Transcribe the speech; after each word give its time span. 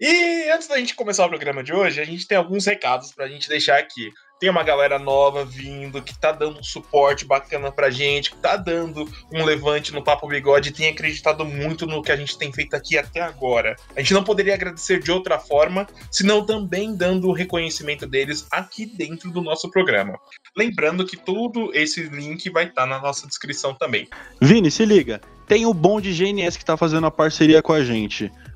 E 0.00 0.48
antes 0.50 0.68
da 0.68 0.78
gente 0.78 0.94
começar 0.94 1.26
o 1.26 1.28
programa 1.28 1.64
de 1.64 1.72
hoje, 1.72 2.00
a 2.00 2.04
gente 2.04 2.26
tem 2.26 2.38
alguns 2.38 2.64
recados 2.64 3.10
pra 3.10 3.26
gente 3.26 3.48
deixar 3.48 3.78
aqui. 3.78 4.12
Tem 4.38 4.48
uma 4.48 4.62
galera 4.62 4.96
nova 4.96 5.44
vindo, 5.44 6.00
que 6.00 6.16
tá 6.16 6.30
dando 6.30 6.60
um 6.60 6.62
suporte 6.62 7.24
bacana 7.24 7.72
pra 7.72 7.90
gente, 7.90 8.30
que 8.30 8.36
tá 8.36 8.56
dando 8.56 9.08
um 9.34 9.44
levante 9.44 9.92
no 9.92 10.04
Papo 10.04 10.28
Bigode, 10.28 10.70
tem 10.70 10.88
acreditado 10.88 11.44
muito 11.44 11.84
no 11.84 12.00
que 12.00 12.12
a 12.12 12.16
gente 12.16 12.38
tem 12.38 12.52
feito 12.52 12.76
aqui 12.76 12.96
até 12.96 13.20
agora. 13.20 13.74
A 13.96 14.00
gente 14.00 14.14
não 14.14 14.22
poderia 14.22 14.54
agradecer 14.54 15.02
de 15.02 15.10
outra 15.10 15.40
forma, 15.40 15.88
senão 16.12 16.46
também 16.46 16.94
dando 16.94 17.26
o 17.26 17.32
reconhecimento 17.32 18.06
deles 18.06 18.46
aqui 18.52 18.86
dentro 18.86 19.32
do 19.32 19.42
nosso 19.42 19.68
programa. 19.68 20.16
Lembrando 20.56 21.04
que 21.04 21.16
todo 21.16 21.74
esse 21.74 22.04
link 22.04 22.48
vai 22.50 22.66
estar 22.66 22.82
tá 22.82 22.86
na 22.86 23.00
nossa 23.00 23.26
descrição 23.26 23.74
também. 23.74 24.06
Vini, 24.40 24.70
se 24.70 24.84
liga, 24.84 25.20
tem 25.48 25.66
o 25.66 25.74
bom 25.74 26.00
de 26.00 26.12
GNS 26.12 26.56
que 26.56 26.64
tá 26.64 26.76
fazendo 26.76 27.08
a 27.08 27.10
parceria 27.10 27.60
com 27.60 27.72
a 27.72 27.82
gente. 27.82 28.30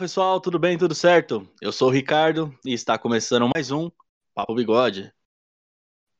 Pessoal, 0.00 0.40
tudo 0.40 0.58
bem? 0.58 0.78
Tudo 0.78 0.94
certo? 0.94 1.46
Eu 1.60 1.70
sou 1.70 1.88
o 1.88 1.90
Ricardo 1.90 2.58
e 2.64 2.72
está 2.72 2.96
começando 2.96 3.50
mais 3.54 3.70
um 3.70 3.90
Papo 4.34 4.54
Bigode. 4.54 5.12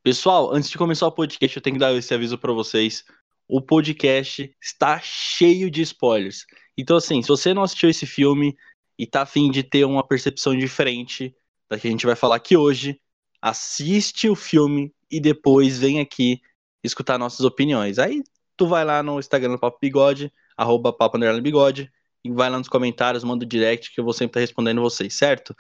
Pessoal, 0.03 0.53
antes 0.53 0.69
de 0.69 0.77
começar 0.77 1.07
o 1.07 1.13
podcast, 1.13 1.57
eu 1.57 1.63
tenho 1.63 1.77
que 1.77 1.81
dar 1.81 1.91
esse 1.95 2.13
aviso 2.13 2.37
para 2.37 2.53
vocês. 2.53 3.07
O 3.49 3.59
podcast 3.59 4.55
está 4.61 5.01
cheio 5.01 5.71
de 5.71 5.81
spoilers. 5.81 6.45
Então, 6.77 6.95
assim, 6.95 7.23
se 7.23 7.29
você 7.29 7.55
não 7.55 7.63
assistiu 7.63 7.89
esse 7.89 8.05
filme 8.05 8.55
e 8.99 9.07
tá 9.07 9.23
afim 9.23 9.51
de 9.51 9.63
ter 9.63 9.87
uma 9.87 10.07
percepção 10.07 10.55
diferente 10.55 11.35
da 11.67 11.79
que 11.79 11.89
a 11.89 11.91
gente 11.91 12.05
vai 12.05 12.15
falar 12.15 12.37
aqui 12.37 12.59
hoje, 12.59 13.01
assiste 13.41 14.29
o 14.29 14.37
filme 14.37 14.95
e 15.11 15.19
depois 15.19 15.79
vem 15.79 16.01
aqui 16.01 16.43
escutar 16.85 17.17
nossas 17.17 17.47
opiniões. 17.47 17.99
Aí 17.99 18.23
tu 18.59 18.67
vai 18.67 18.85
lá 18.85 19.03
no 19.03 19.19
Instagram 19.19 19.53
do 19.53 19.59
Papo 19.59 19.79
Bigode, 19.81 20.31
arroba 20.55 20.93
Papo 20.93 21.17
Bigode, 21.41 21.91
e 22.25 22.31
vai 22.31 22.51
lá 22.51 22.59
nos 22.59 22.69
comentários, 22.69 23.25
manda 23.25 23.45
o 23.45 23.49
direct 23.49 23.95
que 23.95 24.01
eu 24.01 24.05
vou 24.05 24.13
sempre 24.13 24.31
estar 24.31 24.41
respondendo 24.41 24.81
vocês, 24.81 25.15
certo? 25.15 25.55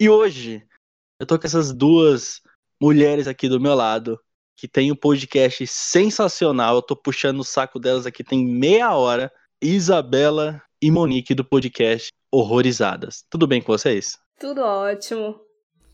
E 0.00 0.08
hoje 0.08 0.66
eu 1.18 1.26
tô 1.26 1.38
com 1.38 1.46
essas 1.46 1.72
duas 1.72 2.40
mulheres 2.80 3.26
aqui 3.26 3.48
do 3.48 3.60
meu 3.60 3.74
lado 3.74 4.20
que 4.56 4.66
tem 4.66 4.90
um 4.90 4.96
podcast 4.96 5.66
sensacional. 5.66 6.76
Eu 6.76 6.82
tô 6.82 6.96
puxando 6.96 7.40
o 7.40 7.44
saco 7.44 7.78
delas 7.78 8.06
aqui 8.06 8.24
tem 8.24 8.44
meia 8.44 8.94
hora. 8.94 9.32
Isabela 9.62 10.62
e 10.82 10.90
Monique 10.90 11.34
do 11.34 11.44
podcast 11.44 12.10
Horrorizadas. 12.30 13.24
Tudo 13.30 13.46
bem 13.46 13.62
com 13.62 13.72
vocês? 13.72 14.18
Tudo 14.38 14.60
ótimo. 14.60 15.40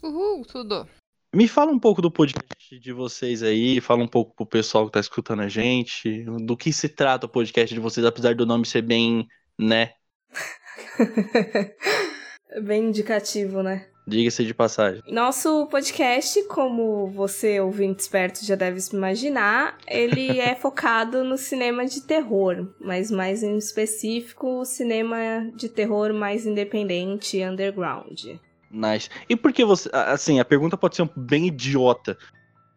Uhul, 0.03 0.45
tudo. 0.45 0.89
Me 1.35 1.47
fala 1.47 1.71
um 1.71 1.79
pouco 1.79 2.03
do 2.03 2.11
podcast 2.11 2.79
de 2.79 2.93
vocês 2.93 3.43
aí, 3.43 3.81
fala 3.81 4.03
um 4.03 4.09
pouco 4.09 4.35
pro 4.35 4.45
pessoal 4.45 4.85
que 4.87 4.93
tá 4.93 5.01
escutando 5.01 5.41
a 5.41 5.49
gente, 5.49 6.25
do 6.45 6.57
que 6.57 6.73
se 6.73 6.89
trata 6.89 7.27
o 7.27 7.29
podcast 7.29 7.73
de 7.75 7.81
vocês, 7.81 8.05
apesar 8.05 8.35
do 8.35 8.45
nome 8.45 8.67
ser 8.67 8.83
bem 8.83 9.27
né? 9.59 9.91
Bem 12.63 12.89
indicativo, 12.89 13.63
né? 13.63 13.87
Diga-se 14.07 14.45
de 14.45 14.53
passagem. 14.53 15.01
Nosso 15.07 15.67
podcast, 15.69 16.43
como 16.49 17.07
você, 17.07 17.61
ouvinte 17.61 18.03
esperto, 18.03 18.45
já 18.45 18.57
deve 18.57 18.81
se 18.81 18.97
imaginar, 18.97 19.79
ele 19.87 20.39
é 20.41 20.57
focado 20.57 21.23
no 21.23 21.39
cinema 21.39 21.87
de 21.87 22.03
terror, 22.03 22.69
mas 22.81 23.11
mais 23.11 23.43
em 23.43 23.57
específico, 23.57 24.61
o 24.61 24.65
cinema 24.65 25.49
de 25.57 25.69
terror 25.69 26.13
mais 26.13 26.47
independente 26.47 27.39
e 27.39 27.47
underground. 27.47 28.25
Nice. 28.71 29.09
E 29.29 29.37
por 29.37 29.53
que 29.53 29.65
você. 29.65 29.89
Assim, 29.93 30.41
a 30.41 30.45
pergunta 30.45 30.77
pode 30.77 30.97
ser 30.97 31.09
bem 31.15 31.47
idiota. 31.47 32.17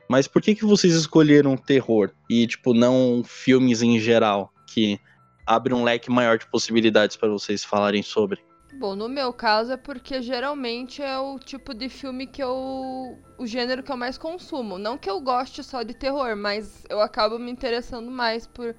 Mas 0.08 0.28
por 0.28 0.42
que, 0.42 0.54
que 0.54 0.66
vocês 0.66 0.94
escolheram 0.94 1.58
terror? 1.58 2.12
E, 2.30 2.46
tipo, 2.46 2.74
não 2.74 3.24
filmes 3.26 3.82
em 3.82 3.98
geral? 4.00 4.54
Que 4.68 5.00
abre 5.46 5.74
um 5.74 5.84
leque 5.84 6.10
maior 6.10 6.38
de 6.38 6.48
possibilidades 6.48 7.16
para 7.16 7.30
vocês 7.30 7.64
falarem 7.64 8.02
sobre. 8.02 8.44
Bom, 8.74 8.96
no 8.96 9.08
meu 9.08 9.32
caso 9.32 9.72
é 9.72 9.78
porque 9.78 10.22
geralmente 10.22 11.02
é 11.02 11.18
o 11.18 11.40
tipo 11.40 11.74
de 11.74 11.88
filme 11.88 12.28
que 12.28 12.44
eu. 12.44 13.18
o 13.38 13.46
gênero 13.48 13.82
que 13.82 13.92
eu 13.92 13.98
mais 13.98 14.18
consumo. 14.18 14.78
Não 14.78 14.98
que 14.98 15.10
eu 15.10 15.22
goste 15.22 15.64
só 15.64 15.82
de 15.84 15.94
terror, 15.94 16.36
mas 16.36 16.84
eu 16.90 17.00
acabo 17.00 17.40
me 17.40 17.52
interessando 17.52 18.12
mais 18.12 18.46
por 18.46 18.76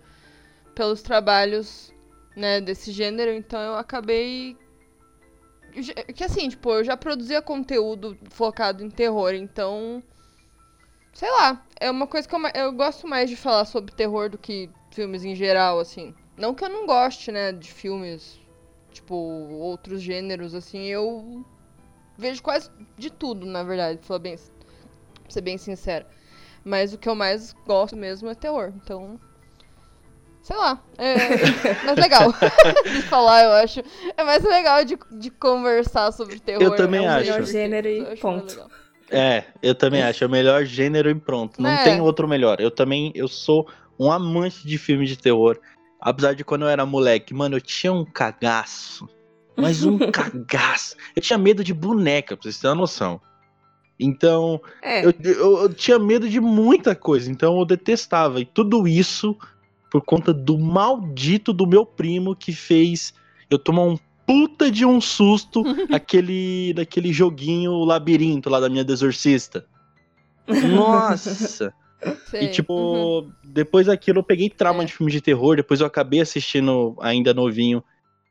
pelos 0.74 1.00
trabalhos 1.00 1.94
né, 2.36 2.60
desse 2.60 2.92
gênero, 2.92 3.32
então 3.32 3.58
eu 3.58 3.74
acabei. 3.76 4.56
Que 6.14 6.24
assim, 6.24 6.48
tipo, 6.48 6.70
eu 6.70 6.84
já 6.84 6.96
produzia 6.96 7.40
conteúdo 7.40 8.18
focado 8.30 8.84
em 8.84 8.90
terror, 8.90 9.32
então. 9.34 10.02
Sei 11.12 11.30
lá, 11.30 11.64
é 11.80 11.90
uma 11.90 12.06
coisa 12.06 12.28
que 12.28 12.34
eu, 12.34 12.40
eu 12.54 12.72
gosto 12.72 13.08
mais 13.08 13.30
de 13.30 13.36
falar 13.36 13.64
sobre 13.64 13.94
terror 13.94 14.28
do 14.28 14.36
que 14.36 14.68
filmes 14.90 15.24
em 15.24 15.34
geral, 15.34 15.80
assim. 15.80 16.14
Não 16.36 16.54
que 16.54 16.64
eu 16.64 16.68
não 16.68 16.86
goste, 16.86 17.32
né, 17.32 17.52
de 17.52 17.72
filmes, 17.72 18.38
tipo, 18.92 19.14
outros 19.14 20.02
gêneros, 20.02 20.54
assim, 20.54 20.84
eu 20.86 21.44
vejo 22.16 22.42
quase 22.42 22.70
de 22.96 23.10
tudo, 23.10 23.46
na 23.46 23.62
verdade, 23.62 24.00
pra, 24.06 24.18
bem, 24.18 24.36
pra 24.36 25.30
ser 25.30 25.40
bem 25.40 25.56
sincera. 25.56 26.06
Mas 26.64 26.92
o 26.92 26.98
que 26.98 27.08
eu 27.08 27.14
mais 27.14 27.54
gosto 27.64 27.96
mesmo 27.96 28.28
é 28.28 28.34
terror, 28.34 28.72
então. 28.82 29.20
Sei 30.42 30.56
lá, 30.56 30.82
é 30.98 31.14
mais 31.84 31.98
legal 31.98 32.32
de 32.84 33.02
falar, 33.02 33.44
eu 33.44 33.52
acho. 33.52 33.82
É 34.16 34.22
mais 34.22 34.42
legal 34.44 34.84
de, 34.84 34.98
de 35.12 35.30
conversar 35.30 36.12
sobre 36.12 36.38
terror. 36.38 36.62
Eu 36.62 36.76
também 36.76 37.04
é 37.04 37.10
o 37.10 37.14
melhor 37.14 37.42
gênero 37.44 37.88
e 37.88 38.16
ponto. 38.16 38.68
É, 39.10 39.44
eu 39.62 39.74
também 39.74 40.02
acho. 40.02 40.24
É 40.24 40.26
o 40.26 40.30
melhor 40.30 40.64
gênero 40.64 41.10
e 41.10 41.14
pronto. 41.14 41.60
Não 41.60 41.70
é. 41.70 41.84
tem 41.84 42.00
outro 42.00 42.26
melhor. 42.26 42.60
Eu 42.60 42.70
também, 42.70 43.12
eu 43.14 43.28
sou 43.28 43.68
um 43.98 44.10
amante 44.10 44.66
de 44.66 44.78
filme 44.78 45.06
de 45.06 45.16
terror. 45.16 45.58
Apesar 46.00 46.34
de 46.34 46.44
quando 46.44 46.62
eu 46.62 46.68
era 46.68 46.84
moleque, 46.86 47.32
mano, 47.34 47.56
eu 47.56 47.60
tinha 47.60 47.92
um 47.92 48.04
cagaço 48.04 49.08
Mas 49.56 49.82
um 49.84 49.96
cagaço. 50.12 50.94
Eu 51.14 51.22
tinha 51.22 51.38
medo 51.38 51.64
de 51.64 51.72
boneca, 51.72 52.36
pra 52.36 52.42
vocês 52.42 52.58
terem 52.58 52.74
uma 52.74 52.80
noção. 52.82 53.20
Então, 53.98 54.60
É, 54.82 55.04
eu, 55.06 55.14
eu- 55.24 55.58
eu 55.62 55.72
tinha 55.74 55.98
medo 55.98 56.28
de 56.28 56.38
muita 56.40 56.94
coisa, 56.94 57.30
então 57.30 57.58
eu 57.58 57.64
detestava. 57.64 58.40
E 58.40 58.44
tudo 58.44 58.86
isso 58.86 59.34
por 59.90 60.02
conta 60.02 60.34
do 60.34 60.58
maldito 60.58 61.52
do 61.52 61.66
meu 61.66 61.86
primo 61.86 62.36
que 62.36 62.52
fez 62.52 63.14
eu 63.48 63.58
tomar 63.58 63.82
um 63.84 63.96
puta 64.26 64.70
de 64.70 64.84
um 64.84 65.00
susto 65.00 65.62
aquele, 65.90 66.74
daquele 66.74 67.12
joguinho 67.12 67.72
labirinto 67.84 68.50
lá 68.50 68.60
da 68.60 68.68
minha 68.68 68.84
desorcista. 68.84 69.64
Nossa! 70.46 71.72
Sei. 72.26 72.44
E 72.44 72.50
tipo, 72.50 72.72
Uhum. 72.74 73.32
depois 73.44 73.86
daquilo 73.86 74.18
eu 74.20 74.24
peguei 74.24 74.48
trauma 74.50 74.82
É. 74.82 74.86
de 74.86 74.92
filme 74.92 75.10
de 75.12 75.20
terror, 75.20 75.56
depois 75.56 75.80
eu 75.80 75.86
acabei 75.86 76.20
assistindo 76.20 76.96
ainda 77.00 77.32
novinho 77.34 77.82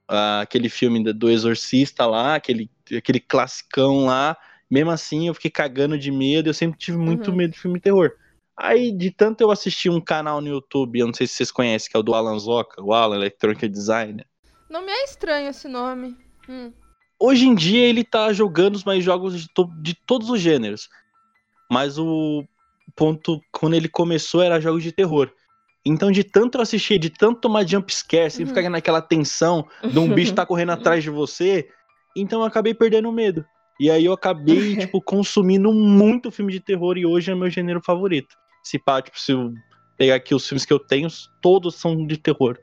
ah, 0.07 0.42
aquele 0.42 0.69
filme 0.69 1.12
do 1.13 1.30
Exorcista 1.31 2.06
lá, 2.06 2.36
aquele, 2.36 2.69
aquele 2.95 3.19
classicão 3.19 4.06
lá. 4.06 4.38
Mesmo 4.69 4.92
assim, 4.92 5.27
eu 5.27 5.33
fiquei 5.33 5.50
cagando 5.50 5.98
de 5.98 6.12
medo, 6.12 6.48
eu 6.50 6.54
sempre 6.54 6.77
tive 6.77 6.98
muito 6.98 7.31
Uhum. 7.31 7.38
medo 7.38 7.51
de 7.54 7.60
filme 7.60 7.80
de 7.80 7.83
terror. 7.83 8.12
Aí, 8.57 8.92
de 8.92 9.12
tanto 9.12 9.42
eu 9.42 9.50
assistir 9.51 9.89
um 9.89 10.00
canal 10.00 10.39
no 10.42 10.48
YouTube, 10.48 11.00
eu 11.00 11.07
não 11.07 11.13
sei 11.13 11.25
se 11.28 11.33
vocês 11.33 11.51
conhecem, 11.51 11.89
que 11.89 11.98
é 11.98 12.00
o 12.00 12.04
do 12.04 12.13
Alan 12.13 12.38
Zoca, 12.39 12.81
o 12.83 12.94
Alan 12.94 13.16
Electronic 13.16 13.68
Designer. 13.68 14.25
Não 14.69 14.86
me 14.86 14.92
é 14.92 15.04
estranho 15.06 15.50
esse 15.50 15.68
nome. 15.68 16.16
Hum. 16.48 16.71
Hoje 17.19 17.48
em 17.48 17.56
dia 17.56 17.83
ele 17.86 18.04
tá 18.04 18.31
jogando 18.31 18.75
os 18.75 18.83
mais 18.83 19.04
jogos 19.04 19.42
de, 19.42 19.50
to- 19.54 19.71
de 19.81 19.94
todos 19.95 20.30
os 20.30 20.39
gêneros. 20.39 20.88
Mas 21.71 21.98
o 21.98 22.45
ponto, 22.96 23.42
quando 23.52 23.76
ele 23.76 23.88
começou, 23.90 24.42
era 24.42 24.60
jogos 24.60 24.84
de 24.84 24.92
terror. 24.92 25.32
Então, 25.86 26.12
de 26.12 26.24
tanto 26.24 26.60
assistir, 26.60 26.98
de 26.98 27.10
tanto 27.10 27.42
tomar 27.42 27.66
jumpscare, 27.68 28.32
sempre 28.32 28.52
Uhum. 28.52 28.56
ficar 28.56 28.70
naquela 28.70 29.02
tensão 29.02 29.68
de 29.84 30.00
um 30.00 30.12
bicho 30.14 30.34
tá 30.34 30.46
correndo 30.48 30.72
atrás 30.72 31.04
de 31.04 31.10
você, 31.10 31.68
então 32.16 32.40
eu 32.42 32.46
acabei 32.46 32.74
perdendo 32.74 33.10
o 33.10 33.12
medo. 33.12 33.46
E 33.80 33.92
aí 33.92 34.06
eu 34.06 34.14
acabei, 34.14 34.76
tipo, 34.78 35.02
consumindo 35.02 35.72
muito 35.72 36.32
filme 36.32 36.52
de 36.52 36.60
terror 36.60 36.98
e 36.98 37.06
hoje 37.06 37.32
é 37.32 37.36
meu 37.36 37.50
gênero 37.50 37.82
favorito. 37.84 38.36
Se 38.64 38.80
pá, 38.80 39.02
tipo, 39.02 39.20
se 39.20 39.31
eu 39.31 39.54
pegar 39.98 40.16
aqui 40.16 40.34
os 40.34 40.48
filmes 40.48 40.66
que 40.66 40.74
eu 40.74 40.80
tenho, 40.80 41.08
todos 41.42 41.76
são 41.76 42.06
de 42.08 42.18
terror. 42.18 42.58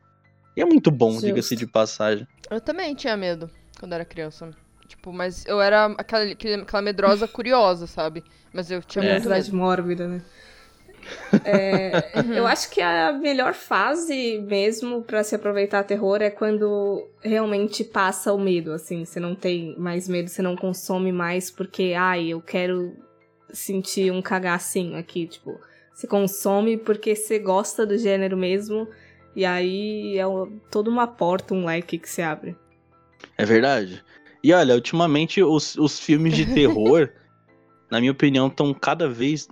E 0.56 0.60
é 0.60 0.64
muito 0.64 0.90
bom, 0.90 1.20
diga-se 1.20 1.54
de 1.54 1.66
passagem. 1.66 2.26
Eu 2.50 2.60
também 2.60 2.94
tinha 2.94 3.16
medo 3.16 3.48
quando 3.78 3.92
era 3.92 4.04
criança. 4.04 4.50
Tipo, 5.02 5.12
mas 5.12 5.44
eu 5.46 5.60
era 5.60 5.86
aquela, 5.98 6.22
aquela 6.62 6.80
medrosa 6.80 7.26
curiosa, 7.26 7.88
sabe? 7.88 8.22
Mas 8.52 8.70
eu 8.70 8.80
tinha 8.80 9.02
muito 9.02 9.14
curiosidade 9.14 9.50
medo. 9.50 9.56
mórbida, 9.56 10.06
né? 10.06 10.22
É, 11.44 12.12
eu 12.38 12.46
acho 12.46 12.70
que 12.70 12.80
a 12.80 13.12
melhor 13.12 13.52
fase 13.52 14.38
mesmo 14.46 15.02
pra 15.02 15.24
se 15.24 15.34
aproveitar 15.34 15.82
terror 15.82 16.22
é 16.22 16.30
quando 16.30 17.08
realmente 17.20 17.82
passa 17.82 18.32
o 18.32 18.38
medo, 18.38 18.70
assim. 18.72 19.04
Você 19.04 19.18
não 19.18 19.34
tem 19.34 19.76
mais 19.76 20.06
medo, 20.06 20.28
você 20.28 20.40
não 20.40 20.54
consome 20.54 21.10
mais 21.10 21.50
porque, 21.50 21.94
ai, 21.98 22.28
eu 22.28 22.40
quero 22.40 22.96
sentir 23.52 24.12
um 24.12 24.22
cagacinho 24.22 24.96
aqui, 24.96 25.26
tipo. 25.26 25.58
Você 25.92 26.06
consome 26.06 26.76
porque 26.76 27.16
você 27.16 27.40
gosta 27.40 27.84
do 27.84 27.98
gênero 27.98 28.36
mesmo, 28.36 28.86
e 29.34 29.44
aí 29.44 30.16
é 30.16 30.24
toda 30.70 30.88
uma 30.88 31.08
porta, 31.08 31.54
um 31.54 31.64
leque 31.64 31.98
que 31.98 32.08
se 32.08 32.22
abre. 32.22 32.56
É 33.36 33.44
verdade. 33.44 34.04
E 34.42 34.52
olha, 34.52 34.74
ultimamente 34.74 35.42
os, 35.42 35.76
os 35.76 36.00
filmes 36.00 36.34
de 36.34 36.46
terror, 36.46 37.08
na 37.90 38.00
minha 38.00 38.12
opinião, 38.12 38.48
estão 38.48 38.72
cada 38.74 39.08
vez. 39.08 39.48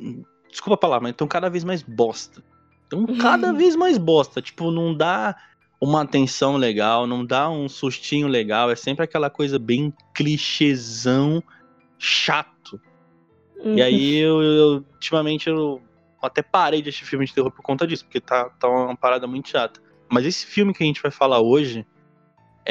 Desculpa 0.51 0.75
a 0.75 0.79
palavra, 0.79 1.03
mas 1.05 1.13
estão 1.13 1.29
cada 1.29 1.49
vez 1.49 1.63
mais 1.65 1.83
bosta. 1.83 2.43
Estão 2.85 3.07
cada 3.19 3.53
vez 3.53 3.77
mais 3.77 3.97
bosta. 3.99 4.43
Tipo, 4.43 4.71
não 4.71 4.93
dá 4.95 5.37
uma 5.81 6.03
atenção 6.03 6.57
legal, 6.57 7.07
não 7.07 7.25
dá 7.25 7.49
um 7.49 7.69
sustinho 7.69 8.27
legal. 8.27 8.71
É 8.71 8.75
sempre 8.77 9.05
aquela 9.05 9.31
coisa 9.31 9.59
bem 9.59 9.93
clichêzão, 10.13 11.43
chato. 11.99 12.81
E 13.77 13.81
aí, 13.83 14.17
eu, 14.17 14.43
eu- 14.43 14.85
ultimamente, 14.95 15.49
eu 15.49 15.81
até 16.21 16.43
parei 16.43 16.83
de 16.83 16.89
assistir 16.89 17.07
filme 17.07 17.25
de 17.27 17.33
terror 17.35 17.51
por 17.51 17.63
conta 17.63 17.87
disso, 17.87 18.05
porque 18.05 18.21
tá, 18.21 18.49
tá 18.59 18.69
uma 18.69 18.97
parada 18.97 19.27
muito 19.27 19.49
chata. 19.49 19.81
Mas 20.09 20.27
esse 20.27 20.45
filme 20.45 20.75
que 20.75 20.83
a 20.83 20.87
gente 20.87 21.01
vai 21.01 21.11
falar 21.11 21.41
hoje 21.41 21.87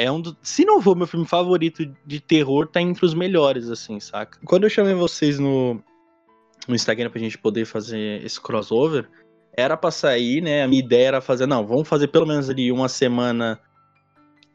é 0.04 0.10
um 0.10 0.20
dos. 0.20 0.34
Se 0.42 0.64
não 0.64 0.80
for 0.80 0.96
meu 0.96 1.06
filme 1.06 1.26
favorito 1.26 1.84
de 2.06 2.20
terror, 2.20 2.66
tá 2.66 2.80
entre 2.80 3.04
os 3.04 3.14
melhores, 3.14 3.68
assim, 3.68 4.00
saca? 4.00 4.38
Quando 4.44 4.64
eu 4.64 4.70
chamei 4.70 4.94
vocês 4.94 5.38
no, 5.38 5.80
no 6.66 6.74
Instagram 6.74 7.10
pra 7.10 7.20
gente 7.20 7.36
poder 7.36 7.64
fazer 7.64 8.24
esse 8.24 8.40
crossover, 8.40 9.08
era 9.56 9.76
pra 9.76 9.90
sair, 9.90 10.40
né? 10.40 10.62
A 10.62 10.68
minha 10.68 10.82
ideia 10.82 11.08
era 11.08 11.20
fazer, 11.20 11.46
não, 11.46 11.66
vamos 11.66 11.88
fazer 11.88 12.08
pelo 12.08 12.26
menos 12.26 12.48
ali 12.48 12.72
uma 12.72 12.88
semana 12.88 13.60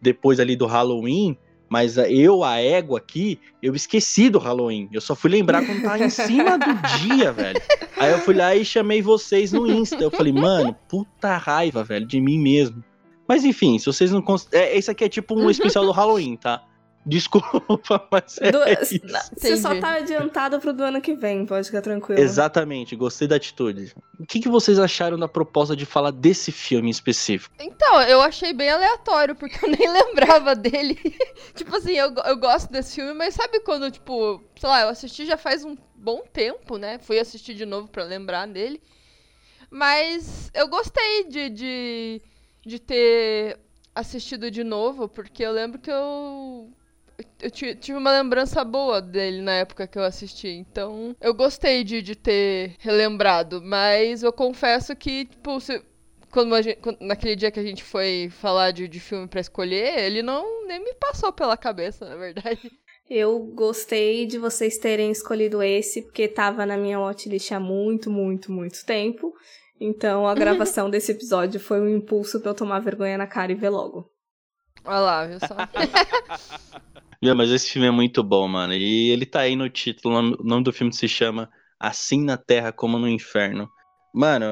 depois 0.01 0.39
ali 0.39 0.56
do 0.56 0.65
Halloween. 0.65 1.38
Mas 1.68 1.98
eu, 1.98 2.44
a 2.44 2.59
égua 2.62 3.00
aqui, 3.00 3.39
eu 3.62 3.75
esqueci 3.75 4.30
do 4.30 4.38
Halloween. 4.38 4.88
Eu 4.94 5.01
só 5.01 5.15
fui 5.15 5.31
lembrar 5.31 5.65
quando 5.65 5.81
tava 5.81 6.03
em 6.03 6.09
cima 6.09 6.57
do 6.59 6.74
dia, 7.00 7.31
velho. 7.31 7.59
Aí 7.98 8.12
eu 8.12 8.19
fui 8.19 8.36
lá 8.36 8.56
e 8.56 8.63
chamei 8.63 9.01
vocês 9.01 9.51
no 9.51 9.65
Insta. 9.65 9.95
Eu 9.95 10.12
falei, 10.12 10.31
mano, 10.31 10.75
puta 10.88 11.38
raiva, 11.38 11.83
velho, 11.83 12.06
de 12.06 12.21
mim 12.21 12.38
mesmo. 12.39 12.83
Mas 13.27 13.44
enfim, 13.44 13.77
se 13.80 13.86
vocês 13.86 14.12
não 14.12 14.22
cons... 14.22 14.48
é, 14.51 14.77
Esse 14.77 14.92
aqui 14.92 15.04
é 15.04 15.10
tipo 15.10 15.36
um 15.36 15.50
especial 15.50 15.86
do 15.86 15.92
Halloween, 15.92 16.36
tá? 16.38 16.63
Desculpa, 17.07 17.62
mas 18.12 18.39
é 18.42 18.51
Do- 18.51 18.63
isso. 18.68 19.00
Você 19.38 19.57
só 19.57 19.80
tá 19.80 19.98
adiantado 19.98 20.60
pro 20.60 20.74
do 20.74 20.83
ano 20.83 21.00
que 21.00 21.13
vem, 21.13 21.45
pode 21.45 21.68
ficar 21.68 21.81
tranquilo. 21.83 22.19
Exatamente, 22.19 22.95
gostei 22.95 23.27
da 23.27 23.36
atitude. 23.36 23.94
O 24.19 24.25
que, 24.25 24.39
que 24.39 24.50
vocês 24.50 24.80
acharam 24.80 25.18
da 25.18 25.27
proposta 25.27 25.75
de 25.75 25.86
falar 25.86 26.10
desse 26.10 26.51
filme 26.51 26.88
em 26.88 26.92
específico? 26.92 27.54
Então, 27.60 28.01
eu 28.01 28.22
achei 28.22 28.54
bem 28.54 28.72
aleatório, 28.72 29.36
porque 29.36 29.63
eu 29.63 29.69
nem 29.69 29.86
lembrava 29.88 30.56
dele. 30.56 30.95
tipo 31.54 31.75
assim, 31.75 31.94
eu, 31.94 32.12
eu 32.25 32.38
gosto 32.38 32.72
desse 32.72 32.95
filme, 32.95 33.13
mas 33.13 33.36
sabe 33.36 33.60
quando, 33.60 33.92
tipo, 33.92 34.44
sei 34.60 34.68
lá, 34.68 34.81
eu 34.81 34.89
assisti 34.89 35.27
já 35.27 35.38
faz 35.38 35.63
um 35.63 35.77
bom 35.94 36.24
tempo, 36.33 36.77
né? 36.77 36.98
Fui 36.98 37.19
assistir 37.19 37.54
de 37.54 37.68
novo 37.68 37.88
pra 37.88 38.04
lembrar 38.04 38.48
dele. 38.48 38.81
Mas 39.69 40.50
eu 40.54 40.68
gostei 40.68 41.25
de, 41.25 41.50
de, 41.50 42.22
de 42.65 42.79
ter 42.79 43.57
assistido 43.94 44.50
de 44.51 44.63
novo, 44.63 45.07
porque 45.07 45.44
eu 45.44 45.51
lembro 45.51 45.79
que 45.79 45.91
eu. 45.91 46.69
Eu 47.41 47.50
ti- 47.50 47.75
tive 47.75 47.97
uma 47.97 48.12
lembrança 48.12 48.62
boa 48.65 49.01
dele 49.01 49.41
na 49.41 49.53
época 49.53 49.88
que 49.88 49.97
eu 49.97 50.03
assisti. 50.03 50.50
Então, 50.50 51.15
eu 51.21 51.33
gostei 51.33 51.81
de, 51.83 52.01
de 52.01 52.13
ter 52.13 52.75
relembrado. 52.79 53.62
Mas 53.63 54.21
eu 54.21 54.33
confesso 54.33 54.94
que, 54.97 55.23
tipo, 55.25 55.62
se, 55.62 55.81
quando 56.29 56.62
gente- 56.62 56.79
quando- 56.81 57.00
naquele 57.00 57.38
dia 57.38 57.50
que 57.51 57.59
a 57.59 57.63
gente 57.63 57.83
foi 57.85 58.29
falar 58.29 58.71
de, 58.71 58.85
de 58.89 59.00
filme 59.00 59.27
pra 59.29 59.39
escolher, 59.39 59.97
ele 60.00 60.21
não 60.21 60.67
nem 60.67 60.83
me 60.83 60.94
passou 60.95 61.31
pela 61.31 61.56
cabeça, 61.56 62.03
na 62.09 62.15
verdade. 62.17 62.59
Eu 63.07 63.38
gostei 63.53 64.25
de 64.25 64.39
vocês 64.39 64.79
terem 64.79 65.12
escolhido 65.12 65.62
esse, 65.62 66.01
porque 66.01 66.27
tava 66.27 66.65
na 66.65 66.75
minha 66.75 67.00
watchlist 67.00 67.51
há 67.51 67.60
muito, 67.60 68.10
muito, 68.10 68.51
muito 68.51 68.84
tempo. 68.84 69.31
Então 69.79 70.27
a 70.27 70.34
gravação 70.34 70.89
desse 70.89 71.12
episódio 71.12 71.60
foi 71.60 71.82
um 71.82 71.89
impulso 71.89 72.39
pra 72.39 72.51
eu 72.51 72.55
tomar 72.55 72.79
vergonha 72.79 73.17
na 73.17 73.27
cara 73.27 73.51
e 73.51 73.55
ver 73.55 73.70
logo. 73.70 74.10
Olha 74.86 75.00
lá, 75.00 75.25
viu 75.25 75.39
só? 75.39 75.55
Meu, 77.22 77.36
mas 77.36 77.50
esse 77.50 77.72
filme 77.72 77.88
é 77.88 77.91
muito 77.91 78.24
bom, 78.24 78.48
mano. 78.48 78.74
E 78.74 79.10
ele 79.10 79.25
tá 79.25 79.41
aí 79.41 79.55
no 79.55 79.70
título. 79.70 80.15
o 80.17 80.44
nome- 80.44 80.63
do 80.63 80.72
filme 80.74 80.94
se 80.94 81.08
chama 81.08 81.50
Assim 81.79 82.24
na 82.24 82.38
Terra 82.38 82.72
como 82.72 82.98
no 83.00 83.08
Inferno. 83.08 83.70
Mano, 84.13 84.46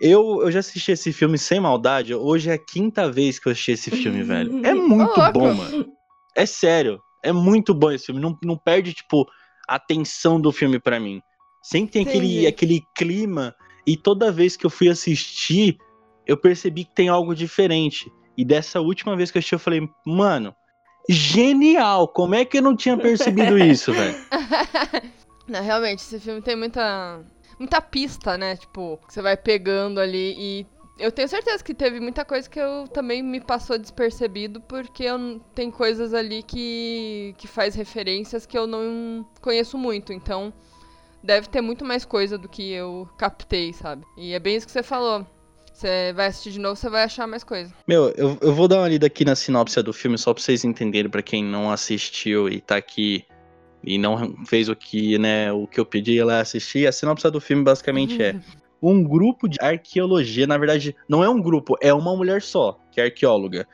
eu, 0.00 0.42
eu 0.42 0.50
já 0.50 0.58
assisti 0.60 0.92
esse 0.92 1.12
filme 1.12 1.38
sem 1.38 1.60
maldade. 1.60 2.14
Hoje 2.14 2.50
é 2.50 2.54
a 2.54 2.58
quinta 2.58 3.10
vez 3.10 3.38
que 3.38 3.48
eu 3.48 3.52
assisti 3.52 3.72
esse 3.72 3.90
filme, 3.90 4.22
velho. 4.24 4.66
É 4.66 4.74
muito 4.74 5.16
louco. 5.18 5.32
bom, 5.32 5.54
mano. 5.54 5.86
É 6.34 6.44
sério. 6.44 7.00
É 7.24 7.32
muito 7.32 7.72
bom 7.72 7.90
esse 7.90 8.06
filme. 8.06 8.20
Não, 8.20 8.36
não 8.42 8.58
perde, 8.58 8.92
tipo, 8.92 9.26
a 9.68 9.76
atenção 9.76 10.40
do 10.40 10.52
filme 10.52 10.78
pra 10.78 10.98
mim. 11.00 11.20
Sempre 11.62 11.92
tem 11.92 12.02
aquele, 12.06 12.46
aquele 12.46 12.80
clima. 12.96 13.54
E 13.86 13.96
toda 13.96 14.32
vez 14.32 14.56
que 14.56 14.66
eu 14.66 14.70
fui 14.70 14.88
assistir, 14.88 15.78
eu 16.26 16.36
percebi 16.36 16.84
que 16.84 16.94
tem 16.94 17.08
algo 17.08 17.34
diferente. 17.34 18.12
E 18.36 18.44
dessa 18.44 18.80
última 18.80 19.16
vez 19.16 19.30
que 19.30 19.38
eu 19.38 19.40
assisti, 19.40 19.54
eu 19.54 19.58
falei, 19.58 19.88
mano, 20.04 20.54
genial! 21.08 22.08
Como 22.08 22.34
é 22.34 22.44
que 22.44 22.58
eu 22.58 22.62
não 22.62 22.76
tinha 22.76 22.96
percebido 22.96 23.56
isso, 23.58 23.92
velho? 23.92 24.16
Não, 25.46 25.62
realmente, 25.62 26.00
esse 26.00 26.18
filme 26.18 26.42
tem 26.42 26.56
muita. 26.56 27.24
Muita 27.58 27.80
pista, 27.80 28.36
né? 28.36 28.56
Tipo, 28.56 28.98
que 29.06 29.14
você 29.14 29.22
vai 29.22 29.36
pegando 29.36 30.00
ali 30.00 30.34
e. 30.36 30.66
Eu 30.98 31.12
tenho 31.12 31.28
certeza 31.28 31.62
que 31.62 31.74
teve 31.74 32.00
muita 32.00 32.24
coisa 32.24 32.48
que 32.48 32.58
eu 32.58 32.88
também 32.88 33.22
me 33.22 33.38
passou 33.38 33.78
despercebido, 33.78 34.62
porque 34.62 35.04
eu, 35.04 35.38
tem 35.54 35.70
coisas 35.70 36.14
ali 36.14 36.42
que, 36.42 37.34
que 37.36 37.46
faz 37.46 37.74
referências 37.74 38.46
que 38.46 38.56
eu 38.56 38.66
não 38.66 39.26
conheço 39.42 39.76
muito. 39.76 40.10
Então, 40.10 40.54
deve 41.26 41.48
ter 41.48 41.60
muito 41.60 41.84
mais 41.84 42.04
coisa 42.04 42.38
do 42.38 42.48
que 42.48 42.70
eu 42.72 43.08
captei, 43.18 43.72
sabe? 43.72 44.04
E 44.16 44.32
é 44.32 44.38
bem 44.38 44.56
isso 44.56 44.66
que 44.66 44.72
você 44.72 44.82
falou. 44.82 45.26
Você 45.72 46.12
vai 46.14 46.28
assistir 46.28 46.52
de 46.52 46.60
novo, 46.60 46.76
você 46.76 46.88
vai 46.88 47.02
achar 47.02 47.26
mais 47.26 47.44
coisa. 47.44 47.74
Meu, 47.86 48.08
eu, 48.16 48.38
eu 48.40 48.54
vou 48.54 48.66
dar 48.66 48.78
uma 48.78 48.88
lida 48.88 49.08
aqui 49.08 49.24
na 49.26 49.34
sinopse 49.34 49.82
do 49.82 49.92
filme, 49.92 50.16
só 50.16 50.32
pra 50.32 50.42
vocês 50.42 50.64
entenderem, 50.64 51.10
pra 51.10 51.20
quem 51.20 51.44
não 51.44 51.70
assistiu 51.70 52.48
e 52.48 52.62
tá 52.62 52.76
aqui 52.76 53.24
e 53.84 53.98
não 53.98 54.34
fez 54.46 54.70
o 54.70 54.76
que, 54.76 55.18
né, 55.18 55.52
o 55.52 55.66
que 55.66 55.78
eu 55.78 55.84
pedi 55.84 56.18
ela 56.18 56.40
assistir. 56.40 56.86
A 56.86 56.92
sinopse 56.92 57.30
do 57.30 57.40
filme 57.40 57.62
basicamente 57.62 58.22
é 58.22 58.40
um 58.80 59.02
grupo 59.02 59.48
de 59.48 59.58
arqueologia, 59.60 60.46
na 60.46 60.56
verdade, 60.56 60.96
não 61.08 61.22
é 61.22 61.28
um 61.28 61.42
grupo, 61.42 61.76
é 61.82 61.92
uma 61.92 62.16
mulher 62.16 62.40
só, 62.40 62.78
que 62.90 63.00
é 63.00 63.04
arqueóloga. 63.04 63.68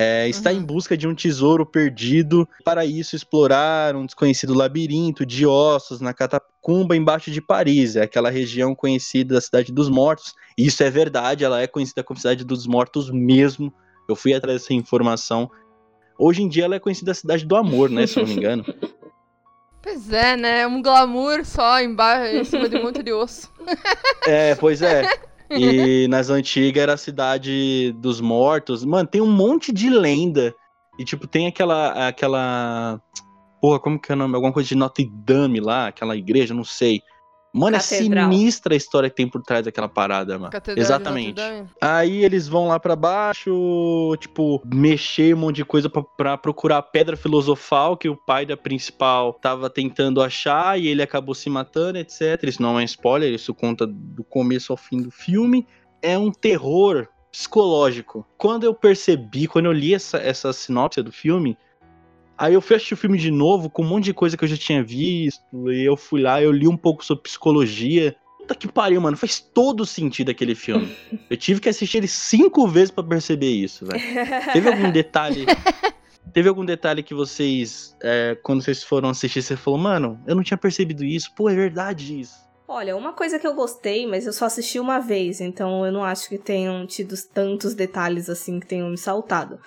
É, 0.00 0.28
está 0.28 0.50
Uhum. 0.52 0.58
em 0.58 0.62
busca 0.62 0.96
de 0.96 1.08
um 1.08 1.14
tesouro 1.14 1.66
perdido. 1.66 2.48
Para 2.64 2.86
isso, 2.86 3.16
explorar 3.16 3.96
um 3.96 4.06
desconhecido 4.06 4.54
labirinto 4.54 5.26
de 5.26 5.44
ossos 5.44 6.00
na 6.00 6.14
catacumba 6.14 6.96
embaixo 6.96 7.32
de 7.32 7.40
Paris, 7.42 7.96
é 7.96 8.02
aquela 8.02 8.30
região 8.30 8.76
conhecida 8.76 9.34
da 9.34 9.40
Cidade 9.40 9.72
dos 9.72 9.88
Mortos. 9.88 10.34
Isso 10.56 10.84
é 10.84 10.90
verdade, 10.90 11.44
ela 11.44 11.60
é 11.60 11.66
conhecida 11.66 12.04
como 12.04 12.16
Cidade 12.20 12.44
dos 12.44 12.64
Mortos 12.64 13.10
mesmo. 13.10 13.74
Eu 14.08 14.14
fui 14.14 14.32
atrás 14.32 14.60
dessa 14.62 14.72
informação. 14.72 15.50
Hoje 16.16 16.42
em 16.42 16.48
dia 16.48 16.64
ela 16.66 16.76
é 16.76 16.80
conhecida 16.80 17.10
a 17.10 17.14
Cidade 17.14 17.44
do 17.44 17.56
Amor, 17.56 17.90
né? 17.90 18.06
Se 18.06 18.20
eu 18.20 18.22
não 18.24 18.30
me 18.32 18.36
engano. 18.38 18.64
Pois 19.82 20.12
é, 20.12 20.36
né? 20.36 20.66
Um 20.66 20.80
glamour 20.80 21.44
só 21.44 21.80
embaixo, 21.80 22.36
em 22.36 22.44
cima 22.44 22.68
de 22.68 22.76
um 22.76 22.84
monte 22.84 23.02
de 23.02 23.12
osso. 23.12 23.50
É, 24.26 24.54
pois 24.54 24.80
é. 24.80 25.08
E 25.50 26.06
nas 26.08 26.30
antigas 26.30 26.82
era 26.82 26.94
a 26.94 26.98
cidade 26.98 27.92
dos 27.98 28.20
mortos. 28.20 28.84
Mano, 28.84 29.08
tem 29.08 29.20
um 29.20 29.30
monte 29.30 29.72
de 29.72 29.88
lenda. 29.88 30.54
E, 30.98 31.04
tipo, 31.04 31.26
tem 31.26 31.46
aquela. 31.46 32.08
aquela. 32.08 33.00
Porra, 33.60 33.80
como 33.80 34.00
que 34.00 34.12
é 34.12 34.14
o 34.14 34.18
nome? 34.18 34.34
Alguma 34.34 34.52
coisa 34.52 34.68
de 34.68 34.74
Notre 34.74 35.10
Dame 35.24 35.60
lá, 35.60 35.88
aquela 35.88 36.16
igreja, 36.16 36.54
não 36.54 36.64
sei. 36.64 37.02
Mano, 37.52 37.78
Catedral. 37.78 38.28
é 38.28 38.32
sinistra 38.32 38.74
a 38.74 38.76
história 38.76 39.08
que 39.08 39.16
tem 39.16 39.28
por 39.28 39.42
trás 39.42 39.64
daquela 39.64 39.88
parada, 39.88 40.38
mano. 40.38 40.50
Catedral 40.50 40.84
Exatamente. 40.84 41.40
Aí 41.80 42.24
eles 42.24 42.46
vão 42.46 42.68
lá 42.68 42.78
pra 42.78 42.94
baixo, 42.94 44.14
tipo, 44.18 44.62
mexer 44.66 45.34
um 45.34 45.38
monte 45.38 45.56
de 45.56 45.64
coisa 45.64 45.88
pra, 45.88 46.02
pra 46.02 46.38
procurar 46.38 46.78
a 46.78 46.82
pedra 46.82 47.16
filosofal 47.16 47.96
que 47.96 48.08
o 48.08 48.16
pai 48.16 48.44
da 48.44 48.56
principal 48.56 49.32
tava 49.32 49.70
tentando 49.70 50.22
achar 50.22 50.78
e 50.78 50.88
ele 50.88 51.02
acabou 51.02 51.34
se 51.34 51.48
matando, 51.48 51.98
etc. 51.98 52.42
Isso 52.44 52.60
não 52.60 52.78
é 52.78 52.82
um 52.82 52.84
spoiler, 52.84 53.32
isso 53.32 53.54
conta 53.54 53.86
do 53.86 54.22
começo 54.22 54.72
ao 54.72 54.76
fim 54.76 55.00
do 55.00 55.10
filme. 55.10 55.66
É 56.02 56.18
um 56.18 56.30
terror 56.30 57.08
psicológico. 57.32 58.26
Quando 58.36 58.64
eu 58.64 58.74
percebi, 58.74 59.46
quando 59.46 59.66
eu 59.66 59.72
li 59.72 59.94
essa, 59.94 60.18
essa 60.18 60.52
sinopse 60.52 61.02
do 61.02 61.12
filme, 61.12 61.56
Aí 62.38 62.54
eu 62.54 62.60
fui 62.60 62.76
assistir 62.76 62.94
o 62.94 62.96
filme 62.96 63.18
de 63.18 63.32
novo 63.32 63.68
com 63.68 63.82
um 63.82 63.88
monte 63.88 64.04
de 64.04 64.14
coisa 64.14 64.36
que 64.36 64.44
eu 64.44 64.48
já 64.48 64.56
tinha 64.56 64.82
visto. 64.82 65.42
E 65.72 65.84
eu 65.84 65.96
fui 65.96 66.22
lá, 66.22 66.40
eu 66.40 66.52
li 66.52 66.68
um 66.68 66.76
pouco 66.76 67.04
sobre 67.04 67.24
psicologia. 67.24 68.14
Puta 68.38 68.54
que 68.54 68.68
pariu, 68.68 69.00
mano. 69.00 69.16
Faz 69.16 69.40
todo 69.40 69.84
sentido 69.84 70.30
aquele 70.30 70.54
filme. 70.54 70.96
Eu 71.28 71.36
tive 71.36 71.60
que 71.60 71.68
assistir 71.68 71.98
ele 71.98 72.08
cinco 72.08 72.66
vezes 72.66 72.90
pra 72.90 73.04
perceber 73.04 73.50
isso, 73.50 73.84
velho. 73.84 74.00
Teve 74.52 74.68
algum 74.70 74.90
detalhe. 74.90 75.44
Teve 76.32 76.48
algum 76.48 76.64
detalhe 76.64 77.02
que 77.02 77.12
vocês, 77.12 77.96
é, 78.02 78.38
quando 78.42 78.62
vocês 78.62 78.82
foram 78.82 79.08
assistir, 79.08 79.42
você 79.42 79.56
falou, 79.56 79.78
mano, 79.78 80.20
eu 80.26 80.34
não 80.34 80.42
tinha 80.42 80.56
percebido 80.56 81.04
isso. 81.04 81.32
Pô, 81.34 81.50
é 81.50 81.54
verdade 81.54 82.20
isso. 82.20 82.47
Olha, 82.70 82.94
uma 82.94 83.14
coisa 83.14 83.38
que 83.38 83.46
eu 83.46 83.54
gostei, 83.54 84.06
mas 84.06 84.26
eu 84.26 84.32
só 84.32 84.44
assisti 84.44 84.78
uma 84.78 84.98
vez, 84.98 85.40
então 85.40 85.86
eu 85.86 85.90
não 85.90 86.04
acho 86.04 86.28
que 86.28 86.36
tenham 86.36 86.86
tido 86.86 87.14
tantos 87.32 87.72
detalhes 87.72 88.28
assim 88.28 88.60
que 88.60 88.66
tenham 88.66 88.90
me 88.90 88.98
saltado. 88.98 89.58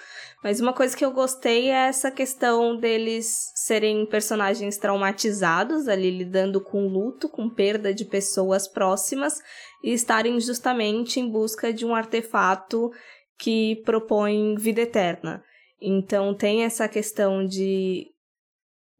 Mas 0.44 0.60
uma 0.60 0.72
coisa 0.72 0.96
que 0.96 1.04
eu 1.04 1.12
gostei 1.12 1.72
é 1.72 1.88
essa 1.88 2.12
questão 2.12 2.78
deles 2.78 3.52
serem 3.56 4.06
personagens 4.06 4.78
traumatizados, 4.78 5.88
ali 5.88 6.12
lidando 6.12 6.62
com 6.62 6.88
luto, 6.88 7.28
com 7.28 7.50
perda 7.50 7.92
de 7.92 8.06
pessoas 8.06 8.68
próximas 8.68 9.40
e 9.84 9.92
estarem 9.92 10.40
justamente 10.40 11.20
em 11.20 11.28
busca 11.28 11.74
de 11.74 11.84
um 11.84 11.96
artefato 11.96 12.92
que 13.40 13.82
propõe 13.84 14.56
vida 14.60 14.82
eterna. 14.82 15.44
Então 15.82 16.36
tem 16.36 16.66
essa 16.66 16.88
questão 16.88 17.44
de 17.48 18.06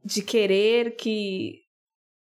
de 0.04 0.24
querer 0.24 0.96
que 0.96 1.61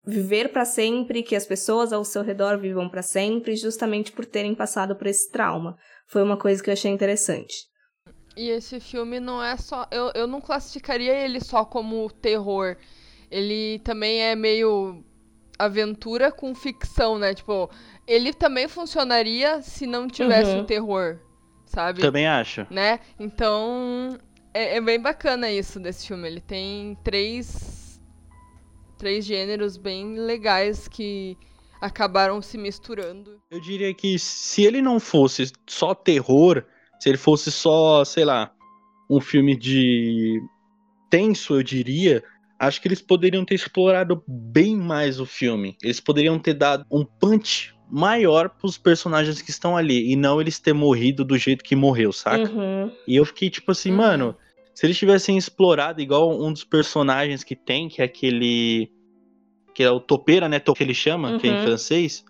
viver 0.05 0.49
para 0.51 0.65
sempre, 0.65 1.23
que 1.23 1.35
as 1.35 1.45
pessoas 1.45 1.93
ao 1.93 2.03
seu 2.03 2.21
redor 2.23 2.57
vivam 2.57 2.89
para 2.89 3.01
sempre, 3.01 3.55
justamente 3.55 4.11
por 4.11 4.25
terem 4.25 4.53
passado 4.53 4.95
por 4.95 5.07
esse 5.07 5.31
trauma. 5.31 5.77
Foi 6.07 6.21
uma 6.21 6.37
coisa 6.37 6.61
que 6.61 6.69
eu 6.69 6.73
achei 6.73 6.91
interessante. 6.91 7.53
E 8.35 8.49
esse 8.49 8.79
filme 8.79 9.19
não 9.19 9.41
é 9.43 9.55
só. 9.57 9.87
Eu, 9.91 10.11
eu 10.15 10.27
não 10.27 10.41
classificaria 10.41 11.13
ele 11.13 11.39
só 11.39 11.63
como 11.63 12.09
terror. 12.09 12.75
Ele 13.29 13.79
também 13.83 14.21
é 14.21 14.35
meio 14.35 15.03
aventura 15.57 16.31
com 16.31 16.53
ficção, 16.55 17.17
né? 17.19 17.33
Tipo, 17.33 17.69
ele 18.07 18.33
também 18.33 18.67
funcionaria 18.67 19.61
se 19.61 19.85
não 19.85 20.07
tivesse 20.07 20.51
Uhum. 20.51 20.61
o 20.61 20.65
terror, 20.65 21.19
sabe? 21.65 22.01
Também 22.01 22.27
acho. 22.27 22.65
Né? 22.71 22.99
Então, 23.19 24.17
é, 24.53 24.77
é 24.77 24.81
bem 24.81 24.99
bacana 24.99 25.49
isso 25.51 25.79
desse 25.79 26.07
filme. 26.07 26.27
Ele 26.27 26.41
tem 26.41 26.97
três. 27.03 27.72
Três 29.03 29.25
gêneros 29.25 29.75
bem 29.75 30.17
legais 30.17 30.87
que 30.87 31.37
acabaram 31.81 32.41
se 32.41 32.57
misturando. 32.57 33.37
Eu 33.51 33.59
diria 33.59 33.93
que 33.93 34.17
se 34.17 34.63
ele 34.63 34.81
não 34.81 34.97
fosse 34.97 35.51
só 35.67 35.93
terror, 35.93 36.63
se 37.01 37.09
ele 37.09 37.17
fosse 37.17 37.51
só, 37.51 38.05
sei 38.05 38.23
lá, 38.23 38.53
um 39.09 39.19
filme 39.19 39.57
de 39.57 40.41
tenso, 41.09 41.55
eu 41.55 41.61
diria, 41.61 42.23
acho 42.57 42.81
que 42.81 42.87
eles 42.87 43.01
poderiam 43.01 43.43
ter 43.43 43.55
explorado 43.55 44.23
bem 44.25 44.77
mais 44.77 45.19
o 45.19 45.25
filme. 45.25 45.75
Eles 45.83 45.99
poderiam 45.99 46.39
ter 46.39 46.53
dado 46.53 46.85
um 46.89 47.03
punch 47.03 47.75
maior 47.91 48.47
pros 48.47 48.77
personagens 48.77 49.41
que 49.41 49.51
estão 49.51 49.75
ali 49.75 50.13
e 50.13 50.15
não 50.15 50.39
eles 50.39 50.59
ter 50.59 50.71
morrido 50.71 51.25
do 51.25 51.37
jeito 51.37 51.61
que 51.61 51.75
morreu, 51.75 52.13
saca? 52.13 52.49
Uhum. 52.49 52.89
E 53.05 53.17
eu 53.17 53.25
fiquei 53.25 53.49
tipo 53.49 53.69
assim, 53.69 53.91
Uhum. 53.91 53.97
mano, 53.97 54.37
se 54.73 54.85
eles 54.85 54.97
tivessem 54.97 55.37
explorado 55.37 56.01
igual 56.01 56.31
um 56.31 56.51
dos 56.51 56.63
personagens 56.63 57.43
que 57.43 57.55
tem, 57.55 57.87
que 57.87 58.01
é 58.01 58.05
aquele 58.05 58.91
que 59.73 59.81
é 59.83 59.89
o 59.89 59.99
topeira, 59.99 60.47
né, 60.47 60.59
que 60.59 60.83
ele 60.83 60.93
chama, 60.93 61.39
que 61.39 61.47
é 61.47 61.51
em 61.51 61.55
Uhum. 61.55 61.63
francês, 61.63 62.23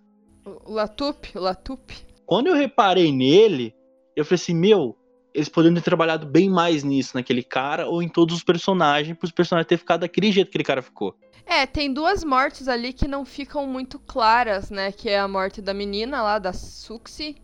O 0.46 0.72
Latup, 0.74 1.38
o 1.38 1.42
Latup. 1.42 1.94
quando 2.26 2.48
eu 2.48 2.54
reparei 2.54 3.12
nele, 3.12 3.74
eu 4.16 4.24
falei 4.24 4.36
assim, 4.36 4.56
meu, 4.56 4.98
eles 5.34 5.50
poderiam 5.50 5.76
ter 5.76 5.82
trabalhado 5.84 6.26
bem 6.26 6.50
mais 6.50 6.84
nisso, 6.84 7.16
naquele 7.16 7.44
cara, 7.44 7.88
ou 7.88 8.02
em 8.02 8.08
todos 8.08 8.36
os 8.36 8.44
personagens, 8.44 9.18
para 9.18 9.26
os 9.26 9.32
personagens 9.32 9.68
ter 9.68 9.78
ficado 9.78 10.02
daquele 10.02 10.32
jeito 10.32 10.48
que 10.48 10.52
aquele 10.52 10.64
cara 10.64 10.82
ficou. 10.82 11.16
É, 11.46 11.66
tem 11.66 11.92
duas 11.94 12.24
mortes 12.24 12.70
ali 12.70 12.94
que 12.94 13.08
não 13.08 13.26
ficam 13.26 13.68
muito 13.68 14.00
claras, 14.00 14.70
né? 14.70 14.92
Que 14.94 15.10
é 15.10 15.20
a 15.20 15.28
morte 15.28 15.62
da 15.62 15.74
menina 15.74 16.22
lá, 16.22 16.40
da 16.40 16.54
Suxi, 16.54 17.36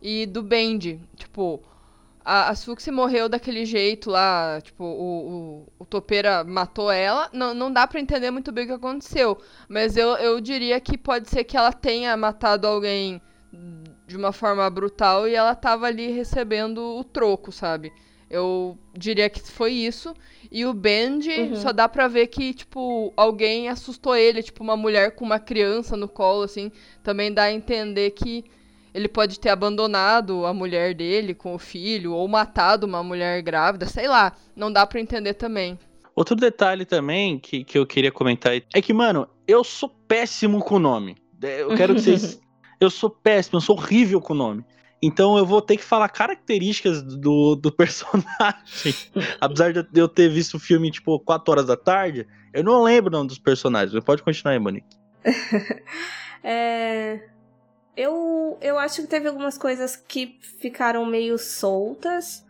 e 0.00 0.26
do 0.26 0.42
Bendy. 0.42 1.00
Tipo, 1.16 1.60
a, 2.32 2.50
a 2.50 2.54
Suxi 2.54 2.90
morreu 2.90 3.28
daquele 3.28 3.64
jeito 3.64 4.10
lá, 4.10 4.60
tipo, 4.62 4.84
o, 4.84 5.66
o, 5.78 5.82
o 5.82 5.84
Topeira 5.84 6.44
matou 6.44 6.90
ela. 6.90 7.28
Não, 7.32 7.54
não 7.54 7.72
dá 7.72 7.86
pra 7.86 8.00
entender 8.00 8.30
muito 8.30 8.52
bem 8.52 8.64
o 8.64 8.68
que 8.68 8.72
aconteceu. 8.74 9.38
Mas 9.68 9.96
eu, 9.96 10.10
eu 10.16 10.40
diria 10.40 10.80
que 10.80 10.96
pode 10.98 11.28
ser 11.28 11.44
que 11.44 11.56
ela 11.56 11.72
tenha 11.72 12.16
matado 12.16 12.66
alguém 12.66 13.20
de 14.06 14.16
uma 14.16 14.32
forma 14.32 14.68
brutal 14.70 15.26
e 15.28 15.34
ela 15.34 15.54
tava 15.54 15.86
ali 15.86 16.10
recebendo 16.12 16.78
o 16.98 17.04
troco, 17.04 17.50
sabe? 17.52 17.92
Eu 18.28 18.78
diria 18.96 19.28
que 19.28 19.40
foi 19.40 19.72
isso. 19.72 20.14
E 20.52 20.64
o 20.64 20.72
Benji, 20.72 21.32
Uhum. 21.32 21.56
só 21.56 21.72
dá 21.72 21.88
pra 21.88 22.06
ver 22.08 22.28
que, 22.28 22.54
tipo, 22.54 23.12
alguém 23.16 23.68
assustou 23.68 24.14
ele, 24.16 24.42
tipo, 24.42 24.62
uma 24.62 24.76
mulher 24.76 25.16
com 25.16 25.24
uma 25.24 25.38
criança 25.40 25.96
no 25.96 26.08
colo, 26.08 26.42
assim. 26.42 26.70
Também 27.02 27.32
dá 27.32 27.44
a 27.44 27.52
entender 27.52 28.10
que 28.12 28.44
ele 28.92 29.08
pode 29.08 29.38
ter 29.38 29.48
abandonado 29.48 30.44
a 30.46 30.52
mulher 30.52 30.94
dele 30.94 31.34
com 31.34 31.54
o 31.54 31.58
filho, 31.58 32.12
ou 32.12 32.26
matado 32.28 32.86
uma 32.86 33.02
mulher 33.02 33.42
grávida, 33.42 33.86
sei 33.86 34.08
lá. 34.08 34.32
Não 34.54 34.72
dá 34.72 34.86
pra 34.86 35.00
entender 35.00 35.34
também. 35.34 35.78
Outro 36.14 36.34
detalhe 36.34 36.84
também 36.84 37.38
que, 37.38 37.64
que 37.64 37.78
eu 37.78 37.86
queria 37.86 38.12
comentar 38.12 38.52
é 38.54 38.82
que, 38.82 38.92
mano, 38.92 39.28
eu 39.46 39.64
sou 39.64 39.88
péssimo 39.88 40.60
com 40.60 40.76
o 40.76 40.80
nome. 40.80 41.16
É, 41.42 41.62
Eu 41.62 41.74
quero 41.74 41.94
que 41.94 42.00
vocês. 42.02 42.40
eu 42.80 42.90
sou 42.90 43.08
péssimo, 43.10 43.56
eu 43.56 43.60
sou 43.60 43.76
horrível 43.76 44.20
com 44.20 44.32
o 44.32 44.36
nome. 44.36 44.64
Então 45.02 45.38
eu 45.38 45.46
vou 45.46 45.62
ter 45.62 45.76
que 45.76 45.84
falar 45.84 46.08
características 46.10 47.02
do, 47.02 47.56
do 47.56 47.72
personagem. 47.72 48.94
Apesar 49.40 49.72
de 49.72 49.86
eu 49.94 50.08
ter 50.08 50.28
visto 50.28 50.54
o 50.54 50.60
filme, 50.60 50.90
tipo, 50.90 51.18
4 51.20 51.50
horas 51.50 51.66
da 51.66 51.76
tarde, 51.76 52.26
eu 52.52 52.62
não 52.62 52.82
lembro 52.82 53.08
o 53.08 53.16
nome 53.16 53.28
dos 53.28 53.38
personagens. 53.38 53.98
Pode 54.04 54.22
continuar 54.22 54.52
aí, 54.52 54.58
Monique. 54.58 54.96
É, 56.42 57.28
Eu, 57.96 58.56
eu 58.60 58.78
acho 58.78 59.02
que 59.02 59.08
teve 59.08 59.28
algumas 59.28 59.58
coisas 59.58 59.96
que 59.96 60.38
ficaram 60.60 61.04
meio 61.04 61.36
soltas. 61.38 62.44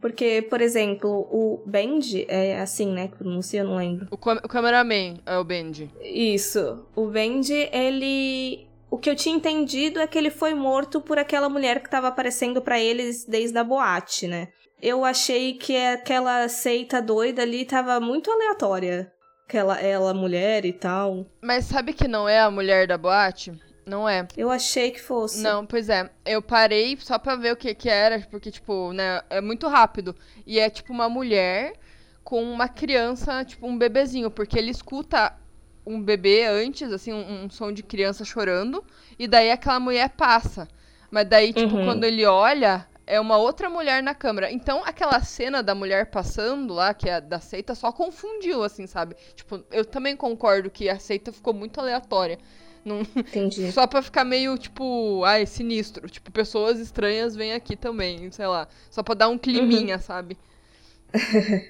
Porque, 0.00 0.42
por 0.50 0.60
exemplo, 0.60 1.08
o 1.30 1.62
Benji, 1.64 2.26
é 2.28 2.60
assim, 2.60 2.92
né? 2.92 3.08
Que 3.08 3.16
pronuncia, 3.16 3.60
eu 3.62 3.64
não 3.68 3.76
lembro. 3.76 4.06
O, 4.10 4.18
cam- 4.18 4.40
o 4.44 4.48
cameraman 4.48 5.14
é 5.24 5.38
o 5.38 5.44
Benji. 5.44 5.90
Isso. 6.02 6.84
O 6.94 7.06
Benji, 7.06 7.68
ele. 7.72 8.66
O 8.90 8.98
que 8.98 9.08
eu 9.08 9.16
tinha 9.16 9.34
entendido 9.34 9.98
é 9.98 10.06
que 10.06 10.18
ele 10.18 10.30
foi 10.30 10.52
morto 10.54 11.00
por 11.00 11.18
aquela 11.18 11.48
mulher 11.48 11.82
que 11.82 11.88
tava 11.90 12.08
aparecendo 12.08 12.60
pra 12.60 12.78
eles 12.78 13.24
desde 13.24 13.56
a 13.58 13.64
boate, 13.64 14.28
né? 14.28 14.48
Eu 14.80 15.04
achei 15.06 15.54
que 15.54 15.74
aquela 15.74 16.46
seita 16.48 17.00
doida 17.00 17.40
ali 17.40 17.64
tava 17.64 17.98
muito 17.98 18.30
aleatória. 18.30 19.10
Aquela 19.48 19.80
ela 19.80 20.12
mulher 20.12 20.66
e 20.66 20.72
tal. 20.74 21.26
Mas 21.42 21.64
sabe 21.64 21.94
que 21.94 22.06
não 22.06 22.28
é 22.28 22.40
a 22.40 22.50
mulher 22.50 22.86
da 22.86 22.98
boate? 22.98 23.52
Não 23.86 24.08
é. 24.08 24.26
Eu 24.36 24.50
achei 24.50 24.90
que 24.90 25.00
fosse. 25.00 25.42
Não, 25.42 25.66
pois 25.66 25.88
é. 25.88 26.10
Eu 26.24 26.40
parei 26.40 26.96
só 27.00 27.18
pra 27.18 27.36
ver 27.36 27.52
o 27.52 27.56
que 27.56 27.74
que 27.74 27.88
era, 27.88 28.18
porque, 28.30 28.50
tipo, 28.50 28.92
né, 28.92 29.20
é 29.28 29.40
muito 29.40 29.68
rápido. 29.68 30.16
E 30.46 30.58
é, 30.58 30.70
tipo, 30.70 30.92
uma 30.92 31.08
mulher 31.08 31.74
com 32.22 32.42
uma 32.42 32.68
criança, 32.68 33.44
tipo, 33.44 33.66
um 33.66 33.76
bebezinho, 33.76 34.30
porque 34.30 34.58
ele 34.58 34.70
escuta 34.70 35.34
um 35.86 36.00
bebê 36.02 36.46
antes, 36.46 36.90
assim, 36.90 37.12
um, 37.12 37.44
um 37.44 37.50
som 37.50 37.70
de 37.70 37.82
criança 37.82 38.24
chorando, 38.24 38.82
e 39.18 39.28
daí 39.28 39.50
aquela 39.50 39.78
mulher 39.78 40.08
passa. 40.10 40.66
Mas 41.10 41.28
daí, 41.28 41.52
tipo, 41.52 41.76
Uhum. 41.76 41.84
quando 41.84 42.04
ele 42.04 42.24
olha, 42.24 42.86
é 43.06 43.20
uma 43.20 43.36
outra 43.36 43.68
mulher 43.68 44.02
na 44.02 44.14
câmera. 44.14 44.50
Então, 44.50 44.82
aquela 44.82 45.20
cena 45.22 45.62
da 45.62 45.74
mulher 45.74 46.06
passando 46.06 46.72
lá, 46.72 46.94
que 46.94 47.08
é 47.10 47.20
da 47.20 47.38
seita, 47.38 47.74
só 47.74 47.92
confundiu, 47.92 48.62
assim, 48.64 48.86
sabe? 48.86 49.14
Tipo, 49.36 49.62
eu 49.70 49.84
também 49.84 50.16
concordo 50.16 50.70
que 50.70 50.88
a 50.88 50.98
seita 50.98 51.30
ficou 51.30 51.52
muito 51.52 51.78
aleatória. 51.78 52.38
Não... 52.84 53.00
Entendi. 53.16 53.70
Só 53.72 53.86
pra 53.86 54.02
ficar 54.02 54.24
meio, 54.24 54.56
tipo, 54.58 55.24
ai, 55.24 55.46
sinistro. 55.46 56.08
Tipo, 56.08 56.30
pessoas 56.30 56.78
estranhas 56.78 57.34
vêm 57.34 57.52
aqui 57.52 57.76
também, 57.76 58.30
sei 58.30 58.46
lá. 58.46 58.68
Só 58.90 59.02
pra 59.02 59.14
dar 59.14 59.28
um 59.28 59.38
climinha, 59.38 59.98
sabe? 59.98 60.36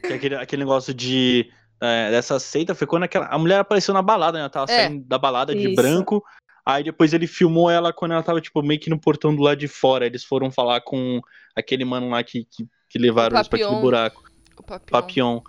Que 0.03 0.13
é 0.13 0.15
aquele, 0.15 0.35
aquele 0.37 0.63
negócio 0.65 0.95
de. 0.95 1.51
é, 1.81 2.11
dessa 2.11 2.39
seita 2.41 2.75
foi 2.75 2.87
quando 2.87 3.03
aquela, 3.05 3.27
a 3.27 3.39
mulher 3.39 3.61
apareceu 3.61 3.93
na 3.93 4.03
balada, 4.03 4.39
né? 4.39 4.41
Ela 4.41 4.51
tava 4.51 4.73
É. 4.73 4.87
saindo 4.87 5.05
da 5.07 5.19
balada 5.19 5.55
de 5.55 5.67
Isso. 5.67 5.75
branco. 5.77 6.25
Aí 6.67 6.83
depois 6.83 7.13
ele 7.13 7.27
filmou 7.27 7.71
ela 7.71 7.93
quando 7.93 8.13
ela 8.13 8.23
tava, 8.23 8.41
tipo, 8.41 8.63
meio 8.63 8.81
que 8.81 8.89
no 8.89 8.99
portão 8.99 9.37
do 9.37 9.43
lado 9.43 9.59
de 9.59 9.69
fora. 9.69 10.07
Eles 10.07 10.25
foram 10.25 10.51
falar 10.51 10.81
com 10.81 11.21
aquele 11.55 11.85
mano 11.85 12.09
lá 12.09 12.23
que, 12.25 12.45
que, 12.51 12.67
que 12.89 12.99
levaram 12.99 13.37
eles 13.37 13.49
pra 13.49 13.59
aquele 13.63 13.81
buraco. 13.81 14.25
O 14.57 14.63
papião. 14.63 15.01
Papillon. 15.01 15.41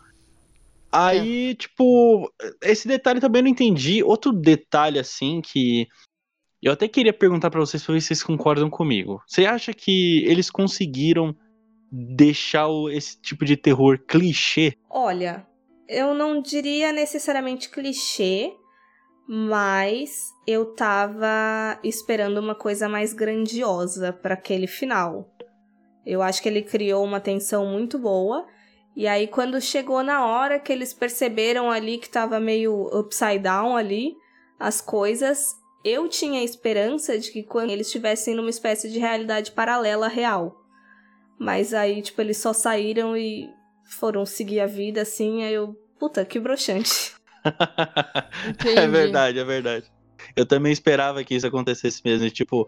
Aí, 0.95 1.55
tipo, 1.55 2.31
esse 2.61 2.87
detalhe 2.87 3.19
também 3.19 3.39
eu 3.39 3.43
não 3.43 3.51
entendi. 3.51 4.03
Outro 4.03 4.31
detalhe, 4.31 4.99
assim, 4.99 5.41
que 5.41 5.87
eu 6.61 6.71
até 6.73 6.87
queria 6.87 7.13
perguntar 7.13 7.49
pra 7.49 7.59
vocês 7.59 7.83
pra 7.83 7.93
ver 7.93 8.01
se 8.01 8.07
vocês 8.07 8.23
concordam 8.23 8.69
comigo. 8.69 9.21
Você 9.27 9.45
acha 9.45 9.73
que 9.73 10.23
eles 10.25 10.49
conseguiram 10.49 11.35
deixar 11.91 12.67
esse 12.91 13.21
tipo 13.21 13.45
de 13.45 13.55
terror 13.55 13.99
clichê? 13.99 14.73
Olha, 14.89 15.45
eu 15.87 16.13
não 16.13 16.41
diria 16.41 16.91
necessariamente 16.91 17.69
clichê, 17.69 18.51
mas 19.27 20.33
eu 20.47 20.73
tava 20.75 21.79
esperando 21.83 22.39
uma 22.39 22.55
coisa 22.55 22.89
mais 22.89 23.13
grandiosa 23.13 24.11
para 24.11 24.33
aquele 24.33 24.67
final. 24.67 25.29
Eu 26.05 26.21
acho 26.21 26.41
que 26.41 26.49
ele 26.49 26.61
criou 26.61 27.03
uma 27.03 27.19
tensão 27.19 27.65
muito 27.65 27.97
boa. 27.97 28.45
E 28.95 29.07
aí, 29.07 29.27
quando 29.27 29.59
chegou 29.59 30.01
na 30.01 30.25
hora 30.25 30.59
que 30.59 30.71
eles 30.71 30.93
perceberam 30.93 31.69
ali 31.69 31.97
que 31.97 32.09
tava 32.09 32.39
meio 32.39 32.87
upside 32.97 33.39
down 33.39 33.75
ali, 33.75 34.15
as 34.57 34.79
coisas, 34.79 35.53
eu 35.83 36.07
tinha 36.07 36.39
a 36.39 36.43
esperança 36.43 37.19
de 37.19 37.31
que 37.31 37.43
quando 37.43 37.71
eles 37.71 37.87
estivessem 37.87 38.33
numa 38.35 38.49
espécie 38.49 38.89
de 38.89 38.97
realidade 38.97 39.51
paralela 39.51 40.07
real. 40.07 40.55
Mas 41.37 41.73
aí, 41.73 42.01
tipo, 42.01 42.21
eles 42.21 42.37
só 42.37 42.53
saíram 42.53 43.17
e 43.17 43.49
foram 43.99 44.25
seguir 44.25 44.61
a 44.61 44.65
vida 44.65 45.01
assim, 45.01 45.43
aí 45.43 45.53
eu. 45.53 45.75
Puta, 45.99 46.25
que 46.25 46.39
broxante. 46.39 47.13
É 48.65 48.87
verdade, 48.87 49.37
é 49.37 49.43
verdade. 49.43 49.85
Eu 50.35 50.47
também 50.47 50.71
esperava 50.71 51.23
que 51.23 51.35
isso 51.35 51.45
acontecesse 51.45 52.01
mesmo. 52.03 52.27
Tipo, 52.31 52.67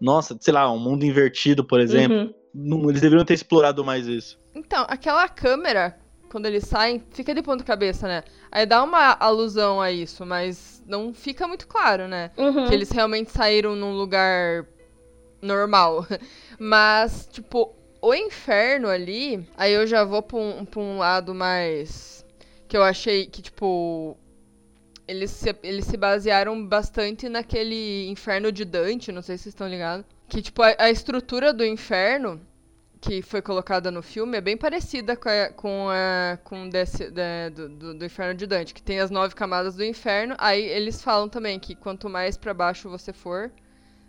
nossa, 0.00 0.36
sei 0.40 0.52
lá, 0.52 0.70
um 0.72 0.78
mundo 0.78 1.04
invertido, 1.04 1.64
por 1.64 1.80
exemplo. 1.80 2.16
Uhum. 2.16 2.34
Não- 2.58 2.88
eles 2.88 3.02
deveriam 3.02 3.24
ter 3.24 3.34
explorado 3.34 3.84
mais 3.84 4.06
isso. 4.06 4.38
Então, 4.54 4.86
aquela 4.88 5.28
câmera, 5.28 5.98
quando 6.30 6.46
eles 6.46 6.64
saem, 6.64 7.02
fica 7.10 7.34
de 7.34 7.42
ponta 7.42 7.62
cabeça, 7.62 8.08
né? 8.08 8.22
Aí 8.50 8.64
dá 8.64 8.82
uma 8.82 9.12
alusão 9.20 9.80
a 9.80 9.92
isso, 9.92 10.24
mas 10.24 10.82
não 10.86 11.12
fica 11.12 11.46
muito 11.46 11.66
claro, 11.66 12.08
né? 12.08 12.30
Uhum. 12.36 12.66
Que 12.66 12.74
eles 12.74 12.90
realmente 12.90 13.30
saíram 13.30 13.76
num 13.76 13.92
lugar 13.92 14.66
normal. 15.42 16.06
Mas, 16.58 17.28
tipo, 17.30 17.74
o 18.00 18.14
inferno 18.14 18.88
ali, 18.88 19.46
aí 19.56 19.72
eu 19.72 19.86
já 19.86 20.04
vou 20.04 20.22
pra 20.22 20.38
um, 20.38 20.64
pra 20.64 20.80
um 20.80 20.98
lado 20.98 21.34
mais. 21.34 22.24
Que 22.66 22.76
eu 22.76 22.82
achei 22.82 23.26
que, 23.26 23.42
tipo. 23.42 24.16
Eles 25.06 25.30
se, 25.30 25.54
eles 25.62 25.84
se 25.84 25.96
basearam 25.96 26.66
bastante 26.66 27.28
naquele 27.28 28.08
inferno 28.08 28.50
de 28.50 28.64
Dante, 28.64 29.12
não 29.12 29.22
sei 29.22 29.36
se 29.36 29.44
vocês 29.44 29.52
estão 29.54 29.68
ligados. 29.68 30.04
Que, 30.28 30.42
tipo, 30.42 30.62
a, 30.62 30.74
a 30.78 30.90
estrutura 30.90 31.52
do 31.52 31.64
inferno 31.64 32.40
que 33.00 33.22
foi 33.22 33.42
colocada 33.42 33.90
no 33.90 34.02
filme 34.02 34.38
é 34.38 34.40
bem 34.40 34.56
parecida 34.56 35.16
com 35.16 35.28
a, 35.28 35.48
com 35.50 35.88
a 35.90 36.38
com 36.42 36.68
desse, 36.68 37.10
da- 37.10 37.48
do, 37.50 37.94
do, 37.94 38.04
inferno 38.04 38.34
de 38.34 38.46
Dante, 38.46 38.74
que 38.74 38.82
tem 38.82 38.98
as 39.00 39.10
nove 39.10 39.34
camadas 39.34 39.76
do 39.76 39.84
inferno. 39.84 40.34
Aí 40.38 40.62
eles 40.64 41.02
falam 41.02 41.28
também 41.28 41.58
que 41.60 41.74
quanto 41.76 42.08
mais 42.08 42.36
pra 42.36 42.54
baixo 42.54 42.88
você 42.90 43.12
for, 43.12 43.52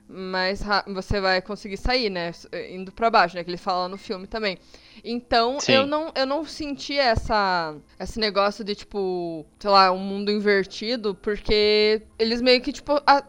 mais 0.07 0.61
você 0.87 1.19
vai 1.21 1.41
conseguir 1.41 1.77
sair, 1.77 2.09
né? 2.09 2.29
S- 2.29 2.47
Indo 2.71 2.91
pra 2.91 3.09
baixo, 3.09 3.35
né? 3.35 3.43
Que 3.43 3.49
ele 3.49 3.57
fala 3.57 3.89
no 3.89 3.97
filme 3.97 4.25
também. 4.27 4.57
Então, 5.03 5.59
Sim. 5.59 5.73
eu 5.73 5.85
não, 5.87 6.11
eu 6.15 6.25
não 6.25 6.45
senti 6.45 6.97
essa, 6.97 7.75
esse 7.99 8.19
negócio 8.19 8.63
de, 8.63 8.73
tipo, 8.75 9.45
sei 9.59 9.69
lá, 9.69 9.91
um 9.91 9.99
mundo 9.99 10.31
invertido, 10.31 11.13
porque 11.15 12.01
eles 12.17 12.41
meio 12.41 12.61
que, 12.61 12.71
tipo, 12.73 12.93
a- 13.05 13.23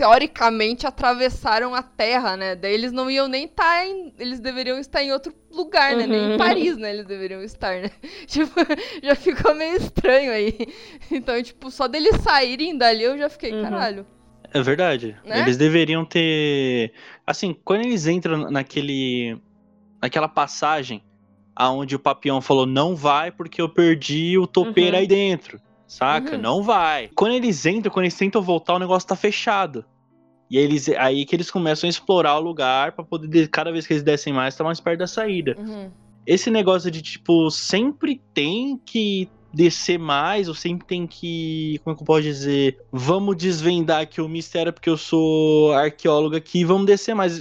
teoricamente 0.00 0.86
atravessaram 0.86 1.74
a 1.74 1.82
Terra, 1.82 2.34
né? 2.34 2.54
Daí 2.56 2.72
eles 2.72 2.90
não 2.90 3.10
iam 3.10 3.28
nem 3.28 3.44
estar 3.44 3.86
em. 3.86 4.14
Eles 4.18 4.40
deveriam 4.40 4.78
estar 4.78 5.02
em 5.02 5.12
outro 5.12 5.34
lugar, 5.52 5.94
né? 5.94 6.06
Nem 6.06 6.20
Uhum. 6.28 6.34
em 6.34 6.38
Paris, 6.38 6.76
né? 6.78 6.90
Eles 6.90 7.04
deveriam 7.06 7.42
estar, 7.42 7.82
né? 7.82 7.90
Tipo, 8.26 8.54
já 9.02 9.14
ficou 9.14 9.54
meio 9.54 9.76
estranho 9.76 10.32
aí. 10.32 10.56
Então, 11.12 11.40
tipo, 11.42 11.70
só 11.70 11.86
deles 11.86 12.16
saírem 12.22 12.78
dali 12.78 13.02
eu 13.02 13.18
já 13.18 13.28
fiquei, 13.28 13.52
Uhum. 13.52 13.62
caralho. 13.62 14.06
É 14.54 14.62
verdade. 14.62 15.16
Né? 15.24 15.40
Eles 15.40 15.56
deveriam 15.58 16.02
ter. 16.04 16.92
Assim, 17.26 17.54
quando 17.64 17.82
eles 17.82 18.06
entram 18.06 18.50
naquele. 18.50 19.36
naquela 20.00 20.28
passagem 20.28 21.02
aonde 21.54 21.94
o 21.94 21.98
Papião 21.98 22.40
falou 22.40 22.64
não 22.64 22.96
vai 22.96 23.30
porque 23.30 23.60
eu 23.60 23.68
perdi 23.68 24.38
o 24.38 24.46
topeiro 24.46 24.92
Uhum. 24.96 25.00
aí 25.02 25.06
dentro. 25.06 25.60
Saca? 25.90 26.36
Uhum. 26.36 26.40
Não 26.40 26.62
vai. 26.62 27.10
Quando 27.16 27.32
eles 27.34 27.66
entram, 27.66 27.92
quando 27.92 28.04
eles 28.04 28.16
tentam 28.16 28.40
voltar, 28.40 28.74
o 28.74 28.78
negócio 28.78 29.08
tá 29.08 29.16
fechado. 29.16 29.84
E 30.48 30.56
aí, 30.56 30.62
eles, 30.62 30.88
aí 30.90 31.26
que 31.26 31.34
eles 31.34 31.50
começam 31.50 31.88
a 31.88 31.90
explorar 31.90 32.38
o 32.38 32.40
lugar 32.40 32.92
pra 32.92 33.04
poder, 33.04 33.26
de- 33.26 33.48
cada 33.48 33.72
vez 33.72 33.88
que 33.88 33.94
eles 33.94 34.04
descem 34.04 34.32
mais, 34.32 34.54
tá 34.54 34.62
mais 34.62 34.78
perto 34.78 35.00
da 35.00 35.08
saída. 35.08 35.56
Uhum. 35.58 35.90
Esse 36.24 36.48
negócio 36.48 36.92
de, 36.92 37.02
tipo, 37.02 37.50
sempre 37.50 38.22
tem 38.32 38.80
que 38.86 39.28
descer 39.52 39.98
mais, 39.98 40.48
ou 40.48 40.54
sempre 40.54 40.86
tem 40.86 41.08
que. 41.08 41.80
Como 41.82 41.94
é 41.94 41.96
que 41.96 42.02
eu 42.02 42.06
posso 42.06 42.22
dizer? 42.22 42.78
Vamos 42.92 43.36
desvendar 43.36 44.02
aqui 44.02 44.20
o 44.20 44.28
mistério, 44.28 44.72
porque 44.72 44.88
eu 44.90 44.96
sou 44.96 45.72
arqueólogo 45.72 46.36
aqui, 46.36 46.64
vamos 46.64 46.86
descer 46.86 47.14
mais. 47.16 47.40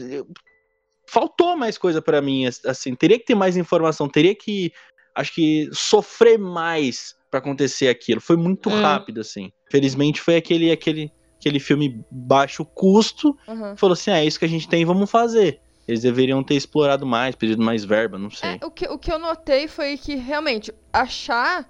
Faltou 1.08 1.56
mais 1.56 1.78
coisa 1.78 2.02
pra 2.02 2.20
mim, 2.20 2.48
assim. 2.66 2.96
Teria 2.96 3.20
que 3.20 3.26
ter 3.26 3.36
mais 3.36 3.56
informação, 3.58 4.10
teria 4.10 4.34
que, 4.34 4.72
acho 5.14 5.36
que, 5.36 5.70
sofrer 5.72 6.40
mais 6.40 7.19
acontecer 7.38 7.88
aquilo. 7.88 8.20
Foi 8.20 8.36
muito 8.36 8.70
Hum. 8.70 8.82
rápido, 8.82 9.22
assim. 9.22 9.52
Felizmente 9.72 10.20
foi 10.20 10.36
aquele, 10.38 10.72
aquele, 10.72 11.12
aquele 11.40 11.60
filme 11.60 12.04
baixo 12.10 12.66
custo. 12.66 13.38
Uhum. 13.48 13.78
Falou 13.78 13.94
assim: 13.94 14.10
ah, 14.12 14.20
é 14.20 14.26
isso 14.26 14.40
que 14.40 14.46
a 14.46 14.50
gente 14.50 14.68
tem, 14.68 14.84
vamos 14.84 15.12
fazer. 15.12 15.62
Eles 15.88 16.02
deveriam 16.02 16.44
ter 16.44 16.56
explorado 16.56 17.06
mais, 17.06 17.36
pedido 17.36 17.62
mais 17.64 17.84
verba, 17.84 18.18
não 18.18 18.30
sei. 18.32 18.60
É, 18.62 18.66
o, 18.66 18.72
que, 18.72 18.88
o 18.88 18.98
que 18.98 19.12
eu 19.12 19.20
notei 19.20 19.68
foi 19.68 19.98
que 19.98 20.16
realmente 20.16 20.72
achar 20.94 21.68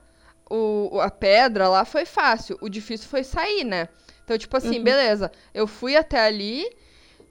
o, 0.49 0.89
o- 0.97 0.99
a 1.01 1.09
pedra 1.09 1.67
lá 1.67 1.85
foi 1.85 2.05
fácil. 2.05 2.57
O 2.61 2.69
difícil 2.69 3.07
foi 3.09 3.23
sair, 3.23 3.63
né? 3.63 3.87
Então, 4.23 4.37
tipo 4.37 4.55
assim, 4.57 4.77
Uhum. 4.77 4.83
beleza. 4.83 5.31
Eu 5.53 5.65
fui 5.67 5.95
até 5.95 6.19
ali 6.19 6.65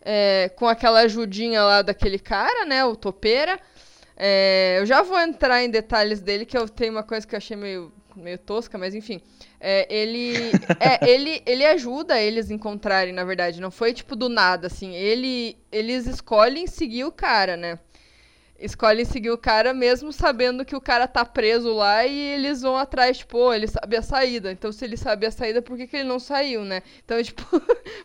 é, 0.02 0.50
com 0.56 0.66
aquela 0.66 1.00
ajudinha 1.00 1.62
lá 1.62 1.82
daquele 1.82 2.18
cara, 2.18 2.64
né? 2.64 2.84
O 2.84 2.96
topeira. 2.96 3.58
É, 4.16 4.78
eu 4.80 4.86
já 4.86 5.02
vou 5.02 5.18
entrar 5.20 5.62
em 5.62 5.70
detalhes 5.70 6.20
dele, 6.20 6.46
que 6.46 6.56
eu 6.56 6.68
tenho 6.68 6.92
uma 6.92 7.02
coisa 7.02 7.26
que 7.26 7.34
eu 7.34 7.36
achei 7.36 7.56
meio, 7.56 7.92
meio 8.18 8.38
tosca, 8.38 8.76
mas 8.76 8.94
enfim. 8.94 9.20
É, 9.60 9.86
ele, 9.94 10.34
é, 10.78 10.98
ele, 11.08 11.42
ele 11.46 11.64
ajuda 11.64 12.20
eles 12.20 12.50
a 12.50 12.54
encontrarem, 12.54 13.12
na 13.12 13.24
verdade. 13.24 13.60
Não 13.60 13.70
foi 13.70 13.92
tipo 13.92 14.14
do 14.14 14.28
nada, 14.28 14.66
assim. 14.66 14.94
Ele, 14.94 15.56
eles 15.70 16.06
escolhem 16.06 16.66
seguir 16.66 17.04
o 17.04 17.12
cara, 17.12 17.56
né? 17.56 17.78
Escolhem 18.58 19.04
seguir 19.04 19.30
o 19.30 19.38
cara 19.38 19.72
mesmo 19.72 20.12
sabendo 20.12 20.64
que 20.64 20.74
o 20.74 20.80
cara 20.80 21.06
tá 21.06 21.24
preso 21.24 21.72
lá 21.74 22.04
e 22.06 22.18
eles 22.34 22.60
vão 22.62 22.76
atrás, 22.76 23.18
tipo, 23.18 23.38
"Ô, 23.38 23.54
ele 23.54 23.68
sabe 23.68 23.96
a 23.96 24.02
saída. 24.02 24.50
Então, 24.50 24.72
se 24.72 24.84
ele 24.84 24.96
sabe 24.96 25.26
a 25.26 25.30
saída, 25.30 25.62
por 25.62 25.76
que, 25.76 25.86
que 25.86 25.96
ele 25.98 26.08
não 26.08 26.18
saiu, 26.18 26.64
né? 26.64 26.82
Então, 27.04 27.22
tipo, 27.22 27.44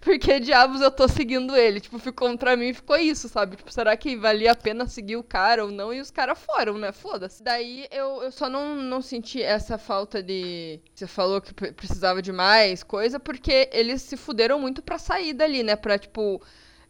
por 0.01 0.17
que 0.19 0.39
diabos 0.39 0.81
eu 0.81 0.91
tô 0.91 1.07
seguindo 1.07 1.55
ele? 1.55 1.79
Tipo, 1.79 1.97
ficou 1.99 2.27
contra 2.29 2.55
mim 2.55 2.73
ficou 2.73 2.95
isso, 2.97 3.27
sabe? 3.27 3.55
Tipo, 3.57 3.71
será 3.71 3.97
que 3.97 4.15
valia 4.15 4.51
a 4.51 4.55
pena 4.55 4.87
seguir 4.87 5.15
o 5.17 5.23
cara 5.23 5.65
ou 5.65 5.71
não? 5.71 5.93
E 5.93 5.99
os 5.99 6.11
caras 6.11 6.37
foram, 6.39 6.77
né? 6.77 6.91
Foda-se. 6.91 7.43
Daí 7.43 7.87
eu, 7.91 8.21
eu 8.23 8.31
só 8.31 8.47
não, 8.49 8.75
não 8.75 9.01
senti 9.01 9.41
essa 9.41 9.77
falta 9.77 10.21
de. 10.21 10.79
Você 10.93 11.07
falou 11.07 11.41
que 11.41 11.53
pre- 11.53 11.71
precisava 11.71 12.21
de 12.21 12.31
mais 12.31 12.83
coisa, 12.83 13.19
porque 13.19 13.69
eles 13.73 14.01
se 14.01 14.15
fuderam 14.17 14.59
muito 14.59 14.81
pra 14.81 14.97
sair 14.99 15.33
dali, 15.33 15.63
né? 15.63 15.75
Pra, 15.75 15.97
tipo, 15.97 16.41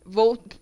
voltar 0.06 0.58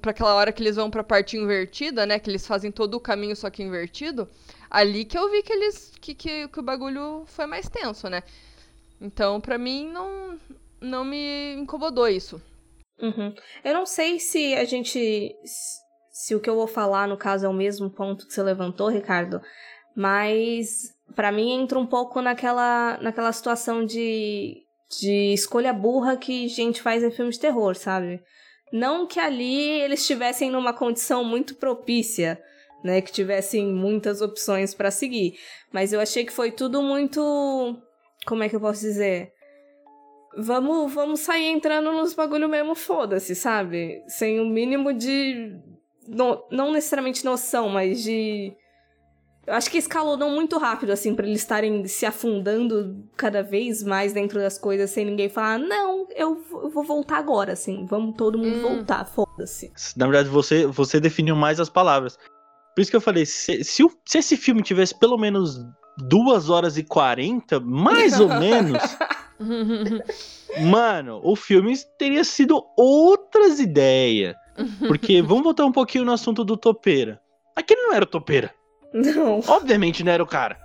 pra 0.00 0.10
aquela 0.10 0.34
hora 0.34 0.52
que 0.52 0.62
eles 0.62 0.76
vão 0.76 0.90
pra 0.90 1.04
parte 1.04 1.36
invertida, 1.36 2.06
né? 2.06 2.18
Que 2.18 2.30
eles 2.30 2.46
fazem 2.46 2.70
todo 2.70 2.94
o 2.94 3.00
caminho, 3.00 3.36
só 3.36 3.50
que 3.50 3.62
invertido. 3.62 4.28
Ali 4.70 5.04
que 5.04 5.16
eu 5.16 5.30
vi 5.30 5.42
que 5.42 5.52
eles. 5.52 5.92
que, 6.00 6.14
que, 6.14 6.48
que 6.48 6.60
o 6.60 6.62
bagulho 6.62 7.24
foi 7.26 7.46
mais 7.46 7.68
tenso, 7.68 8.08
né? 8.08 8.22
Então, 9.00 9.40
pra 9.40 9.58
mim, 9.58 9.88
não, 9.90 10.38
não 10.80 11.04
me 11.04 11.54
incomodou 11.54 12.08
isso. 12.08 12.40
Uhum. 13.00 13.34
Eu 13.62 13.74
não 13.74 13.86
sei 13.86 14.18
se 14.18 14.54
a 14.54 14.64
gente. 14.64 15.34
Se 16.10 16.34
o 16.34 16.40
que 16.40 16.48
eu 16.48 16.54
vou 16.54 16.66
falar, 16.66 17.08
no 17.08 17.16
caso, 17.16 17.44
é 17.44 17.48
o 17.48 17.52
mesmo 17.52 17.90
ponto 17.90 18.26
que 18.26 18.32
você 18.32 18.42
levantou, 18.42 18.88
Ricardo. 18.88 19.40
Mas 19.96 20.94
pra 21.14 21.30
mim 21.30 21.50
entra 21.50 21.78
um 21.78 21.86
pouco 21.86 22.20
naquela, 22.20 22.98
naquela 23.00 23.32
situação 23.32 23.84
de, 23.84 24.62
de 25.00 25.32
escolha 25.32 25.72
burra 25.72 26.16
que 26.16 26.48
gente 26.48 26.80
faz 26.80 27.02
em 27.02 27.10
filmes 27.10 27.36
de 27.36 27.42
terror, 27.42 27.74
sabe? 27.74 28.22
Não 28.74 29.06
que 29.06 29.20
ali 29.20 29.70
eles 29.82 30.00
estivessem 30.00 30.50
numa 30.50 30.72
condição 30.72 31.22
muito 31.22 31.54
propícia, 31.54 32.42
né? 32.82 33.00
Que 33.00 33.12
tivessem 33.12 33.64
muitas 33.68 34.20
opções 34.20 34.74
para 34.74 34.90
seguir. 34.90 35.38
Mas 35.70 35.92
eu 35.92 36.00
achei 36.00 36.24
que 36.24 36.32
foi 36.32 36.50
tudo 36.50 36.82
muito. 36.82 37.20
Como 38.26 38.42
é 38.42 38.48
que 38.48 38.56
eu 38.56 38.60
posso 38.60 38.80
dizer? 38.80 39.32
Vamos, 40.36 40.92
vamos 40.92 41.20
sair 41.20 41.52
entrando 41.52 41.92
nos 41.92 42.14
bagulho 42.14 42.48
mesmo, 42.48 42.74
foda-se, 42.74 43.36
sabe? 43.36 44.02
Sem 44.08 44.40
o 44.40 44.42
um 44.42 44.48
mínimo 44.48 44.92
de. 44.92 45.56
No, 46.08 46.44
não 46.50 46.72
necessariamente 46.72 47.24
noção, 47.24 47.68
mas 47.68 48.02
de. 48.02 48.52
Eu 49.46 49.54
acho 49.54 49.70
que 49.70 49.76
escalonou 49.76 50.30
muito 50.30 50.56
rápido, 50.58 50.90
assim, 50.90 51.14
para 51.14 51.26
eles 51.26 51.40
estarem 51.40 51.86
se 51.86 52.06
afundando 52.06 52.96
cada 53.16 53.42
vez 53.42 53.82
mais 53.82 54.12
dentro 54.12 54.38
das 54.38 54.56
coisas 54.56 54.90
sem 54.90 55.04
ninguém 55.04 55.28
falar, 55.28 55.58
não, 55.58 56.06
eu 56.16 56.40
vou 56.72 56.82
voltar 56.82 57.18
agora, 57.18 57.52
assim, 57.52 57.84
vamos 57.84 58.16
todo 58.16 58.38
mundo 58.38 58.56
hum. 58.56 58.62
voltar, 58.62 59.04
foda-se. 59.04 59.70
Na 59.96 60.06
verdade, 60.06 60.28
você, 60.28 60.66
você 60.66 60.98
definiu 60.98 61.36
mais 61.36 61.60
as 61.60 61.68
palavras. 61.68 62.18
Por 62.74 62.80
isso 62.80 62.90
que 62.90 62.96
eu 62.96 63.00
falei, 63.00 63.26
se, 63.26 63.62
se, 63.62 63.84
se 64.04 64.18
esse 64.18 64.36
filme 64.36 64.62
tivesse 64.62 64.98
pelo 64.98 65.18
menos 65.18 65.62
duas 66.08 66.48
horas 66.48 66.76
e 66.76 66.82
quarenta, 66.82 67.60
mais 67.60 68.18
ou 68.18 68.28
menos. 68.28 68.82
mano, 70.70 71.20
o 71.22 71.36
filme 71.36 71.76
teria 71.98 72.24
sido 72.24 72.64
outras 72.76 73.60
ideias. 73.60 74.34
Porque 74.86 75.20
vamos 75.20 75.44
voltar 75.44 75.64
um 75.64 75.72
pouquinho 75.72 76.04
no 76.04 76.12
assunto 76.12 76.44
do 76.44 76.56
Topeira. 76.56 77.20
Aquele 77.56 77.82
não 77.82 77.92
era 77.92 78.04
o 78.04 78.08
Topeira. 78.08 78.54
Não. 78.94 79.40
Obviamente 79.48 80.04
não 80.04 80.12
era 80.12 80.22
o 80.22 80.26
cara. 80.26 80.56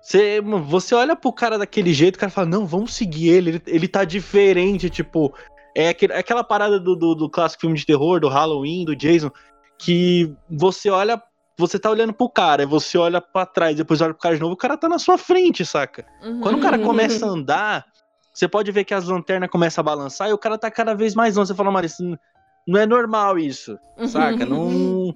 Você, 0.00 0.40
você 0.40 0.94
olha 0.94 1.14
pro 1.14 1.32
cara 1.32 1.58
daquele 1.58 1.92
jeito, 1.92 2.16
o 2.16 2.18
cara 2.18 2.32
fala, 2.32 2.48
não, 2.48 2.66
vamos 2.66 2.94
seguir 2.94 3.28
ele, 3.28 3.50
ele, 3.50 3.62
ele 3.66 3.88
tá 3.88 4.04
diferente, 4.04 4.88
tipo. 4.88 5.34
É 5.76 5.88
aquele, 5.88 6.12
aquela 6.12 6.44
parada 6.44 6.78
do, 6.78 6.94
do, 6.94 7.14
do, 7.14 7.28
clássico 7.28 7.62
filme 7.62 7.76
de 7.76 7.84
terror, 7.84 8.20
do 8.20 8.28
Halloween, 8.28 8.84
do 8.84 8.94
Jason, 8.94 9.30
que 9.76 10.32
você 10.48 10.88
olha, 10.88 11.20
você 11.58 11.80
tá 11.80 11.90
olhando 11.90 12.12
pro 12.12 12.28
cara, 12.28 12.64
você 12.64 12.96
olha 12.96 13.20
para 13.20 13.44
trás, 13.44 13.76
depois 13.76 14.00
olha 14.00 14.14
pro 14.14 14.22
cara 14.22 14.36
de 14.36 14.40
novo, 14.40 14.54
o 14.54 14.56
cara 14.56 14.76
tá 14.76 14.88
na 14.88 15.00
sua 15.00 15.18
frente, 15.18 15.66
saca? 15.66 16.06
Uhum. 16.22 16.40
Quando 16.40 16.58
o 16.58 16.60
cara 16.60 16.78
começa 16.78 17.26
a 17.26 17.28
andar, 17.28 17.84
você 18.32 18.46
pode 18.46 18.70
ver 18.70 18.84
que 18.84 18.94
as 18.94 19.04
lanternas 19.08 19.50
começam 19.50 19.82
a 19.82 19.84
balançar 19.84 20.28
e 20.28 20.32
o 20.32 20.38
cara 20.38 20.56
tá 20.56 20.70
cada 20.70 20.94
vez 20.94 21.14
mais 21.14 21.34
longe. 21.34 21.48
Você 21.48 21.54
fala, 21.56 21.72
mano, 21.72 21.86
isso 21.86 22.18
não 22.66 22.80
é 22.80 22.86
normal 22.86 23.36
isso, 23.36 23.76
saca? 24.06 24.46
não. 24.46 25.12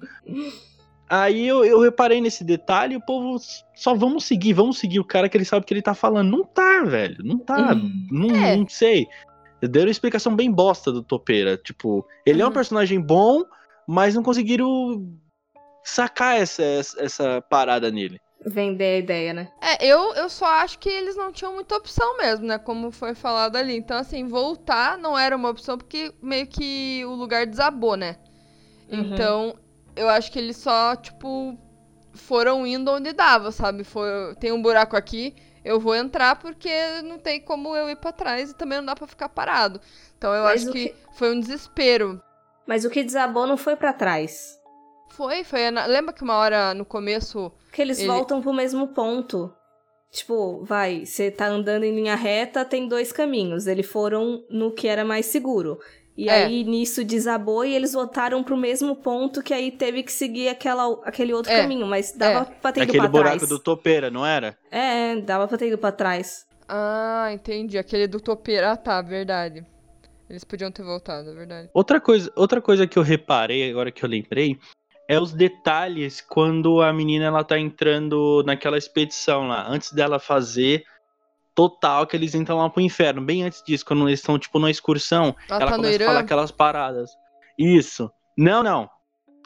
Aí 1.09 1.47
eu, 1.47 1.65
eu 1.65 1.79
reparei 1.79 2.21
nesse 2.21 2.43
detalhe, 2.43 2.95
o 2.95 3.01
povo 3.01 3.37
só 3.73 3.95
vamos 3.95 4.25
seguir, 4.25 4.53
vamos 4.53 4.77
seguir 4.77 4.99
o 4.99 5.05
cara 5.05 5.27
que 5.27 5.35
ele 5.35 5.45
sabe 5.45 5.65
que 5.65 5.73
ele 5.73 5.81
tá 5.81 5.95
falando. 5.95 6.29
Não 6.29 6.43
tá, 6.43 6.83
velho. 6.83 7.17
Não 7.23 7.39
tá. 7.39 7.73
Uhum. 7.73 8.07
Não, 8.11 8.35
é. 8.35 8.55
não 8.55 8.69
sei. 8.69 9.07
Deram 9.59 9.87
uma 9.87 9.91
explicação 9.91 10.35
bem 10.35 10.51
bosta 10.51 10.91
do 10.91 11.01
Topeira. 11.01 11.57
Tipo, 11.57 12.05
ele 12.23 12.37
uhum. 12.37 12.41
é 12.41 12.45
um 12.45 12.47
uhum. 12.49 12.53
personagem 12.53 13.01
bom, 13.01 13.43
mas 13.87 14.13
não 14.13 14.21
conseguiram 14.21 15.11
sacar 15.83 16.39
essa, 16.39 16.63
essa 16.63 17.41
parada 17.49 17.89
nele. 17.89 18.21
Vender 18.45 18.95
a 18.95 18.97
ideia, 18.99 19.33
né? 19.33 19.51
É, 19.61 19.85
eu, 19.85 20.13
eu 20.13 20.29
só 20.29 20.45
acho 20.45 20.77
que 20.77 20.87
eles 20.87 21.15
não 21.17 21.31
tinham 21.31 21.55
muita 21.55 21.75
opção 21.75 22.17
mesmo, 22.17 22.45
né? 22.45 22.59
Como 22.59 22.91
foi 22.91 23.15
falado 23.15 23.55
ali. 23.55 23.75
Então, 23.75 23.97
assim, 23.97 24.27
voltar 24.27 24.97
não 24.97 25.17
era 25.17 25.35
uma 25.35 25.49
opção 25.49 25.75
porque 25.75 26.13
meio 26.21 26.45
que 26.45 27.03
o 27.05 27.15
lugar 27.15 27.47
desabou, 27.47 27.97
né? 27.97 28.15
Uhum. 28.89 28.99
Então, 28.99 29.55
eu 29.95 30.09
acho 30.09 30.31
que 30.31 30.39
eles 30.39 30.57
só, 30.57 30.95
tipo, 30.95 31.57
foram 32.13 32.65
indo 32.65 32.91
onde 32.91 33.13
dava, 33.13 33.51
sabe? 33.51 33.83
Foi, 33.83 34.35
tem 34.39 34.51
um 34.51 34.61
buraco 34.61 34.95
aqui, 34.95 35.35
eu 35.63 35.79
vou 35.79 35.95
entrar 35.95 36.37
porque 36.37 36.69
não 37.03 37.17
tem 37.17 37.39
como 37.39 37.75
eu 37.75 37.89
ir 37.89 37.97
para 37.97 38.11
trás 38.11 38.51
e 38.51 38.55
também 38.55 38.77
não 38.79 38.85
dá 38.85 38.95
para 38.95 39.07
ficar 39.07 39.29
parado. 39.29 39.79
Então 40.17 40.33
eu 40.33 40.43
Mas 40.43 40.63
acho 40.63 40.71
que, 40.71 40.89
que, 40.89 40.95
foi 41.13 41.35
um 41.35 41.39
desespero. 41.39 42.21
Mas 42.65 42.85
o 42.85 42.89
que 42.89 43.03
desabou 43.03 43.47
não 43.47 43.57
foi 43.57 43.75
para 43.75 43.93
trás. 43.93 44.59
Foi, 45.09 45.43
foi. 45.43 45.69
Lembra 45.71 46.13
que 46.13 46.23
uma 46.23 46.35
hora 46.35 46.73
no 46.73 46.85
começo. 46.85 47.51
Que 47.71 47.81
eles 47.81 47.99
ele... 47.99 48.07
voltam 48.07 48.41
pro 48.41 48.53
mesmo 48.53 48.89
ponto. 48.89 49.53
Tipo, 50.11 50.63
vai, 50.63 51.05
você 51.05 51.29
tá 51.29 51.47
andando 51.47 51.83
em 51.83 51.93
linha 51.93 52.15
reta, 52.15 52.65
tem 52.65 52.87
dois 52.87 53.11
caminhos. 53.11 53.67
Eles 53.67 53.85
foram 53.85 54.43
no 54.49 54.71
que 54.71 54.87
era 54.87 55.05
mais 55.05 55.27
seguro. 55.27 55.79
E 56.19 56.27
é. 56.27 56.43
aí 56.43 56.65
nisso 56.65 57.01
desabou 57.05 57.63
e 57.63 57.73
eles 57.73 57.93
voltaram 57.93 58.43
pro 58.43 58.57
mesmo 58.57 58.93
ponto 58.93 59.41
que 59.41 59.53
aí 59.53 59.71
teve 59.71 60.03
que 60.03 60.11
seguir 60.11 60.49
aquela, 60.49 60.99
aquele 61.05 61.33
outro 61.33 61.49
é. 61.49 61.61
caminho, 61.61 61.87
mas 61.87 62.11
dava 62.11 62.41
é. 62.41 62.55
pra 62.61 62.73
ter 62.73 62.81
ido 62.81 62.89
aquele 62.89 63.03
pra 63.03 63.07
buraco 63.07 63.47
do 63.47 63.57
topeira, 63.57 64.11
não 64.11 64.25
era? 64.25 64.57
É, 64.69 65.15
dava 65.21 65.47
pra 65.47 65.57
ter 65.57 65.69
ido 65.69 65.77
pra 65.77 65.93
trás. 65.93 66.45
Ah, 66.67 67.29
entendi. 67.31 67.77
Aquele 67.77 68.05
do 68.05 68.19
topeira. 68.19 68.73
Ah, 68.73 68.75
tá, 68.75 69.01
verdade. 69.01 69.65
Eles 70.29 70.43
podiam 70.43 70.69
ter 70.69 70.83
voltado, 70.83 71.29
é 71.29 71.33
verdade. 71.33 71.69
Outra 71.73 72.01
coisa, 72.01 72.29
outra 72.35 72.59
coisa 72.59 72.85
que 72.85 72.99
eu 72.99 73.03
reparei, 73.03 73.71
agora 73.71 73.89
que 73.89 74.03
eu 74.03 74.09
lembrei, 74.09 74.59
é 75.07 75.17
os 75.17 75.31
detalhes 75.31 76.19
quando 76.19 76.81
a 76.81 76.91
menina 76.91 77.27
ela 77.27 77.45
tá 77.45 77.57
entrando 77.57 78.43
naquela 78.45 78.77
expedição 78.77 79.47
lá. 79.47 79.65
Antes 79.69 79.93
dela 79.93 80.19
fazer 80.19 80.83
total 81.59 82.07
que 82.07 82.15
eles 82.15 82.33
entram 82.33 82.57
lá 82.57 82.69
pro 82.69 82.81
inferno. 82.81 83.21
Bem 83.21 83.43
antes 83.43 83.61
disso, 83.61 83.85
quando 83.85 84.07
eles 84.07 84.21
estão, 84.21 84.39
tipo, 84.39 84.57
numa 84.57 84.71
excursão, 84.71 85.35
ela, 85.49 85.61
ela 85.61 85.71
tá 85.71 85.75
começa 85.75 86.03
a 86.03 86.05
falar 86.07 86.19
aquelas 86.21 86.51
paradas. 86.51 87.11
Isso. 87.57 88.09
Não, 88.37 88.63
não. 88.63 88.89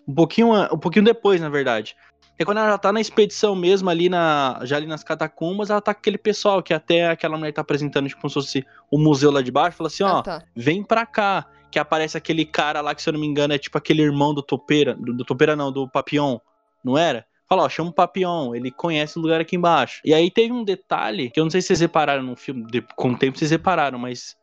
Um 0.08 0.13
pouquinho, 0.13 0.54
um 0.71 0.78
pouquinho 0.78 1.06
depois, 1.06 1.41
na 1.41 1.49
verdade. 1.49 1.95
É 2.38 2.45
quando 2.45 2.60
ela 2.60 2.69
já 2.69 2.78
tá 2.78 2.93
na 2.93 3.02
expedição 3.02 3.56
mesmo, 3.56 3.89
ali 3.89 4.10
na. 4.10 4.60
Já 4.62 4.76
ali 4.76 4.86
nas 4.86 5.04
catacumbas, 5.04 5.71
ela 5.71 5.82
tá 5.82 5.91
com 5.91 6.02
aquele 6.02 6.19
pessoal 6.19 6.62
que 6.62 6.71
até 6.71 7.08
aquela 7.08 7.36
mulher 7.36 7.52
tá 7.52 7.62
apresentando, 7.62 8.08
tipo, 8.08 8.21
como 8.21 8.30
se 8.30 8.36
fosse 8.36 8.65
o 8.91 8.99
museu 8.99 9.32
lá 9.32 9.41
de 9.41 9.52
baixo, 9.52 9.78
fala 9.78 9.88
assim, 9.88 10.04
ah, 10.04 10.17
ó, 10.17 10.21
tá. 10.21 10.43
vem 10.56 10.84
pra 10.84 11.08
cá. 11.08 11.47
Que 11.71 11.80
aparece 11.80 12.15
aquele 12.15 12.45
cara 12.45 12.80
lá 12.82 12.93
que, 12.93 13.02
se 13.02 13.10
eu 13.10 13.13
não 13.13 13.19
me 13.19 13.26
engano, 13.26 13.56
é 13.56 13.58
tipo 13.58 13.76
aquele 13.76 14.04
irmão 14.04 14.36
do 14.36 14.43
Topeira. 14.43 14.93
Do, 14.93 15.15
do 15.15 15.26
Topeira 15.26 15.56
não, 15.56 15.71
do 15.71 15.89
Papion, 15.89 16.38
não 16.84 16.95
era? 16.95 17.26
Fala, 17.47 17.63
ó, 17.63 17.69
chama 17.69 17.89
o 17.89 17.93
Papião, 17.93 18.56
ele 18.56 18.71
conhece 18.71 19.17
o 19.17 19.21
lugar 19.21 19.41
aqui 19.41 19.56
embaixo. 19.56 20.01
E 20.06 20.13
aí 20.13 20.32
teve 20.32 20.51
um 20.53 20.63
detalhe 20.63 21.29
que 21.29 21.39
eu 21.39 21.43
não 21.43 21.51
sei 21.51 21.62
se 21.62 21.67
vocês 21.67 21.82
repararam 21.82 22.23
no 22.23 22.36
filme, 22.36 22.65
com 22.95 23.12
o 23.12 23.17
tempo 23.17 23.38
vocês 23.38 23.51
repararam, 23.51 23.99
mas 23.99 24.36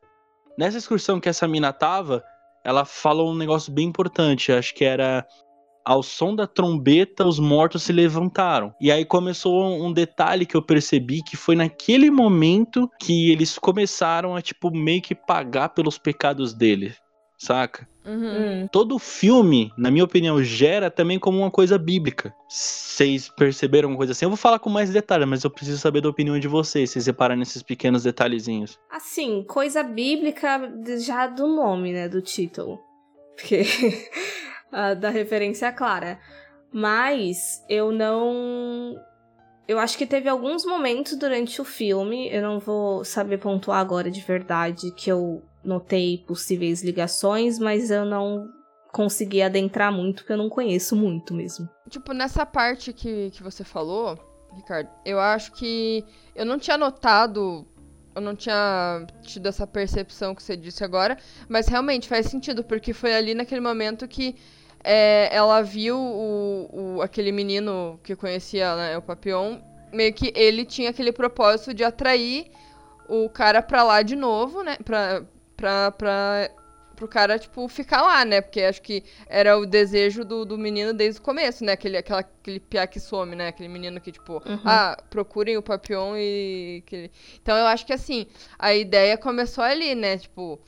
nessa 0.58 0.78
excursão 0.78 1.18
que 1.18 1.28
essa 1.28 1.48
mina 1.48 1.72
tava, 1.72 2.22
ela 2.64 2.84
falou 2.84 3.32
um 3.32 3.36
negócio 3.36 3.72
bem 3.72 3.88
importante, 3.88 4.52
acho 4.52 4.74
que 4.74 4.84
era 4.84 5.26
ao 5.84 6.02
som 6.02 6.34
da 6.34 6.46
trombeta, 6.46 7.26
os 7.26 7.38
mortos 7.38 7.82
se 7.82 7.92
levantaram. 7.92 8.74
E 8.80 8.92
aí 8.92 9.04
começou 9.04 9.64
um 9.84 9.92
detalhe 9.92 10.44
que 10.44 10.56
eu 10.56 10.62
percebi 10.62 11.22
que 11.22 11.36
foi 11.36 11.56
naquele 11.56 12.10
momento 12.10 12.88
que 13.00 13.30
eles 13.32 13.58
começaram 13.58 14.36
a, 14.36 14.42
tipo, 14.42 14.70
meio 14.70 15.00
que 15.00 15.14
pagar 15.14 15.70
pelos 15.70 15.98
pecados 15.98 16.52
dele, 16.52 16.94
saca? 17.40 17.88
Uhum. 18.04 18.68
Todo 18.70 18.98
filme, 18.98 19.72
na 19.76 19.90
minha 19.90 20.04
opinião, 20.04 20.42
gera 20.42 20.90
também 20.90 21.18
como 21.18 21.38
uma 21.38 21.50
coisa 21.50 21.78
bíblica. 21.78 22.34
Vocês 22.48 23.28
perceberam 23.28 23.88
uma 23.88 23.96
coisa 23.96 24.12
assim? 24.12 24.26
Eu 24.26 24.30
vou 24.30 24.36
falar 24.36 24.58
com 24.58 24.68
mais 24.68 24.90
detalhes, 24.90 25.26
mas 25.26 25.42
eu 25.42 25.50
preciso 25.50 25.78
saber 25.78 26.02
da 26.02 26.08
opinião 26.08 26.38
de 26.38 26.48
vocês, 26.48 26.90
vocês 26.90 27.06
reparam 27.06 27.36
nesses 27.36 27.62
pequenos 27.62 28.02
detalhezinhos. 28.02 28.78
Assim, 28.90 29.42
coisa 29.44 29.82
bíblica 29.82 30.70
já 30.98 31.26
do 31.26 31.46
nome, 31.46 31.92
né, 31.92 32.08
do 32.08 32.20
título. 32.20 32.78
Porque 33.36 33.62
da 35.00 35.08
referência 35.08 35.72
clara. 35.72 36.20
Mas 36.72 37.64
eu 37.68 37.90
não 37.90 38.96
eu 39.70 39.78
acho 39.78 39.96
que 39.96 40.04
teve 40.04 40.28
alguns 40.28 40.64
momentos 40.64 41.14
durante 41.16 41.60
o 41.60 41.64
filme, 41.64 42.28
eu 42.28 42.42
não 42.42 42.58
vou 42.58 43.04
saber 43.04 43.38
pontuar 43.38 43.78
agora 43.78 44.10
de 44.10 44.20
verdade, 44.20 44.90
que 44.96 45.08
eu 45.08 45.44
notei 45.62 46.18
possíveis 46.26 46.82
ligações, 46.82 47.56
mas 47.56 47.88
eu 47.88 48.04
não 48.04 48.48
consegui 48.90 49.40
adentrar 49.40 49.92
muito, 49.92 50.16
porque 50.16 50.32
eu 50.32 50.36
não 50.36 50.48
conheço 50.48 50.96
muito 50.96 51.32
mesmo. 51.32 51.68
Tipo, 51.88 52.12
nessa 52.12 52.44
parte 52.44 52.92
que, 52.92 53.30
que 53.30 53.44
você 53.44 53.62
falou, 53.62 54.18
Ricardo, 54.56 54.90
eu 55.06 55.20
acho 55.20 55.52
que 55.52 56.04
eu 56.34 56.44
não 56.44 56.58
tinha 56.58 56.76
notado, 56.76 57.64
eu 58.12 58.20
não 58.20 58.34
tinha 58.34 59.06
tido 59.22 59.46
essa 59.46 59.68
percepção 59.68 60.34
que 60.34 60.42
você 60.42 60.56
disse 60.56 60.82
agora, 60.82 61.16
mas 61.48 61.68
realmente 61.68 62.08
faz 62.08 62.26
sentido, 62.26 62.64
porque 62.64 62.92
foi 62.92 63.14
ali 63.14 63.34
naquele 63.34 63.60
momento 63.60 64.08
que 64.08 64.34
é, 64.82 65.28
ela 65.32 65.62
viu 65.62 65.98
o, 65.98 66.96
o, 66.96 67.02
aquele 67.02 67.32
menino 67.32 68.00
que 68.02 68.16
conhecia 68.16 68.74
né, 68.76 68.98
o 68.98 69.02
Papillon, 69.02 69.58
meio 69.92 70.12
que 70.12 70.32
ele 70.34 70.64
tinha 70.64 70.90
aquele 70.90 71.12
propósito 71.12 71.74
de 71.74 71.84
atrair 71.84 72.50
o 73.08 73.28
cara 73.28 73.60
pra 73.60 73.82
lá 73.82 74.02
de 74.02 74.14
novo, 74.14 74.62
né? 74.62 74.76
Pra, 74.84 75.22
pra, 75.56 75.90
pra, 75.90 76.50
pro 76.96 77.08
cara, 77.08 77.38
tipo, 77.38 77.66
ficar 77.68 78.02
lá, 78.02 78.24
né? 78.24 78.40
Porque 78.40 78.62
acho 78.62 78.80
que 78.80 79.02
era 79.26 79.58
o 79.58 79.66
desejo 79.66 80.24
do, 80.24 80.44
do 80.44 80.56
menino 80.56 80.92
desde 80.92 81.20
o 81.20 81.22
começo, 81.22 81.64
né? 81.64 81.72
Aquele, 81.72 81.96
aquela, 81.96 82.20
aquele 82.20 82.60
piá 82.60 82.86
que 82.86 83.00
some, 83.00 83.34
né? 83.34 83.48
Aquele 83.48 83.68
menino 83.68 84.00
que, 84.00 84.12
tipo, 84.12 84.34
uhum. 84.34 84.60
ah, 84.64 84.96
procurem 85.10 85.56
o 85.56 85.62
Papillon 85.62 86.14
e. 86.16 86.84
Então 87.42 87.56
eu 87.56 87.66
acho 87.66 87.84
que 87.84 87.92
assim, 87.92 88.26
a 88.58 88.74
ideia 88.74 89.18
começou 89.18 89.64
ali, 89.64 89.94
né? 89.94 90.18
Tipo. 90.18 90.60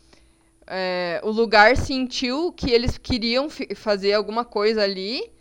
É, 0.66 1.20
o 1.25 1.31
lugar 1.31 1.77
sentiu 1.77 2.53
que 2.53 2.70
eles 2.70 2.96
queriam 2.96 3.48
fazer 3.75 4.12
alguma 4.12 4.44
coisa 4.44 4.83
ali 4.83 5.33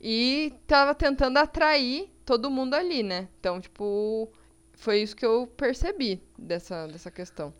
e 0.00 0.52
tava 0.66 0.94
tentando 0.94 1.38
atrair 1.38 2.10
todo 2.24 2.50
mundo 2.50 2.74
ali, 2.74 3.02
né? 3.02 3.28
Então, 3.38 3.60
tipo, 3.60 4.32
foi 4.72 5.02
isso 5.02 5.14
que 5.14 5.26
eu 5.26 5.46
percebi 5.46 6.22
dessa, 6.38 6.86
dessa 6.86 7.10
questão 7.10 7.52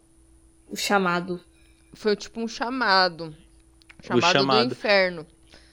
o 0.73 0.77
chamado. 0.77 1.39
Foi 1.93 2.17
tipo 2.17 2.41
um 2.41 2.49
chamado. 2.49 3.37
Chamado, 4.03 4.33
chamado. 4.33 4.69
do 4.69 4.73
inferno. 4.73 5.27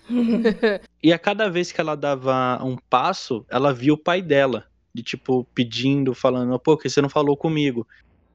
E 1.02 1.14
a 1.14 1.18
cada 1.18 1.50
vez 1.50 1.72
que 1.72 1.80
ela 1.80 1.96
dava 1.96 2.60
um 2.62 2.76
passo, 2.76 3.46
ela 3.50 3.74
via 3.74 3.94
o 3.94 3.98
pai 3.98 4.22
dela. 4.22 4.66
De 4.94 5.02
tipo, 5.02 5.46
pedindo, 5.56 6.14
falando, 6.14 6.60
pô, 6.60 6.76
que 6.76 6.90
você 6.90 7.02
não 7.02 7.08
falou 7.08 7.38
comigo. 7.38 7.88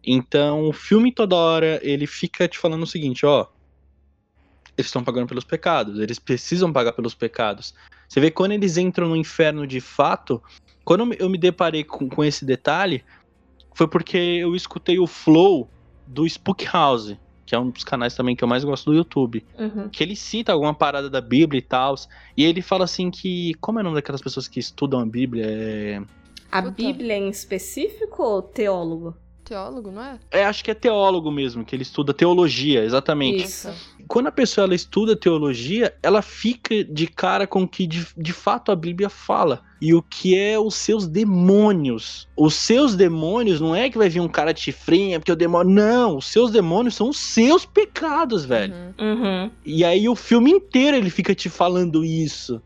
Então, 0.06 0.68
o 0.68 0.72
filme 0.72 1.12
toda 1.12 1.34
hora, 1.36 1.80
ele 1.82 2.06
fica 2.06 2.46
te 2.48 2.58
falando 2.58 2.82
o 2.82 2.86
seguinte, 2.86 3.24
ó. 3.24 3.46
Eles 4.76 4.86
estão 4.86 5.04
pagando 5.04 5.28
pelos 5.28 5.44
pecados, 5.44 6.00
eles 6.00 6.18
precisam 6.18 6.72
pagar 6.72 6.92
pelos 6.92 7.14
pecados. 7.14 7.74
Você 8.08 8.20
vê 8.20 8.30
quando 8.30 8.52
eles 8.52 8.76
entram 8.76 9.08
no 9.08 9.16
inferno 9.16 9.66
de 9.66 9.80
fato, 9.80 10.42
quando 10.84 11.14
eu 11.14 11.28
me- 11.30 11.38
deparei 11.38 11.84
com, 11.84 12.08
com 12.08 12.24
esse 12.24 12.44
detalhe, 12.44 13.04
foi 13.74 13.86
porque 13.86 14.16
eu 14.16 14.54
escutei 14.56 14.98
o 14.98 15.06
flow 15.06 15.68
do 16.06 16.26
Spook 16.26 16.66
House, 16.72 17.16
que 17.46 17.54
é 17.54 17.58
um 17.58 17.70
dos 17.70 17.84
canais 17.84 18.14
também 18.14 18.34
que 18.34 18.42
eu 18.42 18.48
mais 18.48 18.64
gosto 18.64 18.90
do 18.90 18.96
YouTube 18.96 19.44
Uhum. 19.58 19.88
que 19.90 20.02
ele 20.02 20.16
cita 20.16 20.52
alguma 20.52 20.74
parada 20.74 21.08
da 21.08 21.20
Bíblia 21.20 21.58
e 21.58 21.62
tal. 21.62 21.94
E 22.36 22.44
ele 22.44 22.60
fala 22.60 22.84
assim 22.84 23.10
que. 23.10 23.54
Como 23.60 23.78
é 23.78 23.82
o 23.82 23.84
nome 23.84 23.94
daquelas 23.96 24.20
pessoas 24.22 24.48
que 24.48 24.58
estudam 24.58 24.98
a 25.00 25.06
Bíblia? 25.06 25.44
É, 25.46 26.02
A. 26.50 26.62
Bíblia 26.62 27.16
em 27.16 27.28
específico 27.28 28.22
ou 28.22 28.42
teólogo? 28.42 29.16
Teólogo, 29.44 29.90
não 29.90 30.02
é? 30.02 30.18
é, 30.30 30.44
acho 30.44 30.64
que 30.64 30.70
é 30.70 30.74
teólogo 30.74 31.30
mesmo, 31.30 31.64
que 31.64 31.76
ele 31.76 31.82
estuda 31.82 32.14
teologia, 32.14 32.82
exatamente. 32.82 33.44
Isso. 33.44 33.70
Quando 34.08 34.26
a 34.26 34.32
pessoa 34.32 34.64
ela 34.64 34.74
estuda 34.74 35.14
teologia, 35.16 35.94
ela 36.02 36.22
fica 36.22 36.84
de 36.84 37.06
cara 37.06 37.46
com 37.46 37.62
o 37.62 37.68
que 37.68 37.86
de, 37.86 38.06
de 38.16 38.32
fato 38.32 38.72
a 38.72 38.76
Bíblia 38.76 39.08
fala. 39.08 39.62
E 39.80 39.94
o 39.94 40.02
que 40.02 40.38
é 40.38 40.58
os 40.58 40.74
seus 40.74 41.06
demônios. 41.06 42.26
Os 42.36 42.54
seus 42.54 42.94
demônios 42.94 43.60
não 43.60 43.74
é 43.74 43.90
que 43.90 43.98
vai 43.98 44.08
vir 44.08 44.20
um 44.20 44.28
cara 44.28 44.52
de 44.52 44.60
chifrinha, 44.60 45.18
porque 45.18 45.32
o 45.32 45.36
demônio. 45.36 45.74
Não, 45.74 46.16
os 46.16 46.26
seus 46.26 46.50
demônios 46.50 46.94
são 46.94 47.10
os 47.10 47.18
seus 47.18 47.64
pecados, 47.64 48.44
velho. 48.44 48.74
Uhum. 48.98 49.22
Uhum. 49.22 49.50
E 49.64 49.84
aí 49.84 50.08
o 50.08 50.14
filme 50.14 50.50
inteiro 50.50 50.96
ele 50.96 51.10
fica 51.10 51.34
te 51.34 51.48
falando 51.48 52.04
isso. 52.04 52.60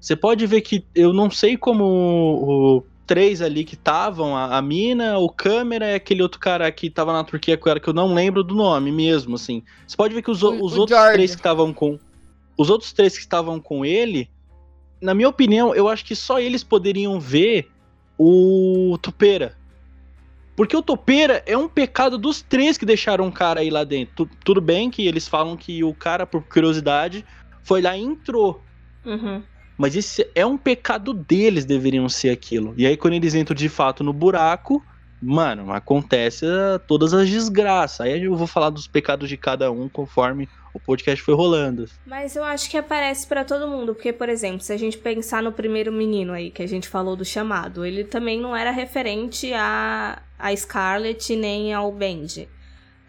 Você 0.00 0.14
pode 0.14 0.46
ver 0.46 0.60
que 0.60 0.84
eu 0.94 1.12
não 1.12 1.30
sei 1.30 1.56
como 1.56 1.84
o 1.84 2.82
três 3.08 3.42
ali 3.42 3.64
que 3.64 3.74
estavam, 3.74 4.36
a, 4.36 4.56
a 4.58 4.62
mina, 4.62 5.18
o 5.18 5.28
câmera 5.28 5.90
e 5.90 5.94
aquele 5.94 6.22
outro 6.22 6.38
cara 6.38 6.70
que 6.70 6.88
tava 6.90 7.12
na 7.12 7.24
Turquia 7.24 7.56
com 7.56 7.68
ela, 7.68 7.80
que 7.80 7.88
eu 7.88 7.94
não 7.94 8.12
lembro 8.14 8.44
do 8.44 8.54
nome 8.54 8.92
mesmo, 8.92 9.34
assim. 9.34 9.62
Você 9.86 9.96
pode 9.96 10.14
ver 10.14 10.22
que 10.22 10.30
os, 10.30 10.42
o- 10.42 10.62
os 10.64 10.76
o 10.76 10.80
outros 10.80 10.96
George. 10.96 11.12
três 11.14 11.30
que 11.32 11.38
estavam 11.40 11.72
com. 11.72 11.98
Os 12.56 12.70
outros 12.70 12.92
três 12.92 13.14
que 13.14 13.20
estavam 13.20 13.58
com 13.58 13.84
ele, 13.84 14.28
na 15.00 15.14
minha 15.14 15.28
opinião, 15.28 15.74
eu 15.74 15.88
acho 15.88 16.04
que 16.04 16.14
só 16.14 16.38
eles 16.38 16.62
poderiam 16.62 17.18
ver 17.18 17.70
o 18.18 18.98
Topeira. 19.00 19.56
Porque 20.56 20.76
o 20.76 20.82
Topeira 20.82 21.42
é 21.46 21.56
um 21.56 21.68
pecado 21.68 22.18
dos 22.18 22.42
três 22.42 22.76
que 22.76 22.84
deixaram 22.84 23.26
o 23.28 23.32
cara 23.32 23.60
aí 23.60 23.70
lá 23.70 23.84
dentro. 23.84 24.26
Tu- 24.26 24.36
tudo 24.44 24.60
bem 24.60 24.90
que 24.90 25.06
eles 25.06 25.26
falam 25.28 25.56
que 25.56 25.82
o 25.84 25.94
cara, 25.94 26.26
por 26.26 26.42
curiosidade, 26.42 27.24
foi 27.62 27.80
lá 27.80 27.96
e 27.96 28.02
entrou. 28.02 28.60
Uhum. 29.06 29.42
Mas 29.78 29.94
esse 29.94 30.28
é 30.34 30.44
um 30.44 30.58
pecado 30.58 31.14
deles, 31.14 31.64
deveriam 31.64 32.08
ser 32.08 32.30
aquilo. 32.30 32.74
E 32.76 32.84
aí, 32.84 32.96
quando 32.96 33.14
eles 33.14 33.34
entram 33.34 33.54
de 33.54 33.68
fato 33.68 34.02
no 34.02 34.12
buraco, 34.12 34.84
mano, 35.22 35.72
acontece 35.72 36.44
ah, 36.44 36.80
todas 36.84 37.14
as 37.14 37.30
desgraças. 37.30 38.00
Aí 38.00 38.24
eu 38.24 38.36
vou 38.36 38.48
falar 38.48 38.70
dos 38.70 38.88
pecados 38.88 39.28
de 39.28 39.36
cada 39.36 39.70
um 39.70 39.88
conforme 39.88 40.48
o 40.74 40.80
podcast 40.80 41.22
foi 41.22 41.34
rolando. 41.34 41.88
Mas 42.04 42.34
eu 42.34 42.42
acho 42.42 42.68
que 42.68 42.76
aparece 42.76 43.26
pra 43.26 43.44
todo 43.44 43.68
mundo, 43.68 43.94
porque, 43.94 44.12
por 44.12 44.28
exemplo, 44.28 44.60
se 44.60 44.72
a 44.72 44.76
gente 44.76 44.98
pensar 44.98 45.42
no 45.42 45.52
primeiro 45.52 45.92
menino 45.92 46.32
aí, 46.32 46.50
que 46.50 46.62
a 46.62 46.68
gente 46.68 46.88
falou 46.88 47.14
do 47.14 47.24
chamado, 47.24 47.84
ele 47.84 48.02
também 48.02 48.40
não 48.40 48.54
era 48.54 48.72
referente 48.72 49.52
a, 49.54 50.20
a 50.38 50.54
Scarlett 50.54 51.34
nem 51.36 51.72
ao 51.72 51.92
Benji. 51.92 52.48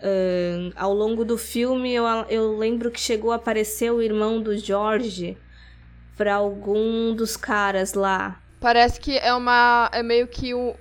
Ahn, 0.01 0.71
ao 0.75 0.93
longo 0.93 1.25
do 1.25 1.37
filme, 1.37 1.91
eu, 1.91 2.05
eu 2.29 2.57
lembro 2.57 2.89
que 2.89 2.99
chegou 2.99 3.31
a 3.31 3.35
aparecer 3.35 3.91
o 3.91 4.01
irmão 4.01 4.41
do 4.41 4.57
George 4.57 5.37
pra 6.19 6.35
algum 6.35 7.15
dos 7.15 7.37
caras 7.37 7.93
lá. 7.93 8.41
Parece 8.59 8.99
que 8.99 9.17
é 9.17 9.33
uma. 9.33 9.89
É 9.93 10.03
meio 10.03 10.27
que 10.27 10.53
o. 10.53 10.75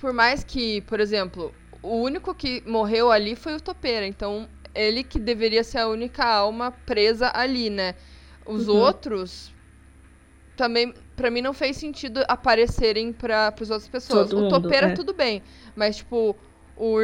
Por 0.00 0.12
mais 0.12 0.42
que, 0.42 0.80
por 0.82 0.98
exemplo, 0.98 1.54
o 1.80 1.98
único 1.98 2.34
que 2.34 2.60
morreu 2.66 3.12
ali 3.12 3.36
foi 3.36 3.54
o 3.54 3.60
Topeira. 3.60 4.04
Então, 4.04 4.48
ele 4.74 5.04
que 5.04 5.20
deveria 5.20 5.62
ser 5.62 5.78
a 5.78 5.86
única 5.86 6.24
alma 6.24 6.72
presa 6.72 7.30
ali, 7.32 7.70
né? 7.70 7.94
Os 8.44 8.66
Uhum. 8.66 8.76
outros. 8.76 9.54
Também, 10.56 10.92
pra 11.14 11.30
mim, 11.30 11.40
não 11.40 11.52
fez 11.54 11.76
sentido 11.76 12.24
aparecerem 12.26 13.12
para 13.12 13.48
as 13.48 13.70
outras 13.70 13.88
pessoas. 13.88 14.28
Todo 14.28 14.38
o 14.38 14.42
mundo, 14.42 14.60
Topeira, 14.62 14.88
é. 14.88 14.94
tudo 14.94 15.14
bem. 15.14 15.42
Mas, 15.76 15.98
tipo, 15.98 16.36
o, 16.76 16.96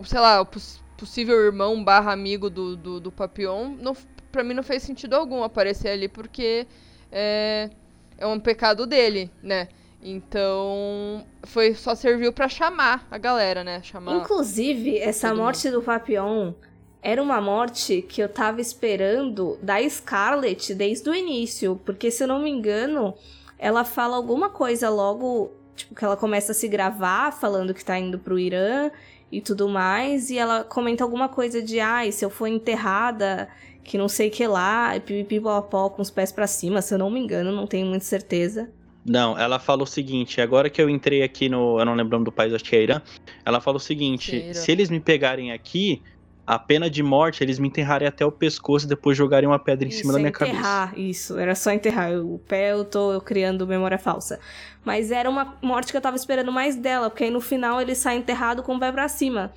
o 0.00 0.04
sei 0.04 0.18
lá, 0.18 0.40
o 0.40 0.46
poss- 0.46 0.82
possível 0.96 1.36
irmão 1.46 1.82
barra 1.84 2.12
amigo 2.12 2.50
do, 2.50 2.76
do, 2.76 2.98
do 3.00 3.12
Papillon, 3.12 3.76
não, 3.80 3.96
pra 4.32 4.42
mim 4.44 4.52
não 4.52 4.62
fez 4.64 4.82
sentido 4.82 5.14
algum 5.14 5.42
aparecer 5.44 5.88
ali, 5.90 6.08
porque 6.08 6.66
é, 7.10 7.70
é 8.18 8.26
um 8.26 8.38
pecado 8.38 8.86
dele, 8.86 9.30
né? 9.42 9.68
Então, 10.02 11.24
foi 11.44 11.74
só 11.74 11.94
serviu 11.94 12.32
pra 12.32 12.48
chamar 12.48 13.06
a 13.10 13.18
galera, 13.18 13.62
né? 13.62 13.82
Chamar. 13.82 14.16
Inclusive, 14.16 14.98
essa 14.98 15.34
morte 15.34 15.70
do 15.70 15.82
Papillon 15.82 16.54
era 17.02 17.22
uma 17.22 17.40
morte 17.40 18.02
que 18.02 18.22
eu 18.22 18.28
tava 18.28 18.60
esperando 18.60 19.58
da 19.62 19.76
Scarlett 19.88 20.74
desde 20.74 21.08
o 21.08 21.14
início. 21.14 21.80
Porque, 21.84 22.10
se 22.10 22.22
eu 22.24 22.28
não 22.28 22.40
me 22.40 22.50
engano, 22.50 23.14
ela 23.58 23.84
fala 23.84 24.16
alguma 24.16 24.48
coisa 24.48 24.88
logo. 24.88 25.50
Tipo, 25.76 25.94
que 25.94 26.04
ela 26.04 26.16
começa 26.16 26.52
a 26.52 26.54
se 26.54 26.68
gravar 26.68 27.32
falando 27.32 27.74
que 27.74 27.84
tá 27.84 27.98
indo 27.98 28.18
pro 28.18 28.38
Irã 28.38 28.90
e 29.30 29.40
tudo 29.40 29.68
mais. 29.68 30.30
E 30.30 30.38
ela 30.38 30.64
comenta 30.64 31.04
alguma 31.04 31.28
coisa 31.28 31.60
de, 31.60 31.78
ai, 31.78 32.10
se 32.10 32.24
eu 32.24 32.30
for 32.30 32.46
enterrada, 32.46 33.48
que 33.82 33.98
não 33.98 34.08
sei 34.08 34.28
o 34.28 34.30
que 34.30 34.46
lá, 34.46 34.96
e 34.96 35.00
pipipipopó 35.00 35.90
com 35.90 36.02
os 36.02 36.10
pés 36.10 36.30
pra 36.32 36.46
cima, 36.46 36.80
se 36.82 36.94
eu 36.94 36.98
não 36.98 37.10
me 37.10 37.20
engano, 37.20 37.50
não 37.52 37.66
tenho 37.66 37.86
muita 37.86 38.04
certeza. 38.04 38.70
Não, 39.04 39.38
ela 39.38 39.58
fala 39.58 39.82
o 39.82 39.86
seguinte, 39.86 40.40
agora 40.40 40.68
que 40.68 40.80
eu 40.80 40.88
entrei 40.88 41.22
aqui 41.22 41.48
no, 41.48 41.78
eu 41.78 41.84
não 41.86 41.94
lembro 41.94 42.08
o 42.08 42.18
nome 42.18 42.24
do 42.26 42.32
país, 42.32 42.52
acho 42.52 42.64
que 42.64 42.76
é 42.76 42.82
Irã, 42.82 43.00
ela 43.44 43.60
fala 43.60 43.78
o 43.78 43.80
seguinte, 43.80 44.36
Irã. 44.36 44.52
se 44.54 44.70
eles 44.70 44.90
me 44.90 45.00
pegarem 45.00 45.52
aqui, 45.52 46.02
a 46.46 46.58
pena 46.58 46.90
de 46.90 47.02
morte, 47.02 47.44
eles 47.44 47.58
me 47.58 47.68
enterrarem 47.68 48.08
até 48.08 48.26
o 48.26 48.32
pescoço 48.32 48.84
e 48.84 48.88
depois 48.88 49.16
jogarem 49.16 49.48
uma 49.48 49.58
pedra 49.58 49.86
em 49.86 49.90
cima 49.90 50.02
Isso, 50.02 50.12
da 50.12 50.18
é 50.18 50.22
minha 50.22 50.32
cabeça. 50.32 50.56
enterrar, 50.58 50.98
isso, 50.98 51.38
era 51.38 51.54
só 51.54 51.70
enterrar. 51.70 52.12
O 52.20 52.38
pé 52.40 52.72
eu 52.72 52.84
tô 52.84 53.20
criando 53.20 53.66
memória 53.66 53.98
falsa. 53.98 54.40
Mas 54.84 55.12
era 55.12 55.30
uma 55.30 55.56
morte 55.62 55.92
que 55.92 55.96
eu 55.96 56.00
tava 56.00 56.16
esperando 56.16 56.50
mais 56.50 56.74
dela, 56.74 57.08
porque 57.08 57.22
aí 57.24 57.30
no 57.30 57.40
final 57.40 57.80
ele 57.80 57.94
sai 57.94 58.16
enterrado 58.16 58.64
com 58.64 58.74
o 58.74 58.80
pé 58.80 58.90
pra 58.90 59.08
cima. 59.08 59.52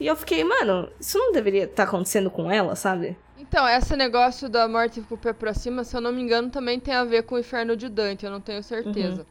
E 0.00 0.06
eu 0.06 0.14
fiquei, 0.16 0.44
mano, 0.44 0.88
isso 1.00 1.18
não 1.18 1.32
deveria 1.32 1.64
estar 1.64 1.84
acontecendo 1.84 2.30
com 2.30 2.50
ela, 2.50 2.76
sabe? 2.76 3.16
Então, 3.38 3.66
esse 3.68 3.96
negócio 3.96 4.48
da 4.48 4.68
morte 4.68 5.00
com 5.00 5.14
o 5.14 5.18
pé 5.18 5.32
pra 5.32 5.54
cima, 5.54 5.82
se 5.84 5.96
eu 5.96 6.00
não 6.00 6.12
me 6.12 6.22
engano, 6.22 6.50
também 6.50 6.78
tem 6.78 6.94
a 6.94 7.04
ver 7.04 7.22
com 7.24 7.34
o 7.34 7.38
inferno 7.38 7.76
de 7.76 7.88
Dante, 7.88 8.24
eu 8.24 8.30
não 8.30 8.40
tenho 8.40 8.62
certeza. 8.62 9.26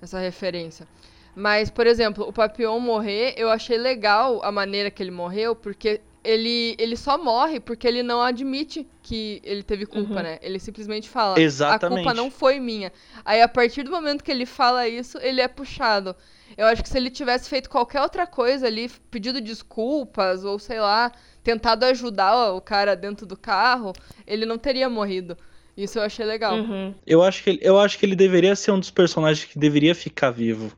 Essa 0.00 0.18
referência. 0.18 0.86
Mas, 1.34 1.70
por 1.70 1.86
exemplo, 1.86 2.26
o 2.28 2.32
Papillon 2.32 2.78
morrer, 2.80 3.34
eu 3.36 3.48
achei 3.50 3.78
legal 3.78 4.40
a 4.42 4.50
maneira 4.50 4.90
que 4.90 5.02
ele 5.02 5.10
morreu, 5.10 5.54
porque 5.54 6.00
ele, 6.24 6.74
ele 6.78 6.96
só 6.96 7.16
morre 7.18 7.58
porque 7.58 7.86
ele 7.86 8.02
não 8.02 8.20
admite 8.20 8.86
que 9.02 9.40
ele 9.44 9.62
teve 9.62 9.86
culpa, 9.86 10.16
Uhum. 10.16 10.22
né? 10.22 10.38
Ele 10.42 10.58
simplesmente 10.58 11.08
fala: 11.08 11.40
Exatamente. 11.40 12.00
a 12.00 12.02
culpa 12.04 12.14
não 12.14 12.30
foi 12.30 12.60
minha. 12.60 12.92
Aí, 13.24 13.40
a 13.40 13.48
partir 13.48 13.82
do 13.82 13.90
momento 13.90 14.22
que 14.22 14.30
ele 14.30 14.46
fala 14.46 14.86
isso, 14.88 15.18
ele 15.18 15.40
é 15.40 15.48
puxado. 15.48 16.14
Eu 16.56 16.66
acho 16.66 16.82
que 16.82 16.88
se 16.88 16.96
ele 16.96 17.10
tivesse 17.10 17.48
feito 17.48 17.68
qualquer 17.70 18.00
outra 18.02 18.26
coisa 18.26 18.66
ali, 18.66 18.88
pedido 19.10 19.40
desculpas, 19.40 20.44
ou 20.44 20.58
sei 20.58 20.80
lá, 20.80 21.12
tentado 21.42 21.84
ajudar 21.86 22.52
o 22.52 22.60
cara 22.60 22.94
dentro 22.94 23.26
do 23.26 23.36
carro, 23.36 23.92
ele 24.26 24.44
não 24.46 24.58
teria 24.58 24.88
morrido. 24.88 25.36
Isso 25.76 25.98
eu 25.98 26.02
achei 26.02 26.24
legal. 26.26 26.54
Uhum. 26.56 26.94
Eu 27.06 27.22
acho, 27.22 27.42
que 27.42 27.50
ele, 27.50 27.58
eu 27.62 27.78
acho 27.78 27.98
que 27.98 28.04
ele 28.04 28.14
deveria 28.16 28.54
ser 28.54 28.72
um 28.72 28.78
dos 28.78 28.90
personagens 28.90 29.44
que 29.46 29.58
deveria 29.58 29.94
ficar 29.94 30.30
vivo. 30.30 30.70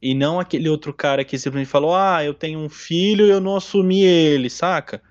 E 0.00 0.14
não 0.14 0.40
aquele 0.40 0.68
outro 0.68 0.94
cara 0.94 1.22
que 1.24 1.38
simplesmente 1.38 1.68
falou, 1.70 1.94
ah, 1.94 2.24
eu 2.24 2.32
tenho 2.32 2.58
um 2.58 2.70
filho 2.70 3.26
e 3.26 3.30
eu 3.30 3.38
não 3.40 3.56
assumi 3.56 4.02
ele, 4.02 4.48
saca? 4.48 5.02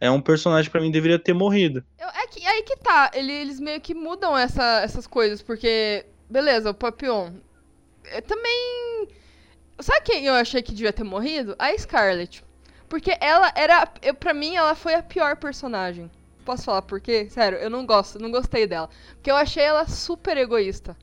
É 0.00 0.10
um 0.10 0.18
personagem 0.20 0.64
que 0.64 0.72
pra 0.72 0.80
mim 0.80 0.90
deveria 0.90 1.18
ter 1.18 1.34
morrido. 1.34 1.84
Eu- 1.98 2.08
é 2.08 2.26
que, 2.26 2.46
aí 2.46 2.62
que 2.62 2.74
tá, 2.78 3.10
ele- 3.12 3.32
eles 3.32 3.60
meio 3.60 3.82
que 3.82 3.92
mudam 3.94 4.36
essa- 4.38 4.80
essas 4.80 5.06
coisas, 5.06 5.42
porque, 5.42 6.06
beleza, 6.30 6.70
o 6.70 6.74
Papillon. 6.74 7.32
é, 8.06 8.22
também. 8.22 9.08
Sabe 9.82 10.00
quem 10.04 10.26
eu 10.26 10.34
achei 10.34 10.62
que 10.62 10.72
devia 10.72 10.92
ter 10.92 11.04
morrido? 11.04 11.54
A 11.58 11.76
Scarlet. 11.76 12.44
Porque 12.88 13.16
ela 13.20 13.52
era. 13.54 13.88
Eu, 14.02 14.14
pra 14.14 14.34
mim, 14.34 14.56
ela 14.56 14.74
foi 14.74 14.94
a 14.94 15.02
pior 15.02 15.36
personagem. 15.36 16.10
Posso 16.44 16.64
falar 16.64 16.82
por 16.82 17.00
quê? 17.00 17.28
Sério, 17.30 17.58
eu 17.58 17.70
não 17.70 17.86
gosto, 17.86 18.18
não 18.18 18.30
gostei 18.30 18.66
dela. 18.66 18.90
Porque 19.14 19.30
eu 19.30 19.36
achei 19.36 19.62
ela 19.62 19.86
super 19.86 20.36
egoísta. 20.36 20.96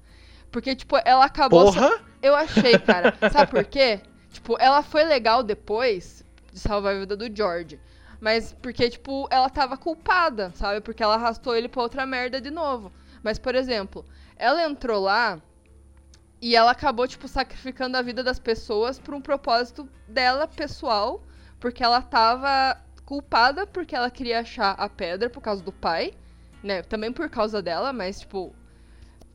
Porque, 0.52 0.76
tipo, 0.76 0.98
ela 1.06 1.26
acabou. 1.26 1.66
Porra! 1.66 2.02
Eu 2.22 2.36
achei, 2.36 2.78
cara. 2.80 3.16
Sabe 3.32 3.52
por 3.52 3.64
quê? 3.64 4.02
Tipo, 4.32 4.58
ela 4.60 4.84
foi 4.84 5.04
legal 5.06 5.44
depois 5.44 6.26
de 6.52 6.60
salvar 6.60 6.96
a 6.96 7.00
vida 7.00 7.16
do 7.16 7.34
George. 7.34 7.80
Mas 8.20 8.56
porque, 8.62 8.90
tipo, 8.90 9.28
ela 9.30 9.50
tava 9.50 9.78
culpada, 9.78 10.52
sabe? 10.56 10.82
Porque 10.82 11.04
ela 11.04 11.16
arrastou 11.16 11.56
ele 11.56 11.70
pra 11.70 11.84
outra 11.84 12.06
merda 12.06 12.42
de 12.42 12.50
novo. 12.50 12.92
Mas, 13.24 13.38
por 13.38 13.56
exemplo, 13.56 14.06
ela 14.36 14.64
entrou 14.64 15.02
lá 15.02 15.40
e 16.42 16.56
ela 16.56 16.72
acabou, 16.72 17.08
tipo, 17.08 17.28
sacrificando 17.28 17.98
a 17.98 18.02
vida 18.02 18.24
das 18.24 18.40
pessoas 18.40 19.00
por 19.00 19.14
um 19.14 19.22
propósito 19.22 19.90
dela, 20.08 20.48
pessoal. 20.48 21.24
Porque 21.60 21.84
ela 21.84 22.02
tava 22.02 22.80
culpada 23.06 23.66
porque 23.66 23.96
ela 23.96 24.12
queria 24.12 24.42
achar 24.42 24.72
a 24.74 24.88
pedra 24.90 25.30
por 25.30 25.42
causa 25.42 25.64
do 25.64 25.72
pai. 25.72 26.14
né? 26.62 26.82
Também 26.84 27.12
por 27.12 27.30
causa 27.30 27.62
dela, 27.62 27.92
mas, 27.94 28.20
tipo, 28.20 28.54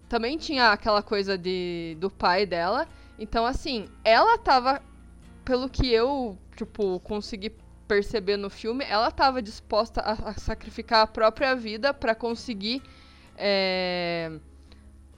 também 0.08 0.36
tinha 0.36 0.72
aquela 0.72 1.02
coisa 1.02 1.36
de, 1.38 1.96
do 2.00 2.10
pai 2.10 2.46
dela. 2.46 2.86
Então, 3.18 3.46
assim, 3.46 3.88
ela 4.04 4.38
tava, 4.38 4.82
pelo 5.44 5.68
que 5.68 5.88
eu, 5.92 6.38
tipo, 6.56 7.00
consegui 7.00 7.50
perceber 7.88 8.36
no 8.36 8.48
filme, 8.50 8.84
ela 8.88 9.10
tava 9.10 9.42
disposta 9.42 10.00
a, 10.00 10.30
a 10.30 10.34
sacrificar 10.34 11.02
a 11.02 11.06
própria 11.06 11.54
vida 11.54 11.92
para 11.92 12.14
conseguir 12.14 12.82
é, 13.36 14.32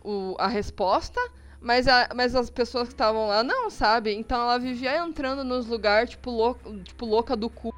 o, 0.03 0.35
a 0.39 0.47
resposta. 0.49 1.21
Mas, 1.65 1.89
a, 1.89 2.11
mas 2.15 2.35
as 2.37 2.51
pessoas 2.51 2.89
que 2.89 2.95
estavam 2.95 3.29
lá 3.29 3.43
não, 3.45 3.71
sabe? 3.71 4.15
Então 4.15 4.41
ela 4.43 4.59
vivia 4.59 4.99
entrando 4.99 5.45
nos 5.45 5.67
lugares, 5.67 6.11
tipo, 6.11 6.31
louca, 6.31 6.71
tipo, 6.85 7.07
louca 7.07 7.37
do 7.37 7.51
cu, 7.51 7.73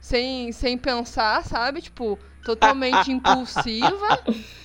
sem, 0.00 0.52
sem 0.52 0.78
pensar, 0.78 1.44
sabe? 1.44 1.82
Tipo, 1.82 2.20
totalmente 2.42 3.12
impulsiva, 3.12 4.06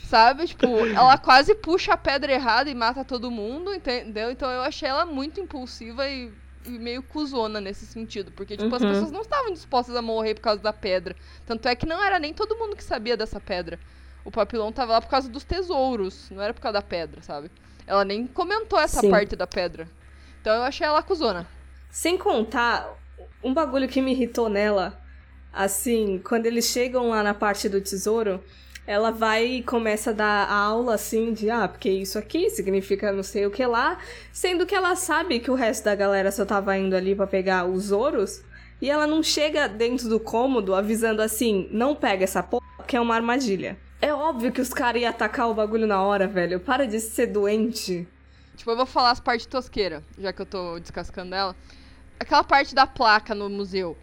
sabe? 0.01 0.47
Tipo, 0.47 0.87
ela 0.93 1.17
quase 1.17 1.55
puxa 1.55 1.93
a 1.93 1.97
pedra 1.97 2.31
errada 2.33 2.69
e 2.69 2.75
mata 2.75 3.05
todo 3.05 3.31
mundo, 3.31 3.73
entendeu? 3.73 4.31
Então 4.31 4.49
eu 4.51 4.61
achei 4.61 4.89
ela 4.89 5.05
muito 5.05 5.39
impulsiva 5.41 6.07
e, 6.09 6.33
e 6.65 6.79
meio 6.79 7.03
cuzona 7.03 7.61
nesse 7.61 7.85
sentido. 7.87 8.31
Porque, 8.31 8.57
tipo, 8.57 8.75
as 8.75 8.83
Uhum. 8.83 8.85
pessoas 8.85 9.11
não 9.11 9.21
estavam 9.21 9.53
dispostas 9.53 9.95
a 9.95 10.01
morrer 10.01 10.35
por 10.35 10.41
causa 10.41 10.61
da 10.61 10.73
pedra. 10.73 11.15
Tanto 11.45 11.67
é 11.67 11.75
que 11.75 11.85
não 11.85 12.03
era 12.03 12.19
nem 12.19 12.33
todo 12.33 12.57
mundo 12.57 12.75
que 12.75 12.83
sabia 12.83 13.17
dessa 13.17 13.39
pedra. 13.39 13.79
O 14.23 14.31
papilão 14.31 14.71
tava 14.71 14.93
lá 14.93 15.01
por 15.01 15.09
causa 15.09 15.27
dos 15.29 15.43
tesouros, 15.43 16.29
não 16.29 16.41
era 16.43 16.53
por 16.53 16.61
causa 16.61 16.73
da 16.73 16.81
pedra, 16.81 17.21
sabe? 17.23 17.49
Ela 17.85 18.05
nem 18.05 18.27
comentou 18.27 18.79
essa 18.79 19.01
Sim. 19.01 19.09
parte 19.09 19.35
da 19.35 19.47
pedra. 19.47 19.87
Então 20.39 20.53
eu 20.55 20.63
achei 20.63 20.85
ela 20.85 21.03
cuzona. 21.03 21.47
Sem 21.89 22.17
contar, 22.17 22.97
um 23.43 23.53
bagulho 23.53 23.87
que 23.87 24.01
me 24.01 24.11
irritou 24.11 24.49
nela, 24.49 24.99
assim, 25.51 26.21
quando 26.23 26.45
eles 26.45 26.65
chegam 26.65 27.09
lá 27.09 27.21
na 27.21 27.33
parte 27.33 27.67
do 27.67 27.81
tesouro, 27.81 28.43
ela 28.87 29.11
vai 29.11 29.45
e 29.45 29.63
começa 29.63 30.09
a 30.09 30.13
dar 30.13 30.49
aula, 30.51 30.95
assim, 30.95 31.33
de, 31.33 31.49
ah, 31.49 31.67
porque 31.67 31.89
isso 31.89 32.17
aqui 32.17 32.49
significa 32.49 33.11
não 33.11 33.23
sei 33.23 33.45
o 33.45 33.51
que 33.51 33.65
lá, 33.65 33.99
sendo 34.31 34.65
que 34.65 34.73
ela 34.73 34.95
sabe 34.95 35.39
que 35.39 35.51
o 35.51 35.55
resto 35.55 35.85
da 35.85 35.95
galera 35.95 36.31
só 36.31 36.45
tava 36.45 36.77
indo 36.77 36.95
ali 36.95 37.15
pra 37.15 37.27
pegar 37.27 37.65
os 37.65 37.91
ouros, 37.91 38.41
e 38.81 38.89
ela 38.89 39.05
não 39.05 39.21
chega 39.21 39.67
dentro 39.67 40.09
do 40.09 40.19
cômodo 40.19 40.73
avisando 40.73 41.21
assim, 41.21 41.69
não 41.71 41.95
pega 41.95 42.23
essa 42.23 42.41
porra, 42.41 42.65
que 42.87 42.95
é 42.95 42.99
uma 42.99 43.15
armadilha. 43.15 43.77
É 44.01 44.13
óbvio 44.13 44.51
que 44.51 44.59
os 44.61 44.73
caras 44.73 45.01
iam 45.01 45.09
atacar 45.11 45.47
o 45.49 45.53
bagulho 45.53 45.85
na 45.85 46.01
hora, 46.01 46.27
velho. 46.27 46.59
Para 46.59 46.87
de 46.87 46.99
ser 46.99 47.27
doente. 47.27 48.07
Tipo, 48.55 48.71
eu 48.71 48.77
vou 48.77 48.85
falar 48.85 49.11
as 49.11 49.19
partes 49.19 49.45
tosqueiras, 49.45 50.03
já 50.17 50.33
que 50.33 50.41
eu 50.41 50.45
tô 50.45 50.79
descascando 50.79 51.35
ela. 51.35 51.55
Aquela 52.19 52.43
parte 52.43 52.73
da 52.75 52.85
placa 52.87 53.33
no 53.35 53.49
museu. 53.49 53.95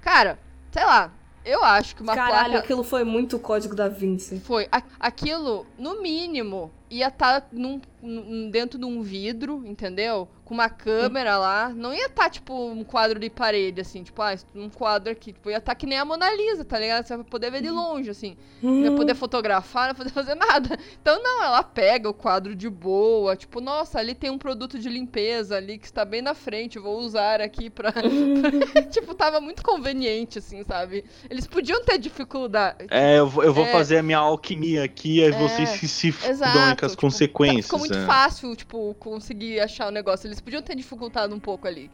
Cara, 0.00 0.38
sei 0.70 0.84
lá, 0.84 1.12
eu 1.44 1.62
acho 1.64 1.94
que 1.96 2.02
uma 2.02 2.14
Caralho, 2.14 2.50
placa. 2.52 2.58
aquilo 2.64 2.82
foi 2.84 3.04
muito 3.04 3.38
código 3.38 3.74
da 3.74 3.88
Vinci. 3.88 4.40
Foi. 4.40 4.68
A- 4.70 4.82
aquilo, 5.00 5.66
no 5.78 6.00
mínimo, 6.02 6.70
ia 6.90 7.08
estar 7.08 7.48
num, 7.52 7.80
num- 8.02 8.50
dentro 8.50 8.78
de 8.78 8.84
um 8.84 9.02
vidro, 9.02 9.62
entendeu? 9.66 10.28
Com 10.44 10.54
uma 10.54 10.68
câmera 10.68 11.36
lá. 11.38 11.70
Não 11.70 11.92
ia 11.92 12.06
estar, 12.06 12.30
tipo, 12.30 12.54
um 12.70 12.84
quadro 12.84 13.18
de 13.18 13.28
parede, 13.28 13.80
assim, 13.80 14.04
tipo, 14.04 14.22
ah, 14.22 14.32
um 14.54 14.70
quadro 14.70 15.10
aqui. 15.10 15.32
Tipo, 15.32 15.50
ia 15.50 15.56
estar 15.56 15.74
que 15.74 15.86
nem 15.86 15.98
a 15.98 16.04
Mona 16.04 16.32
Lisa, 16.32 16.64
tá 16.64 16.78
ligado? 16.78 17.04
Você 17.04 17.16
vai 17.16 17.24
poder 17.24 17.50
ver 17.50 17.62
de 17.62 17.70
longe, 17.70 18.10
assim. 18.10 18.36
Não 18.62 18.84
ia 18.84 18.92
poder 18.92 19.16
fotografar, 19.16 19.82
não 19.84 19.88
ia 19.90 19.94
poder 19.96 20.10
fazer 20.14 20.36
nada. 20.36 20.78
Então, 21.02 21.20
não, 21.20 21.42
ela 21.42 21.64
pega 21.64 22.08
o 22.08 22.14
quadro 22.14 22.54
de 22.54 22.70
boa. 22.70 23.34
Tipo, 23.34 23.60
nossa, 23.60 23.98
ali 23.98 24.14
tem 24.14 24.30
um 24.30 24.38
produto 24.38 24.78
de 24.78 24.88
limpeza 24.88 25.56
ali 25.56 25.78
que 25.78 25.86
está 25.86 26.04
bem 26.04 26.22
na 26.22 26.32
frente. 26.34 26.78
Vou 26.78 26.98
usar 27.00 27.40
aqui 27.40 27.68
pra. 27.68 27.92
tipo, 28.90 29.14
tava 29.14 29.40
muito 29.40 29.64
conveniente, 29.64 30.38
assim, 30.38 30.62
sabe? 30.62 31.04
Eles 31.28 31.46
podiam 31.48 31.82
ter 31.84 31.98
dificuldade. 31.98 32.86
É, 32.90 33.18
eu 33.18 33.26
vou, 33.26 33.42
eu 33.42 33.52
vou 33.52 33.64
É. 33.64 33.72
fazer 33.72 33.98
a 33.98 34.02
minha 34.02 34.18
alquimia 34.18 34.84
aqui, 34.84 35.24
aí 35.24 35.32
vocês 35.32 35.68
se, 35.70 35.88
se 35.88 36.14
aí 36.44 36.75
Exato, 36.76 36.80
com 36.80 36.86
as 36.86 36.92
tipo, 36.92 37.00
consequências. 37.02 37.64
Ficou 37.66 37.78
muito 37.78 37.96
é. 37.98 38.06
fácil, 38.06 38.54
tipo, 38.56 38.94
conseguir 38.98 39.60
achar 39.60 39.88
o 39.88 39.90
negócio. 39.90 40.26
Eles 40.26 40.40
podiam 40.40 40.62
ter 40.62 40.74
dificultado 40.74 41.34
um 41.34 41.40
pouco 41.40 41.66
ali. 41.66 41.90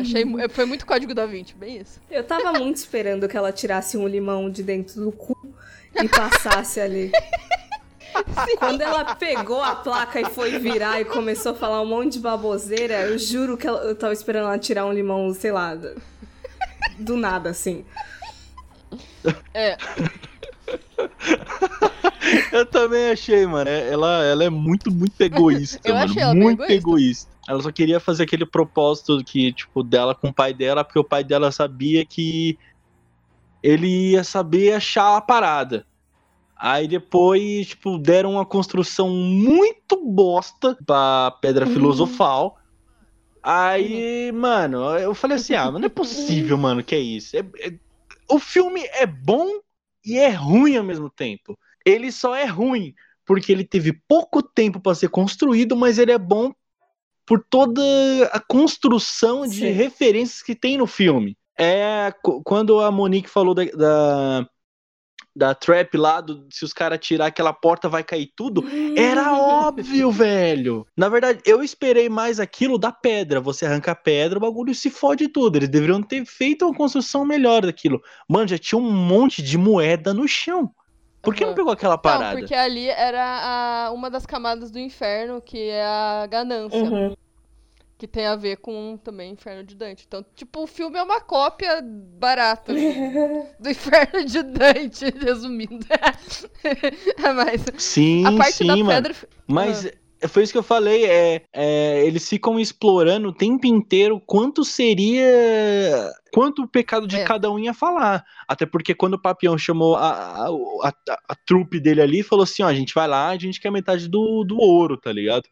Achei, 0.00 0.24
foi 0.48 0.64
muito 0.64 0.86
código 0.86 1.12
da 1.14 1.26
20, 1.26 1.54
bem 1.54 1.78
isso. 1.78 2.00
Eu 2.10 2.24
tava 2.24 2.52
muito 2.58 2.76
esperando 2.76 3.28
que 3.28 3.36
ela 3.36 3.52
tirasse 3.52 3.96
um 3.98 4.08
limão 4.08 4.50
de 4.50 4.62
dentro 4.62 5.00
do 5.02 5.12
cu 5.12 5.36
e 5.94 6.08
passasse 6.08 6.80
ali. 6.80 7.12
Quando 8.58 8.80
ela 8.80 9.14
pegou 9.16 9.62
a 9.62 9.76
placa 9.76 10.18
e 10.18 10.24
foi 10.24 10.58
virar 10.58 10.98
e 11.00 11.04
começou 11.04 11.52
a 11.52 11.54
falar 11.54 11.82
um 11.82 11.86
monte 11.86 12.14
de 12.14 12.20
baboseira, 12.20 13.02
eu 13.02 13.18
juro 13.18 13.58
que 13.58 13.66
ela- 13.66 13.82
eu 13.82 13.94
tava 13.94 14.14
esperando 14.14 14.44
ela 14.46 14.58
tirar 14.58 14.86
um 14.86 14.92
limão, 14.92 15.34
sei 15.34 15.52
lá, 15.52 15.74
do- 15.74 16.00
do 16.98 17.16
nada, 17.16 17.50
assim. 17.50 17.84
É, 19.52 19.76
Eu 22.52 22.66
também 22.66 23.10
achei, 23.10 23.46
mano. 23.46 23.68
é- 23.70 23.88
Ela, 23.92 24.24
ela 24.24 24.44
é 24.44 24.50
muito, 24.50 24.90
muito 24.90 25.20
egoísta, 25.20 25.80
Eu 25.84 25.94
mano. 25.94 26.04
achei 26.10 26.22
ela 26.22 26.34
muito 26.34 26.62
egoísta. 26.62 26.72
egoísta. 26.74 27.30
Ela 27.48 27.62
só 27.62 27.70
queria 27.70 28.00
fazer 28.00 28.24
aquele 28.24 28.44
propósito 28.44 29.22
que, 29.24 29.52
tipo, 29.52 29.82
dela 29.82 30.14
com 30.14 30.28
o 30.28 30.34
pai 30.34 30.52
dela, 30.52 30.82
porque 30.82 30.98
o 30.98 31.04
pai 31.04 31.22
dela 31.22 31.52
sabia 31.52 32.04
que 32.04 32.58
ele 33.62 34.12
ia 34.12 34.24
saber 34.24 34.72
achar 34.72 35.16
a 35.16 35.20
parada. 35.20 35.86
Aí 36.58 36.88
depois, 36.88 37.68
tipo, 37.68 37.98
deram 37.98 38.32
uma 38.32 38.46
construção 38.46 39.10
muito 39.10 40.02
bosta 40.04 40.76
pra 40.86 41.30
Pedra 41.40 41.66
Uhum. 41.66 41.72
Filosofal. 41.72 42.56
Aí, 43.42 44.32
mano, 44.32 44.96
eu 44.98 45.14
falei 45.14 45.36
assim, 45.36 45.54
ah, 45.54 45.70
mas 45.70 45.80
não 45.80 45.86
é 45.86 45.90
possível, 45.90 46.56
mano, 46.58 46.82
que 46.82 46.94
é 46.94 46.98
isso. 46.98 47.36
É- 47.36 47.44
é- 47.60 47.74
o 48.28 48.40
filme 48.40 48.82
é 48.94 49.06
bom 49.06 49.60
e 50.06 50.18
é 50.18 50.30
ruim 50.30 50.76
ao 50.76 50.84
mesmo 50.84 51.10
tempo. 51.10 51.58
Ele 51.84 52.12
só 52.12 52.34
é 52.34 52.44
ruim 52.46 52.94
porque 53.24 53.50
ele 53.50 53.64
teve 53.64 53.92
pouco 54.08 54.40
tempo 54.42 54.80
pra 54.80 54.94
ser 54.94 55.08
construído, 55.08 55.76
mas 55.76 55.98
ele 55.98 56.12
é 56.12 56.18
bom 56.18 56.52
por 57.26 57.44
toda 57.50 57.82
a 58.32 58.38
construção 58.38 59.46
de 59.46 59.58
Sim. 59.58 59.70
referências 59.72 60.42
que 60.42 60.54
tem 60.54 60.78
no 60.78 60.86
filme. 60.86 61.36
É 61.58 62.12
qu- 62.22 62.40
quando 62.44 62.80
a 62.80 62.90
Monique 62.92 63.28
falou 63.28 63.52
da, 63.52 63.64
da, 63.64 64.48
da 65.36 65.54
trap 65.54 65.96
lá, 65.98 66.20
do, 66.22 66.46
se 66.50 66.64
os 66.64 66.72
caras 66.72 66.98
tirar 66.98 67.26
aquela 67.26 67.52
porta 67.52 67.88
vai 67.88 68.02
cair 68.02 68.32
tudo, 68.34 68.64
era 68.96 69.32
óbvio, 69.34 70.10
velho. 70.10 70.86
Na 70.96 71.08
verdade, 71.10 71.40
eu 71.44 71.62
esperei 71.62 72.08
mais 72.08 72.40
aquilo 72.40 72.78
da 72.78 72.90
pedra. 72.90 73.38
Você 73.40 73.66
arranca 73.66 73.92
a 73.92 73.94
pedra, 73.94 74.38
o 74.38 74.40
bagulho 74.40 74.74
se 74.74 74.88
fode 74.88 75.28
tudo. 75.28 75.58
Eles 75.58 75.68
deveriam 75.68 76.02
ter 76.02 76.24
feito 76.24 76.64
uma 76.64 76.74
construção 76.74 77.24
melhor 77.24 77.62
daquilo. 77.66 78.00
Mano, 78.28 78.48
já 78.48 78.56
tinha 78.58 78.78
um 78.78 78.90
monte 78.90 79.42
de 79.42 79.58
moeda 79.58 80.14
no 80.14 80.26
chão. 80.26 80.72
Por 81.20 81.34
que 81.34 81.42
não 81.42 81.48
Aham. 81.50 81.56
pegou 81.56 81.72
aquela 81.72 81.98
parada? 81.98 82.32
Não, 82.32 82.38
porque 82.40 82.54
ali 82.54 82.88
era 82.88 83.86
a- 83.88 83.90
uma 83.92 84.08
das 84.08 84.24
camadas 84.24 84.70
do 84.70 84.78
inferno, 84.78 85.42
que 85.42 85.58
é 85.68 85.84
a 85.84 86.26
ganância. 86.26 86.78
Uhum. 86.78 87.14
Que 87.98 88.06
tem 88.06 88.26
a 88.26 88.36
ver 88.36 88.56
com 88.58 88.98
também 89.02 89.32
Inferno 89.32 89.64
de 89.64 89.74
Dante. 89.74 90.04
Então, 90.06 90.22
tipo, 90.34 90.62
o 90.62 90.66
filme 90.66 90.98
é 90.98 91.02
uma 91.02 91.18
cópia 91.20 91.80
barata 91.82 92.72
assim, 92.72 92.92
do 93.58 93.70
Inferno 93.70 94.24
de 94.24 94.42
Dante, 94.42 95.04
resumindo. 95.18 95.86
Mas 97.34 97.64
Sim, 97.82 98.26
a 98.26 98.32
parte 98.36 98.52
sim, 98.54 98.66
da 98.66 98.76
mano. 98.76 98.88
pedra. 98.88 99.14
Mas 99.46 99.90
foi 100.28 100.42
isso 100.42 100.52
que 100.52 100.58
eu 100.58 100.62
falei, 100.62 101.04
é, 101.06 101.42
é, 101.52 102.06
eles 102.06 102.28
ficam 102.28 102.58
explorando 102.60 103.28
o 103.28 103.32
tempo 103.32 103.66
inteiro 103.66 104.20
quanto 104.26 104.62
seria. 104.64 106.12
Quanto 106.32 106.62
o 106.62 106.68
pecado 106.68 107.06
de 107.06 107.16
É. 107.16 107.24
cada 107.24 107.50
um 107.50 107.58
ia 107.58 107.72
falar. 107.72 108.24
Até 108.46 108.66
porque 108.66 108.94
quando 108.94 109.14
o 109.14 109.20
Papião 109.22 109.56
chamou 109.56 109.96
a, 109.96 110.10
a, 110.10 110.46
a, 110.48 110.88
a- 110.88 111.18
a 111.30 111.34
trupe 111.46 111.80
dele 111.80 112.02
ali, 112.02 112.22
falou 112.22 112.42
assim: 112.42 112.62
ó, 112.62 112.66
a 112.66 112.74
gente 112.74 112.92
vai 112.94 113.08
lá, 113.08 113.28
a 113.28 113.38
gente 113.38 113.60
quer 113.60 113.70
metade 113.70 114.06
do, 114.08 114.44
do 114.44 114.58
ouro, 114.58 114.98
tá 114.98 115.10
ligado? 115.12 115.44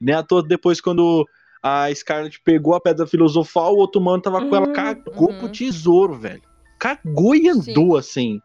Nem 0.00 0.14
à 0.14 0.22
toa 0.22 0.42
depois, 0.42 0.80
quando 0.80 1.26
a 1.62 1.94
Scarlett 1.94 2.40
pegou 2.44 2.74
a 2.74 2.80
pedra 2.80 3.06
filosofal, 3.06 3.74
o 3.74 3.78
outro 3.78 4.00
mano 4.00 4.20
tava 4.22 4.44
com 4.44 4.54
ela, 4.56 4.66
Uhum, 4.66 4.72
cagou 4.72 5.30
uhum. 5.30 5.38
pro 5.38 5.48
tesouro, 5.48 6.14
velho. 6.18 6.42
Cagou 6.78 7.34
e 7.36 7.48
andou 7.48 7.96
assim. 7.96 8.40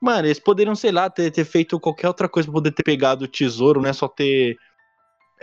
Mano, 0.00 0.26
eles 0.26 0.38
poderiam, 0.38 0.74
sei 0.74 0.90
lá, 0.92 1.08
ter, 1.08 1.30
ter 1.30 1.44
feito 1.44 1.78
qualquer 1.80 2.08
outra 2.08 2.28
coisa 2.28 2.46
pra 2.48 2.54
poder 2.54 2.72
ter 2.72 2.82
pegado 2.82 3.24
o 3.24 3.28
tesouro, 3.28 3.80
não 3.80 3.88
é 3.88 3.92
só 3.92 4.06
ter. 4.08 4.56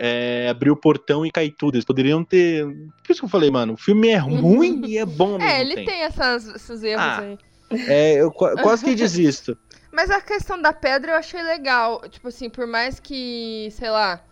É, 0.02 0.48
abrir 0.48 0.70
o 0.70 0.76
portão 0.76 1.26
e 1.26 1.30
cair 1.30 1.50
tudo. 1.58 1.74
Eles 1.74 1.84
poderiam 1.84 2.24
ter. 2.24 2.64
Por 2.64 3.10
isso 3.12 3.20
que 3.20 3.24
eu 3.26 3.28
falei, 3.28 3.50
mano, 3.50 3.74
o 3.74 3.76
filme 3.76 4.08
é 4.08 4.16
ruim 4.16 4.80
e 4.86 4.96
é 4.96 5.04
bom 5.04 5.32
ao 5.32 5.38
mesmo 5.38 5.50
É, 5.50 5.60
ele 5.60 5.74
tempo. 5.74 5.90
tem 5.90 6.02
essas, 6.02 6.46
esses 6.46 6.82
erros 6.82 7.02
Ah. 7.04 7.18
aí. 7.20 7.38
É, 7.86 8.14
eu 8.14 8.30
qua- 8.32 8.54
quase 8.62 8.82
que 8.84 8.94
desisto. 8.94 9.58
Mas 9.92 10.10
a 10.10 10.20
questão 10.20 10.60
da 10.60 10.72
pedra 10.72 11.12
eu 11.12 11.16
achei 11.16 11.42
legal. 11.42 12.00
Tipo 12.08 12.28
assim, 12.28 12.48
por 12.48 12.66
mais 12.66 12.98
que, 12.98 13.68
sei 13.72 13.90
lá, 13.90 14.24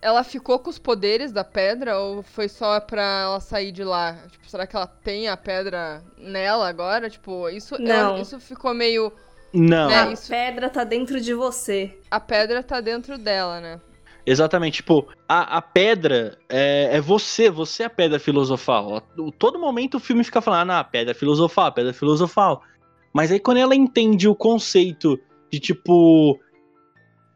ela 0.00 0.22
ficou 0.24 0.58
com 0.58 0.70
os 0.70 0.78
poderes 0.78 1.32
da 1.32 1.42
pedra 1.44 1.98
ou 1.98 2.22
foi 2.22 2.48
só 2.48 2.78
pra 2.80 3.02
ela 3.22 3.40
sair 3.40 3.72
de 3.72 3.82
lá? 3.84 4.16
Tipo, 4.30 4.48
será 4.48 4.66
que 4.66 4.76
ela 4.76 4.86
tem 4.86 5.28
a 5.28 5.36
pedra 5.36 6.02
nela 6.16 6.68
agora? 6.68 7.08
Tipo, 7.10 7.48
isso, 7.48 7.80
Não. 7.80 8.18
isso 8.20 8.38
ficou 8.40 8.72
meio. 8.74 9.12
Não, 9.52 9.90
É, 9.90 10.00
a 10.00 10.12
isso. 10.12 10.28
pedra 10.28 10.68
tá 10.68 10.84
dentro 10.84 11.20
de 11.20 11.32
você. 11.34 11.98
A 12.10 12.20
pedra 12.20 12.62
tá 12.62 12.80
dentro 12.80 13.16
dela, 13.18 13.60
né? 13.60 13.80
exatamente. 14.26 14.76
Tipo, 14.76 15.08
a, 15.26 15.56
a 15.56 15.62
pedra 15.62 16.36
é, 16.50 16.96
é 16.96 17.00
você, 17.00 17.48
você 17.48 17.82
é 17.84 17.86
a 17.86 17.90
pedra 17.90 18.18
filosofal. 18.20 19.02
O- 19.16 19.32
Todo 19.32 19.58
momento 19.58 19.94
o 19.96 20.00
filme 20.00 20.22
fica 20.22 20.42
falando, 20.42 20.70
ah, 20.72 20.84
pedra 20.84 21.14
filosofal, 21.14 21.66
a 21.66 21.72
pedra 21.72 21.94
filosofal. 21.94 22.62
Mas 23.10 23.32
aí 23.32 23.40
quando 23.40 23.56
ela 23.56 23.74
entende 23.74 24.28
o 24.28 24.34
conceito 24.34 25.18
de 25.50 25.58
tipo. 25.58 26.38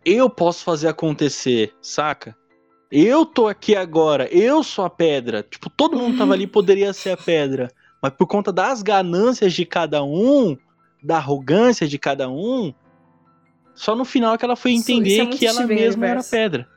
Eu 0.05 0.29
posso 0.29 0.65
fazer 0.65 0.89
acontecer, 0.89 1.73
saca? 1.81 2.37
Eu 2.95 3.25
tô 3.25 3.49
aqui 3.49 3.75
agora, 3.75 4.29
eu 4.31 4.63
sou 4.63 4.85
a 4.85 4.91
pedra. 4.91 5.43
Tipo, 5.43 5.71
todo 5.71 5.97
mundo 5.97 6.19
tava 6.19 6.35
ali 6.35 6.47
poderia 6.47 6.93
ser 6.93 7.13
a 7.13 7.17
pedra. 7.17 7.73
Mas 8.03 8.13
por 8.13 8.27
conta 8.27 8.53
das 8.53 8.83
ganâncias 8.83 9.55
de 9.55 9.65
cada 9.65 10.05
um, 10.05 10.59
da 11.03 11.17
arrogância 11.17 11.89
de 11.89 11.99
cada 11.99 12.29
um, 12.29 12.75
só 13.75 13.97
no 13.97 14.05
final 14.05 14.37
que 14.37 14.45
ela 14.45 14.57
foi 14.57 14.73
entender 14.73 15.09
isso 15.09 15.23
é 15.23 15.27
que 15.27 15.47
ela 15.47 15.67
mesma 15.67 16.07
era 16.07 16.23
pedra. 16.23 16.69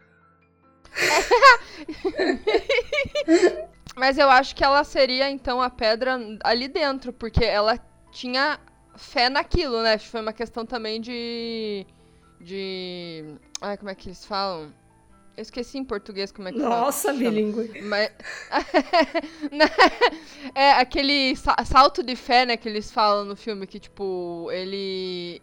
Mas 3.98 4.18
eu 4.18 4.30
acho 4.30 4.56
que 4.56 4.64
ela 4.64 4.86
seria, 4.86 5.30
então, 5.30 5.62
a 5.62 5.70
pedra 5.70 6.18
ali 6.46 6.70
dentro, 6.70 7.12
porque 7.12 7.44
ela 7.44 7.78
tinha 8.10 8.58
fé 8.96 9.28
naquilo, 9.28 9.82
né? 9.82 9.98
Foi 9.98 10.22
uma 10.22 10.32
questão 10.32 10.66
também 10.66 11.02
de. 11.02 11.86
De. 12.40 13.36
Ai, 13.60 13.78
como 13.78 13.90
é 13.90 13.96
que 13.96 14.08
eles 14.08 14.26
falam? 14.26 14.72
Eu 15.38 15.42
esqueci 15.42 15.78
em 15.78 15.84
português 15.84 16.32
como 16.32 16.48
é 16.48 16.52
que 16.52 16.60
fala. 16.60 16.82
Nossa, 16.82 17.14
bilíngue. 17.14 17.82
Mas... 17.82 18.12
é 20.56 20.72
aquele 20.72 21.36
sa- 21.36 21.58
salto 21.66 22.02
de 22.02 22.16
fé, 22.16 22.46
né, 22.46 22.56
que 22.56 22.70
eles 22.70 22.92
falam 22.92 23.26
no 23.26 23.36
filme, 23.36 23.68
que, 23.68 23.80
tipo, 23.80 24.50
ele... 24.52 25.42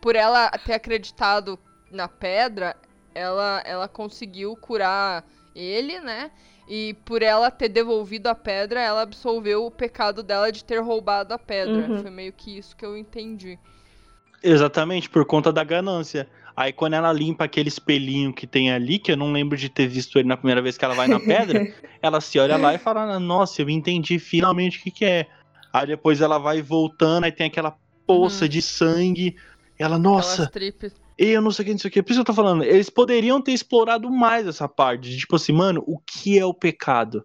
Por 0.00 0.16
ela 0.16 0.50
ter 0.50 0.74
acreditado 0.74 1.58
na 1.90 2.08
pedra, 2.08 2.76
ela, 3.14 3.62
ela 3.64 3.88
conseguiu 3.88 4.56
curar 4.56 5.24
ele, 5.54 6.00
né? 6.00 6.30
E 6.68 6.94
por 7.04 7.22
ela 7.22 7.50
ter 7.50 7.68
devolvido 7.68 8.28
a 8.28 8.34
pedra, 8.34 8.80
ela 8.80 9.02
absolveu 9.02 9.66
o 9.66 9.70
pecado 9.70 10.22
dela 10.22 10.50
de 10.50 10.64
ter 10.64 10.80
roubado 10.80 11.32
a 11.32 11.38
pedra. 11.38 11.88
Uhum. 11.88 12.02
Foi 12.02 12.10
meio 12.10 12.32
que 12.32 12.58
isso 12.58 12.76
que 12.76 12.84
eu 12.84 12.96
entendi. 12.96 13.58
Exatamente, 14.42 15.08
por 15.08 15.24
conta 15.24 15.52
da 15.52 15.64
ganância. 15.64 16.28
Aí 16.56 16.72
quando 16.72 16.94
ela 16.94 17.12
limpa 17.12 17.44
aquele 17.44 17.68
espelhinho 17.68 18.32
que 18.32 18.46
tem 18.46 18.72
ali, 18.72 18.98
que 18.98 19.12
eu 19.12 19.16
não 19.16 19.30
lembro 19.30 19.58
de 19.58 19.68
ter 19.68 19.86
visto 19.86 20.18
ele 20.18 20.26
na 20.28 20.36
primeira 20.38 20.62
vez 20.62 20.78
que 20.78 20.84
ela 20.84 20.94
vai 20.94 21.06
na 21.06 21.20
pedra, 21.20 21.60
ela 22.00 22.20
se 22.20 22.38
olha 22.38 22.56
lá 22.56 22.74
e 22.74 22.78
fala, 22.78 23.20
nossa, 23.20 23.60
eu 23.60 23.68
entendi 23.68 24.18
finalmente 24.18 24.78
o 24.78 24.82
que, 24.82 24.90
que 24.90 25.04
é. 25.04 25.26
Aí 25.72 25.86
depois 25.86 26.20
ela 26.22 26.38
vai 26.38 26.62
voltando, 26.62 27.24
aí 27.24 27.32
tem 27.32 27.46
aquela 27.46 27.76
poça 28.06 28.44
Uhum. 28.44 28.48
de 28.48 28.62
sangue. 28.62 29.36
Ela, 29.78 29.98
nossa, 29.98 30.46
tripes. 30.46 30.94
eu 31.18 31.42
não 31.42 31.50
sei 31.50 31.62
o 31.62 31.66
que, 31.66 31.72
não 31.72 31.78
sei 31.78 31.88
o 31.88 31.92
que. 31.92 32.02
Por 32.02 32.12
isso 32.12 32.20
que 32.24 32.30
eu 32.30 32.34
tô 32.34 32.42
falando, 32.42 32.64
eles 32.64 32.88
poderiam 32.88 33.42
ter 33.42 33.52
explorado 33.52 34.10
mais 34.10 34.46
essa 34.46 34.66
parte. 34.66 35.10
De, 35.10 35.18
tipo 35.18 35.36
assim, 35.36 35.52
mano, 35.52 35.84
o 35.86 35.98
que 35.98 36.38
é 36.38 36.44
o 36.46 36.54
pecado? 36.54 37.20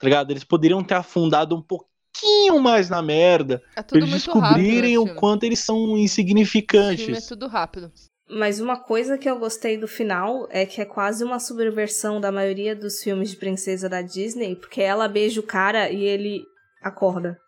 Tá 0.00 0.06
ligado? 0.08 0.32
Eles 0.32 0.42
poderiam 0.42 0.82
ter 0.82 0.94
afundado 0.94 1.54
um 1.54 1.62
pouquinho 1.62 2.58
mais 2.60 2.90
na 2.90 3.00
merda. 3.00 3.62
É 3.70 3.74
Pra 3.74 3.82
tudo 3.84 3.98
eles 3.98 4.10
muito 4.10 4.32
rápido. 4.32 4.56
descobrirem 4.56 4.98
nesse 4.98 5.12
o 5.12 5.14
quanto 5.14 5.44
eles 5.44 5.60
são 5.60 5.76
Esse 5.76 5.86
filme 5.86 6.00
é 6.00 6.04
insignificantes. 6.04 7.26
tudo 7.28 7.46
rápido. 7.46 7.92
Mas 8.34 8.60
uma 8.60 8.76
coisa 8.78 9.18
que 9.18 9.28
eu 9.28 9.38
gostei 9.38 9.76
do 9.76 9.86
final 9.86 10.46
é 10.50 10.64
que 10.64 10.80
é 10.80 10.84
quase 10.84 11.22
uma 11.22 11.38
subversão 11.38 12.20
da 12.20 12.32
maioria 12.32 12.74
dos 12.74 13.02
filmes 13.02 13.30
de 13.30 13.36
princesa 13.36 13.88
da 13.88 14.00
Disney, 14.02 14.56
porque 14.56 14.80
ela 14.80 15.06
beija 15.08 15.38
o 15.40 15.44
cara 15.44 15.90
e 15.90 16.02
ele 16.04 16.42
acorda. 16.82 17.38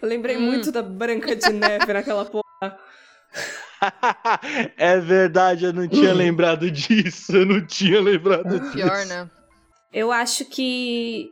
eu 0.00 0.08
lembrei 0.08 0.36
Hum. 0.36 0.40
muito 0.42 0.72
da 0.72 0.82
Branca 0.82 1.36
de 1.36 1.50
Neve 1.52 1.92
naquela 1.92 2.24
porra. 2.30 2.78
é 4.78 4.98
verdade, 5.00 5.66
eu 5.66 5.72
não 5.72 5.86
tinha 5.86 6.12
lembrado 6.14 6.70
disso. 6.70 7.36
Eu 7.36 7.46
não 7.46 7.66
tinha 7.66 8.00
lembrado 8.00 8.58
disso. 8.58 8.72
Pior, 8.72 9.04
né? 9.06 9.30
Eu 9.92 10.10
acho 10.10 10.44
que 10.46 11.30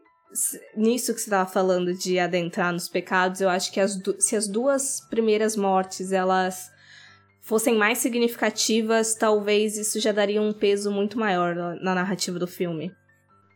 nisso 0.77 1.15
que 1.15 1.21
você 1.21 1.31
tava 1.31 1.49
falando 1.51 1.93
de 1.95 2.19
adentrar 2.19 2.73
nos 2.73 2.89
pecados, 2.89 3.41
eu 3.41 3.49
acho 3.49 3.71
que 3.73 3.81
as 3.81 3.99
se 4.19 4.37
as 4.37 4.47
duas 4.49 5.01
primeiras 5.09 5.57
mortes 5.57 6.13
elas 6.13 6.71
fossem 7.53 7.77
mais 7.77 7.99
significativas, 7.99 9.15
talvez 9.15 9.77
isso 9.77 10.01
já 10.01 10.11
daria 10.11 10.41
um 10.41 10.55
peso 10.55 10.91
muito 10.91 11.19
maior 11.19 11.55
na, 11.55 11.75
na 11.75 11.95
narrativa 11.97 12.39
do 12.39 12.47
filme. 12.47 12.91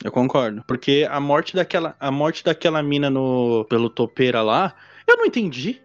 Eu 0.05 0.13
concordo. 0.13 0.63
Porque 0.69 1.09
a 1.11 1.19
morte 1.19 1.55
daquela, 1.57 1.97
a 1.99 2.11
morte 2.11 2.45
daquela 2.45 2.83
mina 2.83 3.09
no, 3.09 3.65
pelo 3.71 3.89
topeira 3.89 4.43
lá, 4.43 4.75
eu 5.09 5.17
não 5.17 5.25
entendi. 5.25 5.81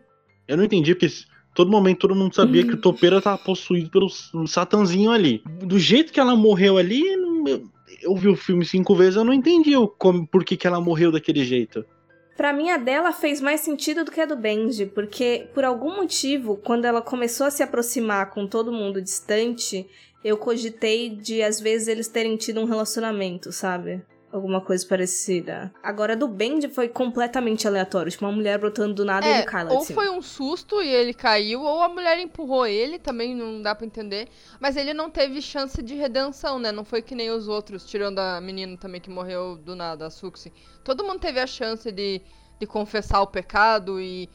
Eu 0.45 0.57
não 0.57 0.65
entendi, 0.65 0.93
porque 0.93 1.07
todo 1.55 1.71
momento 1.71 1.99
todo 1.99 2.13
mundo 2.13 2.35
sabia 2.35 2.65
que 2.65 2.73
o 2.73 2.81
topeira 2.81 3.21
tava 3.21 3.37
possuído 3.37 3.89
pelo 3.89 4.09
satanzinho 4.45 5.09
ali. 5.09 5.41
Do 5.61 5.79
jeito 5.79 6.11
que 6.11 6.19
ela 6.19 6.35
morreu 6.35 6.77
ali, 6.77 7.01
eu, 7.47 7.63
eu 8.01 8.15
vi 8.17 8.27
o 8.27 8.35
filme 8.35 8.65
cinco 8.65 8.93
vezes, 8.93 9.15
eu 9.15 9.23
não 9.23 9.31
entendi 9.31 9.73
o, 9.77 9.87
como, 9.87 10.27
por 10.27 10.43
que, 10.43 10.57
que 10.57 10.67
ela 10.67 10.81
morreu 10.81 11.13
daquele 11.13 11.45
jeito. 11.45 11.85
Pra 12.35 12.53
mim, 12.53 12.69
a 12.69 12.77
dela 12.77 13.11
fez 13.11 13.39
mais 13.41 13.61
sentido 13.61 14.03
do 14.03 14.11
que 14.11 14.21
a 14.21 14.25
do 14.25 14.35
Benji, 14.35 14.85
porque 14.85 15.47
por 15.53 15.63
algum 15.63 15.95
motivo, 15.95 16.57
quando 16.57 16.85
ela 16.85 17.01
começou 17.01 17.45
a 17.45 17.51
se 17.51 17.61
aproximar 17.61 18.29
com 18.31 18.47
todo 18.47 18.71
mundo 18.71 19.01
distante, 19.01 19.87
eu 20.23 20.37
cogitei 20.37 21.09
de 21.09 21.41
às 21.41 21.59
vezes 21.59 21.87
eles 21.87 22.07
terem 22.07 22.37
tido 22.37 22.61
um 22.61 22.65
relacionamento, 22.65 23.51
sabe? 23.51 24.01
Alguma 24.31 24.61
coisa 24.61 24.87
parecida. 24.87 25.73
Agora, 25.83 26.15
do 26.15 26.27
Benji 26.27 26.69
foi 26.69 26.87
completamente 26.87 27.67
aleatório. 27.67 28.09
Tipo, 28.09 28.25
uma 28.25 28.31
mulher 28.31 28.57
brotando 28.57 28.93
do 28.93 29.03
nada 29.03 29.27
e 29.27 29.29
É, 29.29 29.37
ele 29.39 29.43
cai 29.43 29.63
lá 29.63 29.71
de 29.71 29.75
ou 29.75 29.83
cima. 29.83 30.01
foi 30.01 30.09
um 30.09 30.21
susto 30.21 30.81
e 30.81 30.87
ele 30.87 31.13
caiu, 31.13 31.61
ou 31.61 31.81
a 31.81 31.89
mulher 31.89 32.17
empurrou 32.17 32.65
ele, 32.65 32.97
também 32.97 33.35
não 33.35 33.61
dá 33.61 33.75
pra 33.75 33.85
entender. 33.85 34.29
Mas 34.59 34.77
ele 34.77 34.93
não 34.93 35.09
teve 35.09 35.41
chance 35.41 35.81
de 35.81 35.95
redenção, 35.95 36.59
né? 36.59 36.71
Não 36.71 36.85
foi 36.85 37.01
que 37.01 37.13
nem 37.13 37.29
os 37.29 37.47
outros, 37.47 37.85
tirando 37.85 38.19
a 38.19 38.39
menina 38.39 38.77
também 38.77 39.01
que 39.01 39.09
morreu 39.09 39.57
do 39.57 39.75
nada, 39.75 40.05
a 40.05 40.09
Suxi. 40.09 40.53
Todo 40.83 41.03
mundo 41.03 41.19
teve 41.19 41.39
a 41.39 41.47
chance 41.47 41.91
de, 41.91 42.21
de 42.59 42.65
confessar 42.65 43.21
o 43.21 43.27
pecado 43.27 43.99
e, 43.99 44.29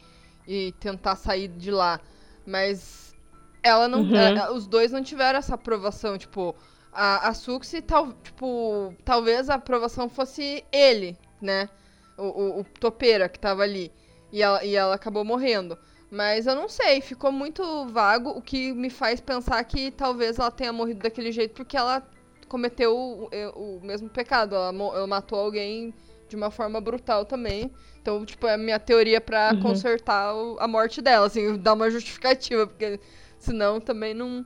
e 0.46 0.72
tentar 0.78 1.16
sair 1.16 1.48
de 1.48 1.70
lá. 1.70 2.00
Mas 2.46 3.14
ela 3.62 3.88
não. 3.88 4.00
Uhum. 4.00 4.14
é, 4.16 4.50
os 4.50 4.66
dois 4.66 4.92
não 4.92 5.02
tiveram 5.02 5.38
essa 5.38 5.54
aprovação, 5.54 6.18
tipo. 6.18 6.54
A, 6.96 7.28
a 7.28 7.34
Suxi, 7.34 7.82
tal, 7.82 8.12
tipo, 8.22 8.94
talvez 9.04 9.50
a 9.50 9.54
aprovação 9.56 10.08
fosse 10.08 10.64
ele, 10.72 11.16
né? 11.40 11.68
O, 12.16 12.24
o, 12.24 12.60
o 12.60 12.64
topeira 12.64 13.28
que 13.28 13.38
tava 13.38 13.62
ali. 13.62 13.92
E 14.32 14.42
ela, 14.42 14.64
e 14.64 14.74
ela 14.74 14.94
acabou 14.94 15.24
morrendo. 15.24 15.78
Mas 16.10 16.46
eu 16.46 16.54
não 16.54 16.68
sei, 16.68 17.00
ficou 17.00 17.30
muito 17.32 17.86
vago, 17.88 18.30
o 18.30 18.40
que 18.40 18.72
me 18.72 18.88
faz 18.90 19.20
pensar 19.20 19.62
que 19.64 19.90
talvez 19.90 20.38
ela 20.38 20.50
tenha 20.50 20.72
morrido 20.72 21.00
daquele 21.00 21.32
jeito 21.32 21.54
porque 21.54 21.76
ela 21.76 22.02
cometeu 22.48 22.96
o, 22.96 23.28
o 23.54 23.80
mesmo 23.84 24.08
pecado. 24.08 24.54
Ela, 24.54 24.68
ela 24.68 25.06
matou 25.06 25.38
alguém 25.38 25.92
de 26.28 26.36
uma 26.36 26.50
forma 26.50 26.80
brutal 26.80 27.24
também. 27.24 27.70
Então, 28.00 28.24
tipo, 28.24 28.46
é 28.46 28.54
a 28.54 28.58
minha 28.58 28.78
teoria 28.80 29.20
pra 29.20 29.52
Uhum. 29.52 29.60
consertar 29.60 30.34
o- 30.34 30.56
a 30.60 30.66
morte 30.68 31.02
dela, 31.02 31.26
assim, 31.26 31.56
dar 31.58 31.74
uma 31.74 31.90
justificativa, 31.90 32.66
porque 32.66 33.00
senão 33.38 33.80
também 33.80 34.14
não 34.14 34.44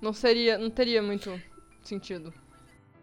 não 0.00 0.12
seria, 0.12 0.58
não 0.58 0.70
teria 0.70 1.02
muito 1.02 1.40
sentido. 1.88 2.32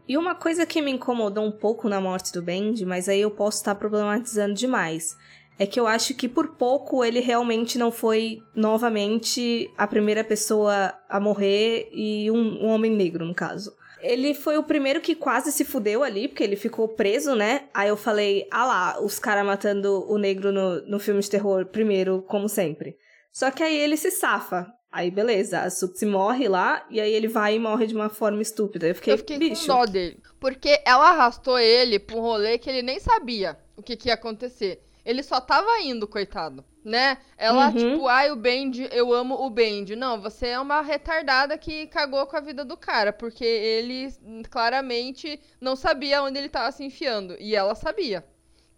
E 0.08 0.18
uma 0.18 0.34
coisa 0.34 0.66
que 0.66 0.82
me 0.82 0.92
incomodou 0.92 1.46
um 1.46 1.52
pouco 1.52 1.88
na 1.88 2.02
morte 2.02 2.34
do 2.34 2.42
Benji, 2.42 2.84
mas 2.86 3.08
aí 3.08 3.22
eu 3.22 3.30
posso 3.30 3.58
estar 3.58 3.76
problematizando 3.76 4.56
demais, 4.56 5.16
é 5.60 5.68
que 5.68 5.80
eu 5.80 5.86
acho 5.86 6.16
que 6.16 6.28
por 6.28 6.56
pouco 6.56 7.04
ele 7.04 7.20
realmente 7.20 7.78
não 7.78 7.92
foi 7.92 8.42
novamente 8.56 9.70
a 9.78 9.86
primeira 9.86 10.24
pessoa 10.24 10.94
a 11.08 11.20
morrer 11.20 11.90
e 11.92 12.32
um, 12.32 12.64
um 12.64 12.68
homem 12.70 12.92
negro, 12.92 13.26
no 13.26 13.36
caso. 13.36 13.78
Ele 14.02 14.34
foi 14.34 14.58
o 14.58 14.64
primeiro 14.64 15.02
que 15.02 15.14
quase 15.14 15.52
se 15.52 15.66
fudeu 15.66 16.02
ali, 16.02 16.30
porque 16.30 16.44
ele 16.44 16.56
ficou 16.56 16.88
preso, 16.88 17.36
né? 17.36 17.66
Aí 17.74 17.90
eu 17.90 17.98
falei, 17.98 18.48
ah 18.50 18.66
lá, 18.66 19.04
os 19.04 19.20
caras 19.20 19.46
matando 19.46 20.10
o 20.10 20.18
negro 20.18 20.54
no, 20.54 20.82
no 20.88 21.00
filme 21.00 21.20
de 21.20 21.30
terror 21.30 21.66
primeiro, 21.66 22.22
como 22.22 22.48
sempre. 22.48 22.96
Só 23.32 23.52
que 23.52 23.62
aí 23.62 23.78
ele 23.78 23.98
se 23.98 24.10
safa. 24.10 24.74
Aí 24.92 25.12
beleza, 25.12 25.62
a 25.62 25.70
Suxi 25.70 26.06
morre 26.06 26.48
lá, 26.48 26.84
e 26.90 27.00
aí 27.00 27.14
ele 27.14 27.28
vai 27.28 27.56
e 27.56 27.60
morre 27.60 27.86
de 27.86 27.94
uma 27.96 28.10
forma 28.10 28.42
estúpida. 28.42 28.88
Eu 28.88 28.96
fiquei, 28.96 29.14
Eu 29.14 29.18
fiquei 29.20 29.38
bicho, 29.38 29.68
com 29.68 29.68
dó 29.68 29.86
dele. 29.86 30.20
Porque 30.40 30.82
ela 30.84 31.10
arrastou 31.12 31.60
ele 31.60 32.00
pra 32.00 32.16
um 32.16 32.22
rolê 32.22 32.58
que 32.58 32.70
ele 32.70 32.82
nem 32.82 33.00
sabia 33.00 33.58
o 33.78 33.84
que, 33.84 33.96
que 33.96 34.08
ia 34.08 34.16
acontecer. 34.16 34.82
Ele 35.06 35.22
só 35.24 35.40
tava 35.40 35.80
indo, 35.82 36.08
coitado. 36.08 36.64
Né? 36.84 37.18
Ela, 37.38 37.68
Uhum. 37.70 37.76
tipo, 37.76 38.08
ai, 38.08 38.32
o 38.32 38.36
Bendy, 38.36 38.88
eu 38.92 39.14
amo 39.14 39.36
o 39.36 39.50
Bendy. 39.50 39.96
Não, 39.96 40.20
você 40.20 40.48
é 40.48 40.60
uma 40.60 40.82
retardada 40.82 41.58
que 41.58 41.86
cagou 41.88 42.26
com 42.26 42.38
a 42.38 42.40
vida 42.42 42.64
do 42.66 42.78
cara. 42.78 43.12
Porque 43.14 43.44
ele 43.46 44.12
hum, 44.24 44.42
claramente 44.50 45.40
não 45.60 45.76
sabia 45.76 46.24
onde 46.24 46.38
ele 46.40 46.50
tava 46.50 46.72
se 46.72 46.84
enfiando. 46.84 47.36
E 47.40 47.56
ela 47.56 47.76
sabia. 47.76 48.26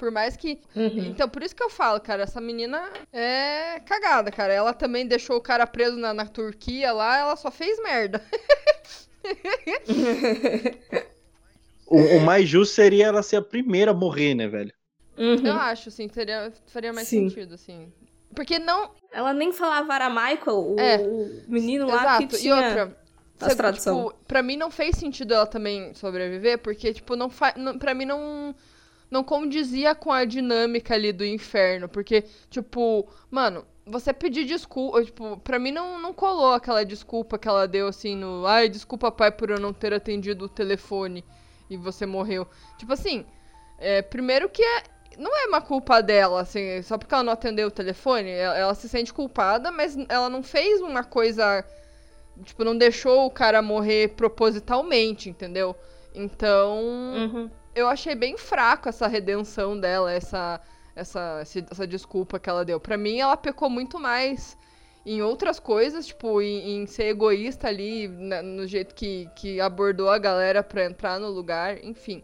Por 0.02 0.10
mais 0.10 0.36
que. 0.36 0.60
Uhum. 0.76 1.10
Então, 1.12 1.30
por 1.30 1.44
isso 1.44 1.56
que 1.56 1.62
eu 1.62 1.70
falo, 1.70 2.00
cara, 2.02 2.24
essa 2.24 2.42
menina 2.42 2.90
é 3.14 3.80
cagada, 3.82 4.32
cara. 4.32 4.52
Ela 4.52 4.74
também 4.74 5.06
deixou 5.06 5.36
o 5.38 5.42
cara 5.42 5.68
preso 5.68 5.96
na, 5.96 6.12
na 6.12 6.26
Turquia 6.26 6.92
lá, 6.92 7.20
ela 7.20 7.36
só 7.36 7.52
fez 7.52 7.78
merda. 7.84 8.20
O, 11.86 11.98
o 11.98 12.22
mais 12.22 12.48
justo 12.48 12.74
seria 12.74 13.08
ela 13.08 13.22
ser 13.22 13.36
a 13.36 13.42
primeira 13.42 13.92
a 13.92 13.94
morrer, 13.94 14.34
né, 14.34 14.48
velho? 14.48 14.72
Uhum. 15.18 15.46
Eu 15.46 15.54
acho, 15.56 15.92
sim, 15.92 16.08
teria, 16.08 16.52
faria 16.68 16.94
mais 16.94 17.06
Sim. 17.10 17.28
sentido, 17.30 17.56
assim. 17.56 17.92
Porque 18.34 18.58
não. 18.58 18.92
Ela 19.12 19.34
nem 19.34 19.52
falava 19.52 19.94
Aramichael, 19.94 20.58
o, 20.58 20.80
É. 20.80 20.98
o 20.98 21.44
menino 21.50 21.86
lá 21.88 22.02
Exato. 22.02 22.28
que 22.30 22.36
E 22.38 22.40
tinha... 22.40 22.56
outra. 22.56 22.98
as 23.42 23.52
cê- 23.52 23.58
tradução. 23.58 24.06
Tipo, 24.08 24.24
pra 24.26 24.42
mim 24.42 24.56
não 24.56 24.72
fez 24.72 24.96
sentido 24.96 25.34
ela 25.34 25.46
também 25.46 25.94
sobreviver, 25.94 26.60
porque, 26.60 26.94
tipo, 26.94 27.18
não 27.18 27.30
faz. 27.30 27.56
Pra 27.78 27.94
mim 27.94 28.06
não. 28.06 28.56
Não 29.12 29.24
condizia 29.24 29.94
com 29.94 30.12
a 30.12 30.26
dinâmica 30.26 30.96
ali 30.96 31.12
do 31.12 31.26
inferno. 31.26 31.90
Porque, 31.90 32.24
tipo, 32.50 33.08
mano, 33.30 33.66
você 33.86 34.14
pedir 34.14 34.46
desculpa, 34.46 35.04
tipo, 35.04 35.38
pra 35.38 35.60
mim 35.60 35.72
não, 35.72 36.00
não 36.00 36.14
colou 36.14 36.54
aquela 36.54 36.86
desculpa 36.86 37.38
que 37.38 37.48
ela 37.48 37.68
deu 37.68 37.88
assim 37.88 38.16
no. 38.16 38.46
Ai, 38.46 38.70
desculpa, 38.70 39.12
pai, 39.12 39.32
por 39.32 39.50
eu 39.50 39.60
não 39.60 39.74
ter 39.74 39.94
atendido 39.94 40.46
o 40.46 40.50
telefone 40.50 41.24
e 41.70 41.78
você 41.78 42.06
morreu. 42.06 42.48
Tipo 42.78 42.94
assim, 42.94 43.26
é, 43.78 44.02
primeiro 44.02 44.48
que 44.50 44.64
é, 44.64 44.84
não 45.18 45.36
é 45.36 45.48
uma 45.48 45.62
culpa 45.62 46.02
dela, 46.02 46.42
assim, 46.42 46.82
só 46.84 46.98
porque 46.98 47.14
ela 47.14 47.24
não 47.24 47.34
atendeu 47.34 47.68
o 47.68 47.72
telefone, 47.72 48.30
ela, 48.30 48.58
ela, 48.58 48.74
se 48.76 48.88
sente 48.88 49.14
culpada, 49.14 49.72
mas 49.72 49.98
ela 50.08 50.30
não 50.30 50.44
fez 50.44 50.82
uma 50.82 51.04
coisa. 51.04 51.66
Tipo, 52.44 52.64
não 52.64 52.78
deixou 52.78 53.26
o 53.26 53.32
cara 53.32 53.62
morrer 53.62 54.16
propositalmente, 54.16 55.30
entendeu? 55.30 55.76
Então. 56.14 56.80
Uhum. 56.80 57.52
Eu 57.74 57.88
achei 57.88 58.16
bem 58.16 58.38
fraco 58.38 58.90
essa 58.90 59.08
redenção 59.08 59.80
dela, 59.80 60.12
essa, 60.12 60.60
essa, 60.96 61.42
essa 61.42 61.88
desculpa 61.88 62.40
que 62.40 62.50
ela 62.50 62.66
deu. 62.66 62.80
Para 62.80 62.98
mim, 62.98 63.20
ela 63.20 63.38
pecou 63.38 63.70
muito 63.70 64.00
mais 64.00 64.58
em 65.06 65.22
outras 65.22 65.60
coisas, 65.60 66.08
tipo, 66.08 66.42
em, 66.42 66.82
em 66.82 66.86
ser 66.86 67.06
egoísta 67.06 67.68
ali, 67.68 68.08
na, 68.08 68.42
no 68.42 68.68
jeito 68.68 68.94
que, 68.94 69.28
que 69.36 69.60
abordou 69.60 70.10
a 70.10 70.18
galera 70.18 70.62
pra 70.62 70.86
entrar 70.86 71.20
no 71.20 71.30
lugar, 71.30 71.84
enfim. 71.84 72.24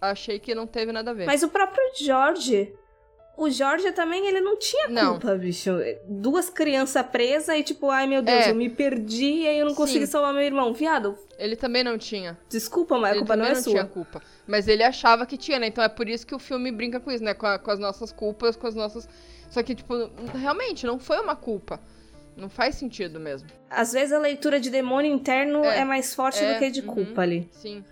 Achei 0.00 0.38
que 0.38 0.54
não 0.54 0.66
teve 0.66 0.92
nada 0.92 1.10
a 1.10 1.14
ver. 1.14 1.26
Mas 1.26 1.42
o 1.42 1.48
próprio 1.48 1.82
George. 1.96 2.72
O 3.38 3.48
Jorge 3.48 3.92
também, 3.92 4.26
ele 4.26 4.40
não 4.40 4.58
tinha 4.58 4.88
culpa, 4.88 5.28
não. 5.28 5.38
bicho. 5.38 5.70
Duas 6.08 6.50
crianças 6.50 7.06
presas 7.06 7.56
e 7.56 7.62
tipo, 7.62 7.88
ai 7.88 8.04
meu 8.04 8.20
Deus, 8.20 8.46
é. 8.46 8.50
eu 8.50 8.54
me 8.54 8.68
perdi 8.68 9.42
e 9.42 9.46
aí 9.46 9.58
eu 9.60 9.66
não 9.66 9.76
consegui 9.76 10.06
Sim. 10.06 10.10
salvar 10.10 10.34
meu 10.34 10.42
irmão. 10.42 10.74
Viado. 10.74 11.16
Ele 11.38 11.54
também 11.54 11.84
não 11.84 11.96
tinha. 11.96 12.36
Desculpa, 12.48 12.98
mas 12.98 13.12
a 13.12 13.18
culpa 13.18 13.36
não 13.36 13.44
é 13.44 13.54
não 13.54 13.62
sua. 13.62 13.70
Ele 13.70 13.78
tinha 13.78 13.86
culpa. 13.86 14.20
Mas 14.44 14.66
ele 14.66 14.82
achava 14.82 15.24
que 15.24 15.36
tinha, 15.36 15.60
né? 15.60 15.68
Então 15.68 15.84
é 15.84 15.88
por 15.88 16.08
isso 16.08 16.26
que 16.26 16.34
o 16.34 16.38
filme 16.40 16.72
brinca 16.72 16.98
com 16.98 17.12
isso, 17.12 17.22
né? 17.22 17.32
Com, 17.32 17.46
a, 17.46 17.60
com 17.60 17.70
as 17.70 17.78
nossas 17.78 18.10
culpas, 18.10 18.56
com 18.56 18.66
as 18.66 18.74
nossas. 18.74 19.08
Só 19.48 19.62
que, 19.62 19.72
tipo, 19.72 19.94
realmente, 20.34 20.84
não 20.84 20.98
foi 20.98 21.20
uma 21.20 21.36
culpa. 21.36 21.80
Não 22.36 22.48
faz 22.48 22.74
sentido 22.74 23.20
mesmo. 23.20 23.48
Às 23.70 23.92
vezes 23.92 24.12
a 24.12 24.18
leitura 24.18 24.58
de 24.58 24.68
demônio 24.68 25.12
interno 25.12 25.64
é, 25.64 25.78
é 25.78 25.84
mais 25.84 26.12
forte 26.12 26.42
é, 26.42 26.54
do 26.54 26.58
que 26.58 26.70
de 26.70 26.80
uhum, 26.80 26.86
culpa 26.86 27.22
ali. 27.22 27.48
Sim. 27.52 27.84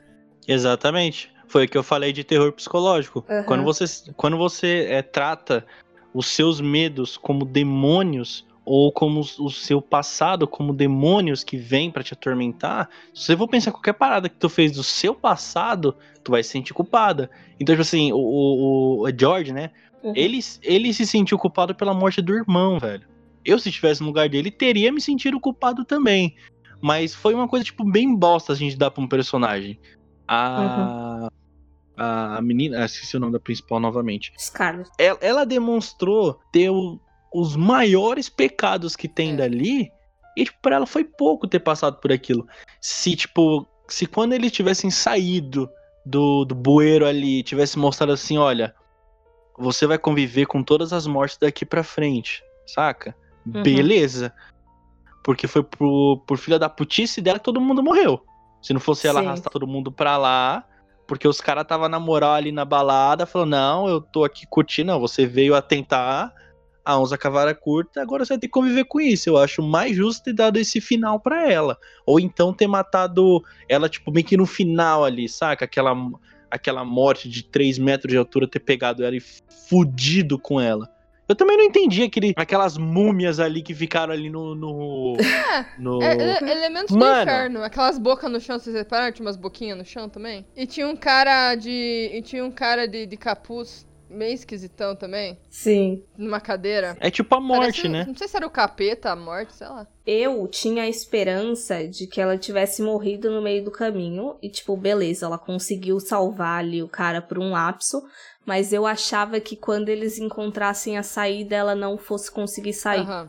Exatamente. 0.49 1.33
Foi 1.49 1.65
o 1.65 1.69
que 1.69 1.79
eu 1.79 1.83
falei 1.83 2.13
de 2.13 2.25
terror 2.25 2.53
psicológico. 2.53 3.25
Uhum. 3.29 3.43
Quando 3.45 3.65
você, 3.65 3.85
quando 4.17 4.37
você 4.37 4.87
é, 4.89 5.03
trata 5.03 5.65
os 6.13 6.27
seus 6.27 6.61
medos 6.61 7.17
como 7.17 7.45
demônios 7.45 8.47
ou 8.65 8.91
como 8.91 9.21
o 9.21 9.51
seu 9.51 9.81
passado 9.81 10.49
como 10.49 10.73
demônios 10.73 11.45
que 11.45 11.57
vêm 11.57 11.89
para 11.89 12.03
te 12.03 12.15
atormentar, 12.15 12.91
se 13.15 13.27
você 13.27 13.37
for 13.37 13.47
pensar 13.47 13.71
qualquer 13.71 13.93
parada 13.93 14.29
que 14.29 14.35
tu 14.35 14.49
fez 14.49 14.73
do 14.73 14.83
seu 14.83 15.15
passado, 15.15 15.95
tu 16.25 16.33
vai 16.33 16.43
se 16.43 16.51
sentir 16.51 16.75
culpada. 16.75 17.31
Então, 17.61 17.75
tipo 17.75 17.83
assim, 17.83 18.13
o, 18.13 18.19
o, 18.19 19.07
o 19.07 19.11
George, 19.17 19.53
né? 19.53 19.71
Uhum. 20.03 20.13
Ele, 20.17 20.41
ele 20.63 20.93
se 20.93 21.07
sentiu 21.07 21.39
culpado 21.39 21.75
pela 21.75 21.95
morte 21.95 22.21
do 22.21 22.35
irmão, 22.35 22.79
velho. 22.79 23.07
Eu, 23.45 23.59
se 23.61 23.69
estivesse 23.69 24.01
no 24.01 24.09
lugar 24.09 24.29
dele, 24.29 24.51
teria 24.51 24.91
me 24.91 25.01
sentido 25.01 25.39
culpado 25.39 25.85
também. 25.85 26.35
Mas 26.81 27.15
foi 27.15 27.35
uma 27.35 27.47
coisa, 27.47 27.65
tipo, 27.65 27.85
bem 27.85 28.15
bosta 28.15 28.53
a 28.53 28.57
gente 28.57 28.77
dar 28.77 28.91
pra 28.91 29.03
um 29.03 29.09
personagem. 29.09 29.79
A. 30.27 31.21
Uhum. 31.23 31.29
A 31.99 32.43
menina. 32.43 32.85
Esqueci 32.85 33.17
o 33.17 33.21
nome 33.21 33.33
da 33.33 33.41
principal 33.41 33.81
novamente. 33.81 34.33
Scarlett. 34.39 34.91
Ela, 34.99 35.19
ela 35.23 35.47
demonstrou 35.47 36.39
ter 36.53 36.69
o, 36.69 37.01
os 37.33 37.57
maiores 37.57 38.29
pecados 38.29 38.95
que 38.95 39.09
tem 39.09 39.33
é. 39.33 39.37
dali. 39.37 39.91
E, 40.37 40.45
tipo, 40.45 40.59
pra 40.61 40.77
ela 40.77 40.87
foi 40.87 41.05
pouco 41.05 41.49
ter 41.49 41.61
passado 41.61 41.97
por 41.99 42.13
aquilo. 42.13 42.47
Se, 42.81 43.17
tipo, 43.17 43.67
se 43.89 44.07
quando 44.07 44.35
eles 44.35 44.53
tivessem 44.53 44.91
saído 44.91 45.71
do, 46.05 46.45
do 46.45 46.55
bueiro 46.55 47.07
ali, 47.07 47.43
tivesse 47.43 47.79
mostrado 47.79 48.13
assim, 48.13 48.37
olha, 48.37 48.75
você 49.59 49.87
vai 49.87 49.99
conviver 49.99 50.47
com 50.47 50.63
todas 50.63 50.93
as 50.93 51.07
mortes 51.07 51.39
daqui 51.39 51.65
pra 51.65 51.83
frente, 51.83 52.43
saca? 52.67 53.17
Uhum. 53.47 53.63
Beleza. 53.63 54.33
Porque 55.25 55.47
foi 55.47 55.63
por, 55.63 56.19
por 56.27 56.37
filha 56.37 56.59
da 56.59 56.69
putice 56.69 57.21
dela 57.21 57.39
que 57.39 57.45
todo 57.45 57.61
mundo 57.61 57.83
morreu. 57.83 58.23
Se 58.67 58.73
não 58.73 58.81
fosse 58.81 59.07
ela 59.07 59.21
Sim. 59.21 59.27
arrastar 59.29 59.53
todo 59.53 59.65
mundo 59.65 59.93
pra 59.93 60.17
lá, 60.17 60.65
porque 61.07 61.29
os 61.29 61.41
caras 61.41 61.65
tava 61.65 61.89
na 61.89 62.01
moral 62.01 62.33
ali 62.33 62.51
na 62.51 62.65
balada, 62.65 63.25
falou: 63.25 63.47
Não, 63.47 63.87
eu 63.87 64.01
tô 64.01 64.25
aqui 64.25 64.45
curtindo, 64.45 64.91
não, 64.91 64.99
você 64.99 65.25
veio 65.25 65.55
atentar 65.55 66.35
a 66.85 66.99
onça 66.99 67.17
cavara 67.17 67.55
curta, 67.55 68.03
agora 68.03 68.25
você 68.25 68.33
vai 68.33 68.41
ter 68.41 68.49
que 68.49 68.53
conviver 68.53 68.85
com 68.87 69.01
isso. 69.01 69.29
Eu 69.29 69.37
acho 69.37 69.63
mais 69.63 69.95
justo 69.95 70.25
ter 70.25 70.33
dado 70.33 70.57
esse 70.57 70.81
final 70.81 71.21
para 71.21 71.49
ela. 71.49 71.79
Ou 72.05 72.19
então 72.19 72.53
ter 72.53 72.67
matado 72.67 73.41
ela, 73.69 73.89
tipo, 73.89 74.11
meio 74.11 74.27
que 74.27 74.37
no 74.37 74.47
final 74.47 75.05
ali, 75.05 75.29
saca? 75.29 75.65
Aquela, 75.65 75.95
aquela 76.51 76.85
morte 76.85 77.29
de 77.29 77.45
3 77.45 77.79
metros 77.79 78.11
de 78.11 78.19
altura, 78.19 78.49
ter 78.49 78.59
pegado 78.59 79.05
ela 79.05 79.15
e 79.15 79.23
fudido 79.69 80.41
com 80.41 80.61
ela. 80.61 80.91
Eu 81.29 81.35
também 81.35 81.57
não 81.57 81.65
entendi 81.65 82.05
aquele, 82.05 82.33
aquelas 82.37 82.79
múmias 82.79 83.41
ali 83.41 83.63
que 83.63 83.75
ficaram 83.75 84.13
ali 84.13 84.31
no. 84.31 84.55
no, 84.55 85.17
é, 85.19 85.67
no... 85.79 86.03
É, 86.03 86.17
é, 86.17 86.51
elementos 86.51 86.95
Mano. 86.95 87.15
do 87.17 87.23
inferno. 87.23 87.65
Aquelas 87.65 87.99
bocas 87.99 88.31
no 88.31 88.41
chão, 88.41 88.59
vocês 88.59 88.77
repararam? 88.77 89.13
Tinha 89.13 89.27
umas 89.27 89.37
boquinhas 89.37 89.77
no 89.77 89.85
chão 89.85 90.09
também? 90.09 90.47
E 90.57 90.67
tinha 90.67 90.87
um 90.87 90.97
cara 90.97 91.57
de. 91.57 92.11
E 92.13 92.23
tinha 92.23 92.45
um 92.45 92.51
cara 92.51 92.87
de, 92.87 93.07
de 93.07 93.17
capuz 93.17 93.87
meio 94.09 94.35
esquisitão 94.35 94.95
também. 94.95 95.39
Sim. 95.51 96.03
Numa 96.17 96.41
cadeira. 96.41 96.97
É 97.01 97.11
tipo 97.11 97.35
a 97.35 97.41
morte, 97.41 97.83
Parece, 97.83 97.89
né? 97.89 98.05
Não 98.07 98.15
sei 98.15 98.29
se 98.29 98.37
era 98.37 98.47
o 98.47 98.51
capeta, 98.51 99.11
a 99.11 99.17
morte, 99.17 99.55
sei 99.55 99.69
lá. 99.69 99.87
Eu 100.07 100.47
tinha 100.47 100.85
a 100.85 100.89
esperança 100.89 101.87
de 101.87 102.07
que 102.07 102.21
ela 102.21 102.39
tivesse 102.39 102.83
morrido 102.83 103.31
no 103.31 103.43
meio 103.43 103.65
do 103.65 103.71
caminho. 103.71 104.37
E, 104.41 104.49
tipo, 104.49 104.77
beleza, 104.77 105.27
ela 105.27 105.39
conseguiu 105.39 105.99
salvar 105.99 106.61
ali 106.61 106.83
o 106.83 106.89
cara 106.89 107.21
por 107.21 107.39
um 107.39 107.51
lapso. 107.51 108.03
Mas 108.45 108.73
eu 108.73 108.87
achava 108.87 109.41
que 109.41 109.57
quando 109.57 109.89
eles 109.89 110.19
encontrassem 110.19 110.97
a 110.97 111.03
saída, 111.03 111.57
ela 111.57 111.75
não 111.75 111.99
fosse 111.99 112.31
conseguir 112.31 112.73
sair. 112.73 113.07
Uhum. 113.09 113.29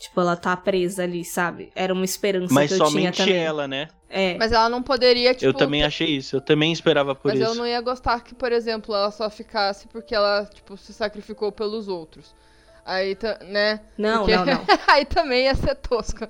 Tipo, 0.00 0.22
ela 0.22 0.34
tá 0.34 0.56
presa 0.56 1.02
ali, 1.02 1.22
sabe? 1.22 1.70
Era 1.74 1.92
uma 1.92 2.06
esperança 2.06 2.54
Mas 2.54 2.72
que 2.72 2.82
eu 2.82 2.86
tinha 2.86 3.12
também. 3.12 3.36
ela, 3.36 3.68
né? 3.68 3.88
É. 4.08 4.34
Mas 4.38 4.50
ela 4.50 4.66
não 4.66 4.82
poderia, 4.82 5.34
tipo... 5.34 5.44
Eu 5.44 5.52
também 5.52 5.84
achei 5.84 6.08
isso, 6.08 6.36
eu 6.36 6.40
também 6.40 6.72
esperava 6.72 7.14
por 7.14 7.28
mas 7.28 7.38
isso. 7.38 7.46
Mas 7.46 7.54
eu 7.54 7.62
não 7.62 7.68
ia 7.68 7.82
gostar 7.82 8.18
que, 8.24 8.34
por 8.34 8.50
exemplo, 8.50 8.94
ela 8.94 9.10
só 9.10 9.28
ficasse 9.28 9.86
porque 9.88 10.14
ela, 10.14 10.46
tipo, 10.46 10.74
se 10.78 10.94
sacrificou 10.94 11.52
pelos 11.52 11.86
outros. 11.86 12.34
Aí, 12.82 13.14
né? 13.46 13.82
Não, 13.98 14.20
porque... 14.24 14.36
não, 14.36 14.46
não. 14.46 14.64
Aí 14.88 15.04
também 15.04 15.44
ia 15.44 15.54
ser 15.54 15.74
tosco. 15.74 16.26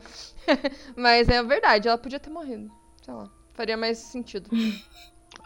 mas 0.97 1.29
é 1.29 1.41
verdade, 1.41 1.87
ela 1.87 1.97
podia 1.97 2.19
ter 2.19 2.29
morrido. 2.29 2.69
Sei 3.01 3.15
lá, 3.15 3.31
faria 3.55 3.77
mais 3.77 3.99
sentido. 3.99 4.51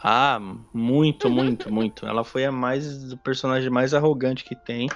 Ah, 0.03 0.39
muito, 0.73 1.29
muito, 1.29 1.71
muito. 1.71 2.07
Ela 2.07 2.23
foi 2.23 2.43
a 2.43 2.51
mais 2.51 3.13
o 3.13 3.17
personagem 3.17 3.69
mais 3.69 3.93
arrogante 3.93 4.43
que 4.43 4.55
tem. 4.55 4.89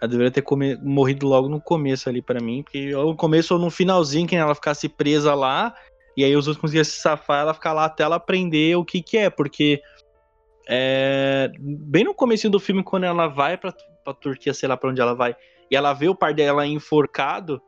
Ela 0.00 0.10
deveria 0.10 0.30
ter 0.30 0.42
come, 0.42 0.76
morrido 0.76 1.26
logo 1.26 1.48
no 1.48 1.60
começo 1.60 2.08
ali 2.08 2.20
para 2.20 2.40
mim, 2.40 2.62
porque 2.62 2.94
ou 2.94 3.10
no 3.12 3.16
começo 3.16 3.54
ou 3.54 3.60
no 3.60 3.70
finalzinho 3.70 4.26
que 4.26 4.36
ela 4.36 4.54
ficasse 4.54 4.88
presa 4.88 5.34
lá, 5.34 5.74
e 6.16 6.24
aí 6.24 6.36
os 6.36 6.46
outros 6.46 6.60
conseguiam 6.60 6.84
se 6.84 6.92
safar, 6.92 7.40
ela 7.40 7.54
ficar 7.54 7.72
lá 7.72 7.86
até 7.86 8.02
ela 8.02 8.16
aprender 8.16 8.76
o 8.76 8.84
que 8.84 9.02
que 9.02 9.16
é, 9.16 9.30
porque 9.30 9.80
é, 10.68 11.50
bem 11.58 12.04
no 12.04 12.14
começo 12.14 12.50
do 12.50 12.60
filme 12.60 12.82
quando 12.82 13.04
ela 13.04 13.26
vai 13.26 13.56
para 13.56 13.72
pra 14.04 14.14
Turquia, 14.14 14.54
sei 14.54 14.68
lá 14.68 14.76
para 14.76 14.90
onde 14.90 15.00
ela 15.00 15.14
vai, 15.14 15.34
e 15.70 15.74
ela 15.74 15.92
vê 15.92 16.08
o 16.08 16.14
par 16.14 16.32
dela 16.32 16.66
enforcado, 16.66 17.60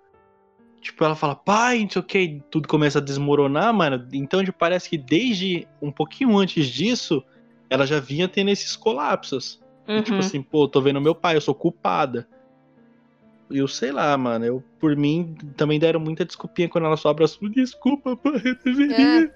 tipo, 0.80 1.04
ela 1.04 1.14
fala, 1.14 1.34
pai, 1.34 1.80
não 1.80 1.90
sei 1.90 2.00
o 2.00 2.04
que, 2.04 2.42
tudo 2.50 2.68
começa 2.68 2.98
a 2.98 3.02
desmoronar, 3.02 3.72
mano. 3.74 4.06
Então, 4.12 4.44
tipo, 4.44 4.58
parece 4.58 4.88
que 4.88 4.96
desde 4.96 5.66
um 5.82 5.90
pouquinho 5.90 6.36
antes 6.36 6.66
disso, 6.66 7.22
ela 7.68 7.86
já 7.86 8.00
vinha 8.00 8.28
tendo 8.28 8.50
esses 8.50 8.76
colapsos. 8.76 9.60
Tipo 9.88 9.92
uhum. 9.92 10.02
tipo 10.02 10.18
assim, 10.18 10.42
pô, 10.42 10.68
tô 10.68 10.82
vendo 10.82 11.00
meu 11.00 11.14
pai, 11.14 11.36
eu 11.36 11.40
sou 11.40 11.54
culpada. 11.54 12.28
Eu 13.50 13.66
sei 13.66 13.90
lá, 13.90 14.14
mano, 14.18 14.44
eu, 14.44 14.62
por 14.78 14.94
mim, 14.94 15.34
também 15.56 15.80
deram 15.80 15.98
muita 15.98 16.22
desculpinha 16.22 16.68
quando 16.68 16.84
ela 16.84 16.98
só 16.98 17.08
abraçou. 17.08 17.48
Desculpa, 17.48 18.14
pai, 18.14 18.42
eu 18.44 18.54
deveria 18.62 19.24
é. 19.24 19.26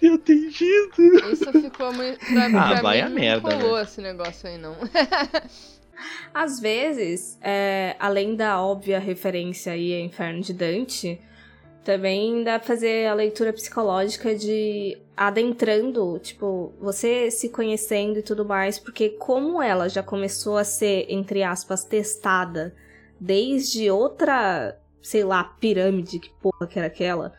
ter 0.00 0.12
atendido. 0.12 1.16
Isso 1.32 1.52
ficou 1.52 1.92
muito. 1.92 2.18
Pra, 2.26 2.46
ah, 2.46 2.50
pra 2.50 2.82
vai 2.82 2.96
mim, 2.96 3.02
a 3.02 3.08
merda. 3.08 3.50
Não 3.50 3.60
rolou 3.60 3.76
né? 3.76 3.82
esse 3.82 4.00
negócio 4.00 4.48
aí, 4.48 4.58
não. 4.58 4.74
Às 6.34 6.58
vezes, 6.58 7.38
é, 7.40 7.94
além 8.00 8.34
da 8.34 8.60
óbvia 8.60 8.98
referência 8.98 9.72
aí 9.72 9.92
a 9.92 10.00
Inferno 10.00 10.40
de 10.40 10.52
Dante, 10.52 11.20
também 11.84 12.44
dá 12.44 12.58
pra 12.58 12.68
fazer 12.68 13.06
a 13.06 13.14
leitura 13.14 13.52
psicológica 13.52 14.34
de 14.34 14.98
adentrando, 15.16 16.18
tipo, 16.18 16.72
você 16.80 17.30
se 17.30 17.48
conhecendo 17.48 18.18
e 18.18 18.22
tudo 18.22 18.44
mais, 18.44 18.78
porque 18.78 19.10
como 19.10 19.62
ela 19.62 19.88
já 19.88 20.02
começou 20.02 20.56
a 20.56 20.64
ser, 20.64 21.06
entre 21.08 21.42
aspas, 21.42 21.84
testada 21.84 22.74
desde 23.18 23.90
outra, 23.90 24.78
sei 25.02 25.24
lá, 25.24 25.44
pirâmide, 25.44 26.18
que 26.18 26.30
porra 26.40 26.66
que 26.66 26.78
era 26.78 26.88
aquela, 26.88 27.34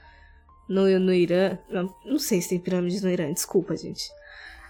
no, 0.68 0.88
no 1.00 1.14
Irã. 1.14 1.58
Não, 1.70 1.94
não 2.06 2.20
sei 2.20 2.42
se 2.42 2.50
tem 2.50 2.60
pirâmides 2.60 3.02
no 3.02 3.10
Irã, 3.10 3.32
desculpa, 3.32 3.76
gente. 3.76 4.10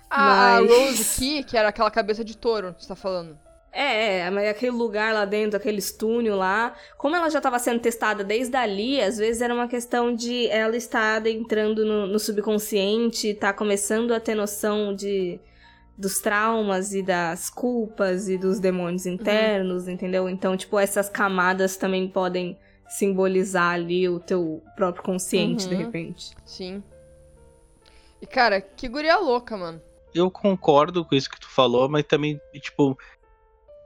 Ah, 0.10 0.60
Mas... 0.62 0.72
a 0.72 0.76
Rose 0.76 1.20
Key, 1.20 1.44
que 1.44 1.58
era 1.58 1.70
aquela 1.70 1.92
cabeça 1.92 2.24
de 2.24 2.36
touro, 2.36 2.76
você 2.78 2.88
tá 2.88 2.96
falando. 2.96 3.38
É, 3.74 4.20
é, 4.20 4.30
mas 4.30 4.50
aquele 4.50 4.72
lugar 4.72 5.14
lá 5.14 5.24
dentro, 5.24 5.56
aquele 5.56 5.82
túnel 5.82 6.36
lá, 6.36 6.76
como 6.98 7.16
ela 7.16 7.30
já 7.30 7.40
estava 7.40 7.58
sendo 7.58 7.80
testada 7.80 8.22
desde 8.22 8.56
ali, 8.58 9.00
às 9.00 9.18
vezes 9.18 9.42
era 9.42 9.54
uma 9.54 9.68
questão 9.68 10.14
de 10.14 10.48
ela 10.48 10.76
estar 10.76 11.16
adentrando 11.16 11.86
no, 11.86 12.06
no 12.06 12.20
subconsciente, 12.20 13.34
tá 13.34 13.54
começando 13.54 14.12
a 14.12 14.20
ter 14.20 14.36
noção 14.36 14.94
de 14.94 15.40
dos 15.98 16.20
traumas 16.20 16.94
e 16.94 17.04
das 17.04 17.50
culpas 17.50 18.28
e 18.28 18.38
dos 18.38 18.60
demônios 18.60 19.06
internos, 19.06 19.86
uhum. 19.86 19.92
entendeu? 19.92 20.28
Então, 20.28 20.58
tipo, 20.58 20.80
essas 20.80 21.08
camadas 21.08 21.78
também 21.78 22.08
podem 22.08 22.58
simbolizar 22.88 23.76
ali 23.76 24.10
o 24.10 24.20
teu 24.20 24.64
próprio 24.76 25.04
consciente, 25.04 25.66
uhum. 25.66 25.70
de 25.70 25.76
repente. 25.76 26.32
Sim. 26.44 26.84
E, 28.20 28.26
cara, 28.26 28.60
que 28.60 28.88
guria 28.88 29.18
louca, 29.18 29.56
mano. 29.56 29.82
Eu 30.14 30.30
concordo 30.32 31.06
com 31.06 31.16
isso 31.16 31.30
que 31.30 31.40
tu 31.40 31.48
falou, 31.48 31.88
mas 31.88 32.04
também, 32.04 32.42
tipo, 32.56 32.98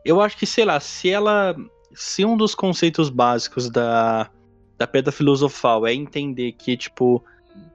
eu 0.06 0.22
acho 0.22 0.38
que, 0.38 0.46
sei 0.46 0.64
lá, 0.64 0.80
se 0.80 1.10
ela. 1.10 1.56
Se 1.94 2.24
um 2.24 2.38
dos 2.38 2.54
conceitos 2.54 3.10
básicos 3.10 3.70
da, 3.70 4.30
da 4.78 4.86
pedra 4.86 5.12
filosofal 5.12 5.88
é 5.88 5.94
entender 5.94 6.52
que, 6.54 6.78
tipo, 6.78 7.24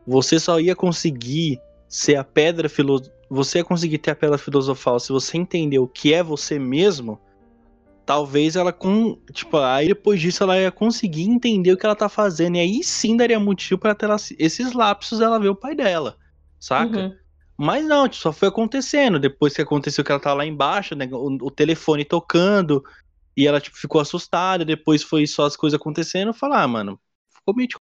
você 0.07 0.39
só 0.39 0.61
ia 0.61 0.77
conseguir 0.77 1.61
ser 1.89 2.17
a 2.17 2.25
pedra 2.25 2.69
filosofal. 2.69 3.19
Você 3.29 3.59
ia 3.59 3.65
conseguir 3.65 3.99
ter 3.99 4.11
a 4.11 4.17
pedra 4.17 4.39
filosofal 4.39 4.99
se 4.99 5.13
você 5.13 5.37
entender 5.37 5.79
o 5.79 5.87
que 5.87 6.13
é 6.13 6.23
você 6.23 6.59
mesmo 6.59 7.19
talvez 8.11 8.57
ela 8.57 8.73
com. 8.73 9.17
Tipo, 9.33 9.59
aí 9.59 9.87
depois 9.87 10.21
disso 10.21 10.43
ela 10.43 10.59
ia 10.59 10.73
conseguir 10.73 11.31
entender 11.31 11.73
o 11.73 11.77
que 11.77 11.87
ela 11.87 11.95
tá 11.95 12.09
fazendo. 12.09 12.57
E 12.57 12.59
aí 12.59 12.83
sim 12.83 13.17
daria 13.17 13.39
motivo 13.39 13.79
para 13.79 13.95
ter 13.95 14.09
esses 14.37 14.73
lapsos 14.73 15.21
ela 15.21 15.39
ver 15.39 15.51
o 15.51 15.55
pai 15.55 15.77
dela. 15.77 16.17
Saca? 16.59 16.99
Uhum. 16.99 17.15
Mas 17.63 17.85
não, 17.85 18.11
só 18.11 18.33
foi 18.33 18.49
acontecendo. 18.49 19.19
Depois 19.19 19.53
que 19.53 19.61
aconteceu 19.61 20.03
que 20.03 20.11
ela 20.11 20.19
tá 20.19 20.33
lá 20.33 20.47
embaixo, 20.47 20.95
né? 20.95 21.07
O, 21.13 21.27
o, 21.43 21.51
telefone 21.51 22.07
tocando. 22.07 22.83
E 23.37 23.47
ela, 23.47 23.61
tipo, 23.61 23.77
ficou 23.77 24.01
assustada. 24.01 24.65
Depois 24.65 25.03
foi 25.03 25.27
só 25.27 25.45
as 25.45 25.57
coisas 25.57 25.79
acontecendo. 25.79 26.33
Falar, 26.33 26.63
ah, 26.63 26.69
mano, 26.69 26.99
ficou 27.29 27.55
meio 27.55 27.69
de 27.69 27.77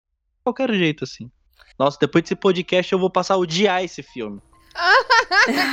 qualquer 0.43 0.73
jeito, 0.73 1.03
assim. 1.03 1.30
Nossa, 1.78 1.95
depois 2.01 2.23
desse 2.23 2.36
podcast 2.36 2.91
eu 2.91 2.97
vou 2.97 3.11
passar 3.11 3.36
a 3.36 3.38
odiar 3.38 3.84
esse 3.84 4.01
filme. 4.01 4.41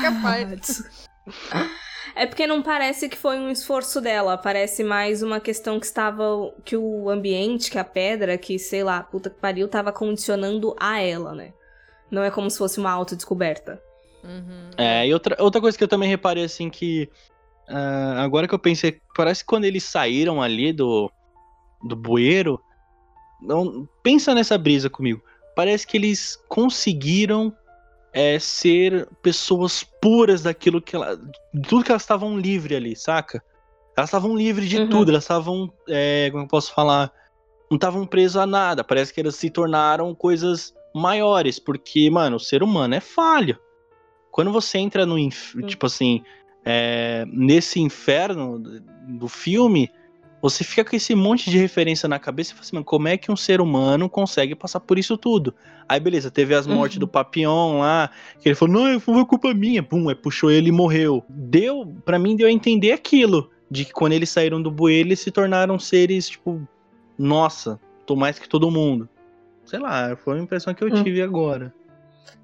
Capaz. 0.03 0.85
É 2.17 2.27
porque 2.27 2.47
não 2.47 2.63
parece 2.63 3.09
que 3.09 3.17
foi 3.17 3.41
um 3.41 3.51
esforço 3.51 4.01
dela, 4.01 4.39
parece 4.39 4.85
mais 4.85 5.21
uma 5.21 5.41
questão 5.41 5.81
que 5.81 5.87
estava. 5.87 6.25
que 6.65 6.77
o 6.77 7.11
ambiente, 7.11 7.71
que 7.71 7.79
a 7.79 7.83
pedra, 7.83 8.39
que 8.39 8.57
sei 8.57 8.85
lá, 8.85 9.03
puta 9.03 9.31
que 9.31 9.41
pariu, 9.41 9.67
tava 9.67 9.91
condicionando 9.91 10.77
a 10.79 11.01
ela, 11.01 11.35
né? 11.35 11.55
Não 12.11 12.23
é 12.23 12.31
como 12.31 12.49
se 12.49 12.59
fosse 12.59 12.79
uma 12.79 12.93
autodescoberta. 12.93 13.83
Uhum. 14.25 14.71
É, 14.77 15.07
e 15.07 15.13
outra, 15.13 15.37
outra 15.39 15.61
coisa 15.61 15.77
que 15.77 15.85
eu 15.85 15.89
também 15.89 16.09
reparei, 16.09 16.45
assim, 16.45 16.71
que. 16.71 17.09
Uh, 17.69 18.19
agora 18.19 18.47
que 18.47 18.55
eu 18.55 18.59
pensei, 18.59 19.01
parece 19.17 19.43
que 19.43 19.47
quando 19.47 19.65
eles 19.65 19.85
saíram 19.85 20.43
ali 20.43 20.73
do, 20.73 21.11
do 21.83 21.95
bueiro. 21.95 22.61
Não, 23.41 23.87
pensa 24.03 24.35
nessa 24.35 24.57
brisa 24.57 24.89
comigo. 24.89 25.23
Parece 25.55 25.87
que 25.87 25.97
eles 25.97 26.39
conseguiram 26.49 27.55
é, 28.13 28.39
ser 28.39 29.09
pessoas 29.23 29.85
puras 30.01 30.43
daquilo 30.43 30.81
que 30.81 30.97
ela. 30.97 31.19
tudo 31.69 31.85
que 31.85 31.91
elas 31.91 32.03
estavam 32.03 32.39
livres 32.39 32.77
ali, 32.77 32.97
saca? 32.97 33.43
Elas 33.97 34.09
estavam 34.09 34.37
livres 34.37 34.69
de 34.69 34.79
uhum. 34.79 34.89
tudo, 34.89 35.11
elas 35.11 35.25
estavam. 35.25 35.73
É, 35.89 36.29
como 36.31 36.45
eu 36.45 36.49
posso 36.49 36.73
falar? 36.73 37.13
Não 37.71 37.77
estavam 37.77 38.07
presas 38.07 38.37
a 38.37 38.47
nada. 38.47 38.83
Parece 38.83 39.13
que 39.13 39.21
elas 39.21 39.37
se 39.37 39.51
tornaram 39.51 40.15
coisas 40.15 40.75
maiores, 40.95 41.59
porque, 41.59 42.09
mano, 42.09 42.37
o 42.37 42.41
ser 42.41 42.63
humano 42.63 42.95
é 42.95 43.01
falho. 43.01 43.59
Quando 44.35 44.51
você 44.51 44.79
entra 44.79 45.07
no. 45.07 45.17
Inf... 45.17 45.55
Uhum. 45.55 45.63
Tipo 45.63 45.87
assim. 45.87 46.23
É, 46.67 47.27
nesse 47.31 47.79
inferno 47.79 48.59
do 49.07 49.29
filme 49.29 49.91
você 50.41 50.65
fica 50.65 50.83
com 50.85 50.97
esse 50.97 51.15
monte 51.15 51.51
de 51.51 51.57
referência 51.57 52.09
na 52.09 52.19
cabeça 52.19 52.51
e 52.51 52.55
fala 52.55 52.65
assim, 52.65 52.77
mano, 52.77 52.85
como 52.85 53.09
é 53.09 53.17
que 53.17 53.31
um 53.31 53.37
ser 53.37 53.61
humano 53.63 54.11
consegue 54.11 54.55
passar 54.55 54.81
por 54.81 54.99
isso 54.99 55.17
tudo? 55.17 55.55
Aí, 55.89 55.99
beleza, 55.99 56.31
teve 56.31 56.55
as 56.55 56.67
mortes 56.67 56.97
uhum. 56.97 57.01
do 57.01 57.09
Papillon 57.09 57.79
lá, 57.81 58.11
que 58.41 58.49
ele 58.49 58.55
falou, 58.55 58.75
não, 58.75 59.01
foi 59.01 59.25
culpa 59.25 59.55
minha. 59.55 59.83
Pum, 59.83 60.07
aí 60.09 60.15
puxou 60.15 60.51
ele 60.51 60.69
e 60.69 60.73
morreu. 60.73 61.25
Deu, 61.31 61.95
para 62.05 62.19
mim, 62.19 62.37
deu 62.37 62.47
a 62.47 62.51
entender 62.51 62.93
aquilo. 62.93 63.51
De 63.71 63.87
que 63.87 63.93
quando 63.93 64.13
eles 64.13 64.29
saíram 64.29 64.61
do 64.61 64.71
bueiro, 64.71 65.09
eles 65.09 65.21
se 65.21 65.31
tornaram 65.31 65.79
seres, 65.79 66.29
tipo, 66.29 66.61
nossa, 67.19 67.81
tô 68.05 68.15
mais 68.15 68.39
que 68.39 68.49
todo 68.49 68.71
mundo. 68.71 69.09
Sei 69.65 69.79
lá, 69.79 70.15
foi 70.15 70.39
a 70.39 70.43
impressão 70.43 70.75
que 70.75 70.85
eu 70.85 70.89
hum. 70.89 71.03
tive 71.03 71.23
agora. 71.23 71.73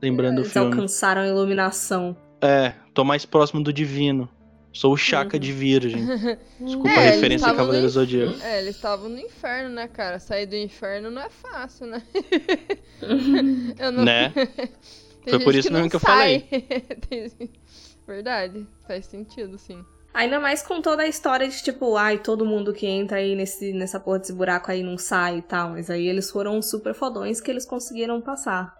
Lembrando 0.01 0.39
eles 0.39 0.49
o 0.49 0.53
filme. 0.53 0.69
Eles 0.69 0.79
alcançaram 0.79 1.23
a 1.23 1.27
iluminação. 1.27 2.17
É, 2.41 2.75
tô 2.95 3.05
mais 3.05 3.25
próximo 3.25 3.63
do 3.63 3.73
divino. 3.73 4.29
Sou 4.73 4.93
o 4.93 4.97
Chaka 4.97 5.37
uhum. 5.37 5.41
de 5.41 5.53
Virgem. 5.53 6.07
Desculpa 6.61 6.91
é, 6.91 7.09
a 7.09 7.11
referência 7.13 7.49
a 7.49 7.55
Cavaleiro 7.55 7.87
no... 7.87 7.91
Zodíaco. 7.91 8.41
É, 8.43 8.61
eles 8.61 8.77
estavam 8.77 9.09
no 9.09 9.19
inferno, 9.19 9.71
né, 9.71 9.89
cara? 9.89 10.19
Sair 10.21 10.47
do 10.47 10.55
inferno 10.55 11.11
não 11.11 11.23
é 11.23 11.29
fácil, 11.29 11.87
né? 11.87 12.03
eu 13.79 13.91
não... 13.91 14.05
Né? 14.05 14.33
Foi 15.29 15.39
por 15.41 15.55
isso 15.55 15.69
que 15.69 15.75
mesmo 15.75 15.91
que 15.91 15.97
eu 15.97 16.01
sai. 16.01 16.45
falei. 16.49 17.51
Verdade, 18.07 18.67
faz 18.87 19.07
sentido, 19.07 19.59
sim. 19.59 19.85
Ainda 20.13 20.41
mais 20.41 20.63
com 20.63 20.81
toda 20.81 21.03
a 21.03 21.07
história 21.07 21.47
de 21.47 21.63
tipo, 21.63 21.97
ai, 21.97 22.19
todo 22.19 22.45
mundo 22.45 22.73
que 22.73 22.87
entra 22.87 23.19
aí 23.19 23.37
nesse, 23.37 23.73
nessa 23.73 24.01
porra 24.01 24.19
desse 24.19 24.33
buraco 24.33 24.71
aí 24.71 24.83
não 24.83 24.99
sai 24.99 25.39
e 25.39 25.43
tal. 25.43 25.71
Mas 25.71 25.91
aí 25.91 26.07
eles 26.09 26.31
foram 26.31 26.61
super 26.63 26.95
fodões 26.95 27.41
que 27.41 27.51
eles 27.51 27.65
conseguiram 27.65 28.21
passar. 28.21 28.75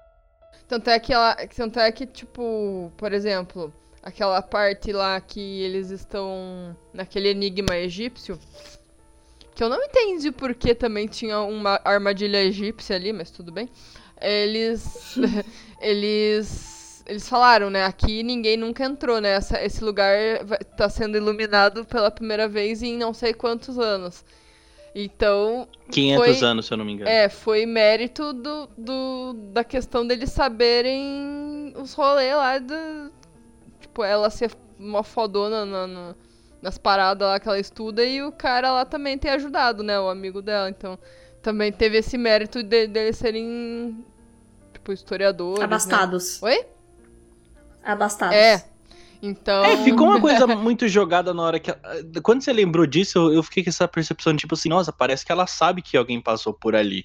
Tanto 0.71 0.89
é 0.89 1.01
que 1.01 1.13
ela. 1.13 1.35
Tanto 1.35 1.81
é 1.81 1.91
que, 1.91 2.07
tipo, 2.07 2.93
por 2.97 3.13
exemplo, 3.13 3.75
aquela 4.01 4.41
parte 4.41 4.93
lá 4.93 5.21
que 5.21 5.41
eles 5.63 5.91
estão 5.91 6.77
naquele 6.95 7.29
enigma 7.29 7.77
egípcio. 7.77 8.39
Que 9.53 9.65
eu 9.65 9.69
não 9.69 9.83
entendi 9.83 10.31
porque 10.31 10.73
também 10.73 11.09
tinha 11.09 11.41
uma 11.41 11.81
armadilha 11.85 12.41
egípcia 12.41 12.95
ali, 12.95 13.13
mas 13.13 13.33
tudo 13.33 13.51
bem. 13.51 13.69
Eles. 14.21 15.17
eles. 15.83 17.03
Eles 17.05 17.29
falaram, 17.29 17.69
né? 17.69 17.85
Aqui 17.85 18.23
ninguém 18.23 18.57
nunca 18.57 18.85
entrou, 18.85 19.21
né? 19.21 19.31
Essa, 19.31 19.61
esse 19.65 19.83
lugar 19.83 20.15
está 20.61 20.89
sendo 20.89 21.17
iluminado 21.17 21.85
pela 21.85 22.13
primeira 22.13 22.47
vez 22.47 22.81
em 22.81 22.97
não 22.97 23.13
sei 23.13 23.35
quantos 23.35 23.77
anos. 23.77 24.25
Então. 24.95 25.69
500 25.91 26.39
foi, 26.39 26.47
anos, 26.49 26.67
se 26.67 26.73
eu 26.73 26.79
não 26.79 26.85
me 26.85 26.93
engano. 26.93 27.11
É, 27.11 27.29
foi 27.29 27.67
mérito 27.67 28.33
do, 28.33 28.69
do, 28.77 29.33
da 29.53 29.65
questão 29.65 30.07
deles 30.07 30.31
saberem 30.31 31.73
os 31.77 31.95
rolês 31.95 32.35
lá 32.35 32.59
do, 32.59 33.13
tipo, 33.81 34.03
ela 34.03 34.31
ser 34.31 34.51
uma 34.79 35.03
fodona 35.03 35.65
na, 35.65 35.87
na, 35.87 36.15
nas 36.63 36.79
paradas 36.79 37.29
lá 37.29 37.39
que 37.39 37.49
ela 37.49 37.59
estuda 37.59 38.05
e 38.05 38.23
o 38.23 38.33
cara 38.33 38.73
lá 38.73 38.85
também 38.85 39.19
ter 39.19 39.31
ajudado, 39.31 39.83
né? 39.83 39.99
O 39.99 40.09
amigo 40.09 40.43
dela. 40.43 40.69
Então, 40.69 40.99
também 41.43 41.73
teve 41.73 41.99
esse 41.99 42.19
mérito 42.19 42.63
de, 42.63 42.87
deles 42.87 43.17
serem, 43.17 44.05
tipo, 44.73 44.93
historiadores. 44.93 45.61
Né? 45.61 45.65
Abastados. 45.65 46.41
Né? 46.41 46.51
Oi? 46.51 46.67
Abastados. 47.83 48.37
É. 48.37 48.70
Então. 49.23 49.65
É, 49.65 49.77
ficou 49.85 50.07
uma 50.07 50.21
coisa 50.21 50.47
muito 50.57 50.89
jogada 50.89 51.35
na 51.35 51.43
hora 51.43 51.61
que. 51.61 51.71
Quando 52.23 52.43
você 52.43 52.53
lembrou 52.53 52.87
disso, 52.87 53.19
eu, 53.19 53.35
eu 53.35 53.43
fiquei 53.43 53.63
com 53.63 53.71
essa 53.71 53.87
percepção, 53.87 54.37
tipo 54.37 54.55
assim, 54.55 54.69
nossa, 54.69 54.93
parece 54.93 55.25
que 55.25 55.33
ela 55.33 55.47
sabe 55.47 55.83
que 55.83 55.97
alguém 55.97 56.21
passou 56.21 56.55
por 56.55 56.75
ali. 56.75 57.05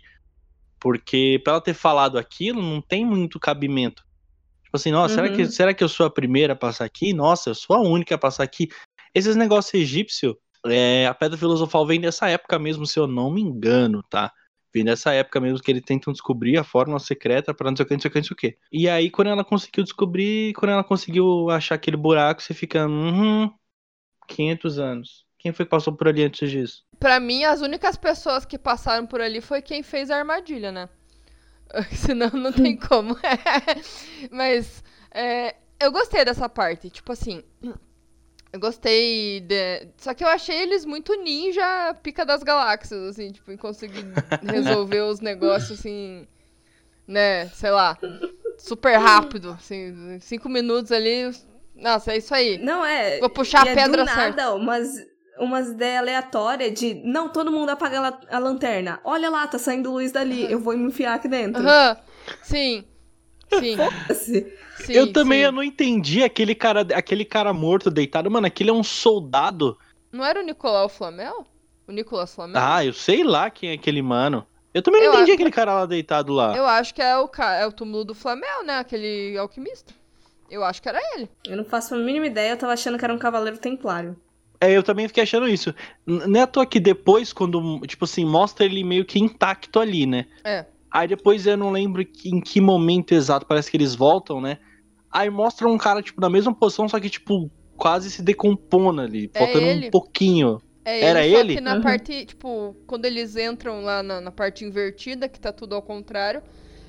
Porque 0.80 1.42
pra 1.44 1.54
ela 1.54 1.62
ter 1.62 1.74
falado 1.74 2.18
aquilo, 2.18 2.62
não 2.62 2.82
tem 2.82 3.06
muito 3.06 3.40
cabimento. 3.40 4.04
Tipo 4.64 4.78
assim, 4.78 4.92
nossa, 4.92 5.16
uhum. 5.16 5.24
será, 5.24 5.36
que, 5.36 5.44
uhum. 5.44 5.52
será 5.52 5.74
que 5.74 5.84
eu 5.84 5.90
sou 5.90 6.06
a 6.06 6.10
primeira 6.12 6.54
a 6.54 6.56
passar 6.56 6.86
aqui? 6.86 7.14
Nossa, 7.14 7.50
eu 7.50 7.56
sou 7.56 7.76
a 7.76 7.82
única 7.82 8.16
a 8.16 8.18
passar 8.18 8.44
aqui. 8.44 8.70
Esses 9.14 9.36
negócios 9.36 9.74
egípcios, 9.74 10.36
é, 10.66 11.08
a 11.08 11.14
Pedra 11.14 11.38
Filosofal 11.38 11.86
vem 11.86 12.02
dessa 12.02 12.28
época 12.30 12.60
mesmo, 12.60 12.86
se 12.86 13.00
eu 13.00 13.08
não 13.08 13.32
me 13.32 13.42
engano, 13.42 14.04
tá? 14.10 14.32
Vem 14.76 14.84
dessa 14.84 15.14
época 15.14 15.40
mesmo 15.40 15.62
que 15.62 15.72
eles 15.72 15.84
tentam 15.86 16.12
descobrir 16.12 16.58
a 16.58 16.64
fórmula 16.66 17.00
secreta 17.00 17.54
para 17.54 17.72
não 17.72 17.78
sei 17.78 17.86
o 17.86 17.88
que, 17.88 17.94
não 17.94 18.02
sei 18.02 18.10
o 18.10 18.12
que, 18.12 18.18
não 18.20 18.26
sei 18.26 18.34
o 18.34 18.36
que. 18.36 18.58
E 18.70 18.90
aí, 18.90 19.10
quando 19.10 19.30
ela 19.30 19.46
conseguiu 19.46 19.86
descobrir, 19.86 20.54
quando 20.54 20.72
ela 20.72 20.84
conseguiu 20.84 21.50
achar 21.50 21.76
aquele 21.76 21.96
buraco, 21.96 22.44
você 22.44 22.54
fica, 22.54 22.86
uhum, 22.86 23.50
500 24.28 24.78
anos. 24.78 25.26
Quem 25.40 25.54
foi 25.54 25.64
que 25.64 25.70
passou 25.70 25.96
por 25.96 26.10
ali 26.10 26.26
antes 26.26 26.52
disso? 26.52 26.84
Pra 27.00 27.22
mim, 27.22 27.46
as 27.46 27.62
únicas 27.62 27.96
pessoas 27.96 28.46
que 28.46 28.58
passaram 28.58 29.08
por 29.08 29.22
ali 29.22 29.40
foi 29.40 29.62
quem 29.62 29.82
fez 29.82 30.12
a 30.12 30.18
armadilha, 30.18 30.74
né? 30.74 30.90
Senão 31.96 32.30
não 32.32 32.52
tem 32.52 32.76
como. 32.78 33.16
Mas 34.30 34.84
é, 35.10 35.56
eu 35.80 35.90
gostei 35.90 36.26
dessa 36.26 36.50
parte. 36.50 36.90
Tipo 36.90 37.14
assim. 37.14 37.42
Eu 38.56 38.60
gostei 38.60 39.42
de... 39.42 39.86
Só 39.98 40.14
que 40.14 40.24
eu 40.24 40.30
achei 40.30 40.56
eles 40.56 40.86
muito 40.86 41.14
ninja 41.22 41.94
pica 42.02 42.26
das 42.26 42.42
galáxias, 42.42 43.02
assim, 43.02 43.30
tipo, 43.30 43.52
em 43.52 43.58
conseguir 43.58 44.06
resolver 44.42 45.02
os 45.02 45.20
negócios, 45.20 45.78
assim, 45.78 46.26
né, 47.06 47.48
sei 47.50 47.72
lá, 47.72 47.98
super 48.58 48.96
rápido, 48.96 49.50
assim, 49.50 50.18
cinco 50.22 50.48
minutos 50.48 50.94
ali, 50.94 51.30
nossa, 51.76 52.14
é 52.14 52.18
isso 52.18 52.34
aí. 52.34 52.58
Não, 52.60 52.86
é... 52.86 53.20
Vou 53.20 53.30
puxar 53.30 53.68
a 53.68 53.72
é 53.72 53.76
pedra 53.76 54.04
do 54.04 54.06
nada, 54.06 54.22
certa. 54.22 54.54
Umas, 54.54 55.06
umas 55.38 55.68
ideias 55.68 56.00
aleatórias 56.00 56.80
de 56.80 56.94
não, 57.04 57.28
todo 57.28 57.52
mundo 57.52 57.72
apaga 57.72 58.00
a, 58.00 58.38
a, 58.38 58.40
lanterna. 58.40 59.02
Olha 59.04 59.30
lá, 59.30 59.46
tá 59.48 59.60
saindo 59.60 59.92
luz 59.92 60.14
dali, 60.14 60.50
eu 60.50 60.62
vou 60.62 60.78
me 60.78 60.86
enfiar 60.86 61.16
aqui 61.16 61.28
dentro. 61.28 61.62
Aham, 61.62 61.90
uhum. 61.90 62.34
sim. 62.42 62.86
Sim. 63.54 63.78
sim. 64.14 64.94
Eu 64.94 65.14
também 65.14 65.42
eu 65.42 65.52
não 65.52 65.64
entendi 65.64 66.24
aquele 66.24 66.56
cara, 66.56 66.82
aquele 66.94 67.26
cara 67.26 67.54
morto 67.54 67.90
deitado, 67.90 68.30
mano, 68.30 68.48
aquele 68.48 68.70
é 68.70 68.74
um 68.74 68.84
soldado. 68.84 69.78
Não 70.12 70.26
era 70.26 70.40
o 70.40 70.44
Nicolau 70.44 70.90
Flamel? 70.90 71.46
O 71.88 71.92
Nicolas 71.92 72.34
Flamel? 72.34 72.62
Ah, 72.62 72.84
eu 72.84 72.94
sei 72.94 73.24
lá 73.24 73.50
quem 73.50 73.70
é 73.70 73.74
aquele 73.74 74.02
mano. 74.02 74.46
Eu 74.74 74.82
também 74.82 75.02
não 75.02 75.08
eu 75.08 75.14
entendi 75.14 75.32
aquele 75.32 75.52
cara 75.52 75.74
lá 75.74 75.86
deitado 75.86 76.34
lá. 76.34 76.56
Eu 76.56 76.66
acho 76.66 76.94
que 76.94 77.02
é 77.02 77.18
o, 77.18 77.30
é 77.40 77.66
o 77.66 77.72
túmulo 77.72 78.04
do 78.04 78.14
Flamel, 78.14 78.66
né? 78.66 78.80
Aquele 78.80 79.38
alquimista. 79.38 79.94
Eu 80.50 80.64
acho 80.64 80.82
que 80.82 80.90
era 80.90 81.00
ele. 81.16 81.30
Eu 81.48 81.56
não 81.58 81.64
faço 81.64 81.96
a 81.96 81.98
mínima 81.98 82.28
ideia, 82.28 82.52
eu 82.52 82.58
tava 82.58 82.74
achando 82.74 82.98
que 82.98 83.06
era 83.06 83.14
um 83.14 83.18
cavaleiro 83.18 83.58
templário. 83.58 84.16
É, 84.60 84.72
eu 84.72 84.84
também 84.84 85.08
fiquei 85.08 85.24
achando 85.24 85.48
isso. 85.48 85.74
Não 86.06 86.40
é 86.40 86.44
à 86.44 86.48
toa 86.48 86.66
que 86.66 86.80
depois, 86.80 87.32
quando, 87.34 87.80
tipo 87.82 88.06
assim, 88.06 88.26
mostra 88.26 88.66
ele 88.66 88.84
meio 88.84 89.06
que 89.06 89.20
intacto 89.20 89.80
ali, 89.80 90.06
né? 90.06 90.26
É. 90.44 90.66
Aí 90.96 91.10
depois 91.10 91.46
eu 91.46 91.58
não 91.58 91.72
lembro 91.72 92.06
que- 92.06 92.30
em 92.30 92.40
que 92.40 92.62
momento 92.62 93.12
exato, 93.14 93.46
parece 93.46 93.70
que 93.70 93.76
eles 93.76 93.94
voltam, 93.94 94.40
né? 94.40 94.58
Aí 95.12 95.30
mostra 95.30 95.68
um 95.68 95.78
cara, 95.78 96.02
tipo, 96.02 96.22
na 96.22 96.30
mesma 96.30 96.56
posição, 96.56 96.88
só 96.88 96.98
que, 97.02 97.10
tipo, 97.10 97.52
quase 97.76 98.10
se 98.10 98.22
decompondo 98.22 99.02
ali, 99.02 99.30
É 99.34 99.40
faltando 99.40 99.68
ele. 99.68 99.88
um 99.88 99.92
pouquinho. 99.92 100.62
É 100.86 101.04
Era 101.04 101.20
ele, 101.26 101.32
só 101.36 101.40
ele? 101.42 101.56
que 101.56 101.62
na 101.62 101.76
Uhum. 101.76 101.82
parte, 101.82 102.26
tipo, 102.26 102.74
quando 102.88 103.04
eles 103.04 103.36
entram 103.36 103.84
lá 103.84 104.02
na, 104.02 104.22
na 104.22 104.32
parte 104.32 104.64
invertida, 104.64 105.28
que 105.28 105.38
tá 105.38 105.52
tudo 105.52 105.76
ao 105.76 105.82
contrário, 105.82 106.42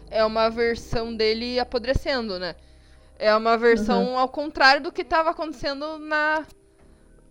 é 0.08 0.24
uma 0.24 0.48
versão 0.50 1.12
dele 1.12 1.58
apodrecendo, 1.58 2.38
né? 2.38 2.54
É 3.18 3.34
uma 3.34 3.56
versão 3.58 4.10
Uhum. 4.10 4.18
ao 4.18 4.28
contrário 4.28 4.82
do 4.82 4.92
que 4.92 5.02
tava 5.02 5.30
acontecendo 5.30 5.98
na, 5.98 6.46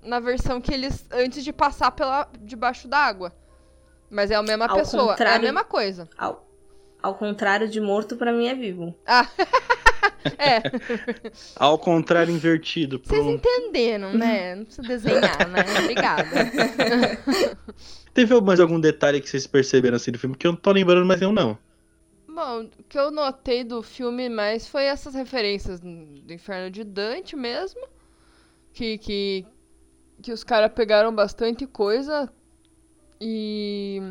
na 0.04 0.20
versão 0.20 0.60
que 0.60 0.74
eles. 0.74 1.06
antes 1.12 1.42
de 1.42 1.54
passar 1.54 1.92
pela 1.92 2.28
debaixo 2.42 2.86
d'água. 2.88 3.32
Mas 4.10 4.30
é 4.32 4.36
a 4.36 4.42
mesma 4.44 4.68
Ao 4.68 4.76
pessoa, 4.78 5.16
é 5.20 5.36
a 5.36 5.40
mesma 5.40 5.64
coisa. 5.64 6.10
Ao, 6.18 6.45
ao 7.06 7.14
contrário 7.14 7.70
de 7.70 7.80
morto, 7.80 8.16
pra 8.16 8.34
mim 8.34 8.48
é 8.48 8.56
vivo. 8.56 8.96
Ah, 9.06 9.30
é, 10.40 10.64
Ao 11.56 11.78
contrário, 11.78 12.34
invertido. 12.34 13.00
vocês 13.04 13.22
Pronto. 13.22 13.36
entenderam, 13.36 14.12
né? 14.14 14.56
Não 14.56 14.66
precisa 14.66 14.88
desenhar, 14.88 15.48
né? 15.48 15.64
Obrigada. 15.84 16.26
Teve 18.12 18.42
mais 18.42 18.60
algum 18.60 18.80
detalhe 18.80 19.22
que 19.22 19.30
vocês 19.30 19.46
perceberam 19.46 19.98
assim 19.98 20.12
do 20.12 20.18
filme 20.18 20.36
que 20.36 20.48
eu 20.48 20.54
não 20.54 20.60
tô 20.60 20.72
lembrando 20.72 21.06
mais 21.06 21.22
eu 21.22 21.32
não. 21.32 21.56
Bom, 22.28 22.64
o 22.64 22.84
que 22.90 22.98
eu 22.98 23.12
notei 23.12 23.64
do 23.64 23.84
filme 23.84 24.28
mais 24.28 24.68
foi 24.68 24.86
essas 24.86 25.14
referências 25.14 25.80
do 25.80 26.34
Inferno 26.34 26.72
de 26.72 26.84
Dante 26.84 27.36
mesmo. 27.36 27.88
Que, 28.74 28.98
que, 28.98 29.46
que 30.24 30.32
os 30.32 30.44
caras 30.44 30.72
pegaram 30.74 31.14
bastante 31.14 31.68
coisa. 31.68 32.28
E. 33.22 34.02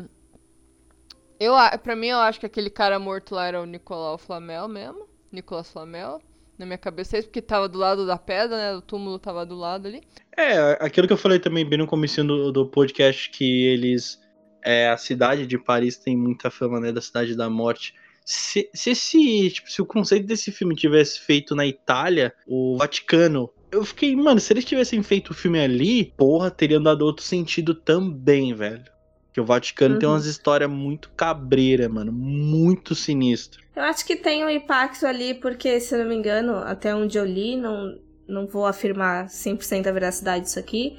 Eu, 1.39 1.53
pra 1.83 1.95
mim, 1.95 2.07
eu 2.07 2.19
acho 2.19 2.39
que 2.39 2.45
aquele 2.45 2.69
cara 2.69 2.97
morto 2.97 3.35
lá 3.35 3.45
era 3.47 3.61
o 3.61 3.65
Nicolau 3.65 4.17
Flamel 4.17 4.67
mesmo. 4.67 5.07
Nicolas 5.31 5.69
Flamel. 5.69 6.21
Na 6.57 6.65
minha 6.65 6.77
cabeça, 6.77 7.21
porque 7.21 7.41
tava 7.41 7.67
do 7.67 7.77
lado 7.77 8.07
da 8.07 8.17
pedra, 8.17 8.55
né? 8.55 8.75
O 8.75 8.81
túmulo 8.81 9.19
tava 9.19 9.45
do 9.45 9.55
lado 9.55 9.89
ali. 9.89 10.01
É, 10.37 10.77
aquilo 10.79 11.05
que 11.05 11.11
eu 11.11 11.17
falei 11.17 11.37
também 11.37 11.67
bem 11.67 11.77
no 11.77 11.85
começo 11.85 12.23
do, 12.23 12.49
do 12.49 12.65
podcast, 12.65 13.29
que 13.29 13.65
eles. 13.65 14.21
É, 14.63 14.89
a 14.89 14.95
cidade 14.95 15.45
de 15.45 15.57
Paris 15.57 15.97
tem 15.97 16.15
muita 16.15 16.49
fama, 16.49 16.79
né? 16.79 16.93
Da 16.93 17.01
cidade 17.01 17.35
da 17.35 17.49
morte. 17.49 17.93
Se, 18.23 18.69
se 18.73 18.91
esse. 18.91 19.49
Tipo, 19.51 19.69
se 19.69 19.81
o 19.81 19.85
conceito 19.85 20.25
desse 20.25 20.49
filme 20.49 20.75
tivesse 20.75 21.19
feito 21.19 21.53
na 21.53 21.67
Itália, 21.67 22.33
o 22.47 22.77
Vaticano. 22.77 23.49
Eu 23.69 23.83
fiquei, 23.83 24.15
mano, 24.15 24.39
se 24.39 24.53
eles 24.53 24.63
tivessem 24.63 25.03
feito 25.03 25.31
o 25.31 25.33
filme 25.33 25.59
ali, 25.59 26.13
porra, 26.15 26.49
teriam 26.49 26.81
dado 26.81 27.01
outro 27.01 27.25
sentido 27.25 27.75
também, 27.75 28.53
velho. 28.53 28.94
Que 29.35 29.41
o 29.41 29.45
Vaticano 29.45 29.99
tem 29.99 30.07
Uhum. 30.07 30.15
umas 30.15 30.25
histórias 30.25 30.69
muito 30.71 31.11
cabreira, 31.11 31.89
mano. 31.89 32.09
Muito 32.09 32.95
sinistro. 32.95 33.61
Eu 33.75 33.83
acho 33.83 34.05
que 34.05 34.15
tem 34.15 34.45
um 34.45 34.49
impacto 34.49 35.05
ali, 35.05 35.33
porque, 35.33 35.77
se 35.81 35.93
eu 35.93 35.99
não 35.99 36.07
me 36.07 36.15
engano, 36.15 36.55
até 36.59 36.95
onde 36.95 37.17
eu 37.17 37.25
li, 37.25 37.57
não, 37.57 37.99
não 38.25 38.47
vou 38.47 38.65
afirmar 38.65 39.27
100% 39.27 39.87
a 39.87 39.91
veracidade 39.91 40.45
disso 40.45 40.57
aqui, 40.57 40.95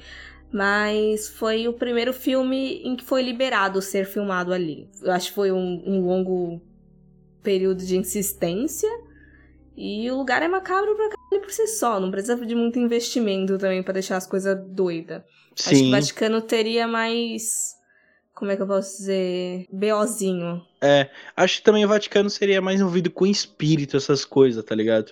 mas 0.53 1.27
foi 1.29 1.67
o 1.67 1.73
primeiro 1.73 2.13
filme 2.13 2.79
em 2.83 2.95
que 2.95 3.03
foi 3.03 3.23
liberado 3.23 3.81
ser 3.81 4.05
filmado 4.05 4.53
ali. 4.53 4.87
Eu 5.01 5.11
acho 5.13 5.29
que 5.29 5.33
foi 5.33 5.51
um, 5.51 5.81
um 5.83 6.05
longo 6.05 6.61
período 7.41 7.83
de 7.83 7.97
insistência. 7.97 8.87
E 9.75 10.11
o 10.11 10.15
lugar 10.17 10.43
é 10.43 10.47
macabro 10.47 10.95
pra 10.95 11.09
caralho 11.09 11.41
por 11.41 11.51
si 11.51 11.65
só, 11.65 11.99
não 11.99 12.11
precisa 12.11 12.35
de 12.45 12.53
muito 12.53 12.77
investimento 12.77 13.57
também 13.57 13.81
pra 13.81 13.93
deixar 13.93 14.17
as 14.17 14.27
coisas 14.27 14.55
doidas. 14.69 15.23
Acho 15.59 15.69
que 15.71 15.87
o 15.87 15.89
Vaticano 15.91 16.39
teria 16.39 16.87
mais. 16.87 17.75
Como 18.37 18.51
é 18.51 18.55
que 18.55 18.61
eu 18.61 18.67
posso 18.67 18.97
dizer? 18.97 19.65
BOzinho. 19.71 20.63
Acho 21.35 21.57
que 21.57 21.63
também 21.63 21.83
o 21.83 21.87
Vaticano 21.87 22.29
seria 22.29 22.61
mais 22.61 22.79
envolvido 22.79 23.09
com 23.09 23.25
espírito, 23.25 23.97
essas 23.97 24.23
coisas, 24.23 24.63
tá 24.63 24.75
ligado? 24.75 25.11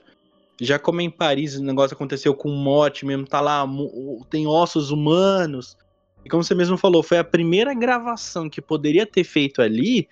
Já 0.62 0.78
como 0.78 1.02
em 1.02 1.10
Paris 1.10 1.56
o 1.56 1.64
negócio 1.64 1.96
aconteceu 1.96 2.36
com 2.36 2.50
morte 2.50 3.04
mesmo, 3.04 3.26
tá 3.26 3.42
lá, 3.42 3.66
tem 4.30 4.46
ossos 4.46 4.92
humanos. 4.92 5.76
E 6.24 6.30
como 6.30 6.44
você 6.44 6.54
mesmo 6.54 6.78
falou, 6.78 7.02
foi 7.02 7.18
a 7.18 7.24
primeira 7.24 7.74
gravação 7.74 8.48
que 8.48 8.62
poderia 8.62 9.08
ter 9.08 9.24
feito 9.24 9.60
ali. 9.60 10.08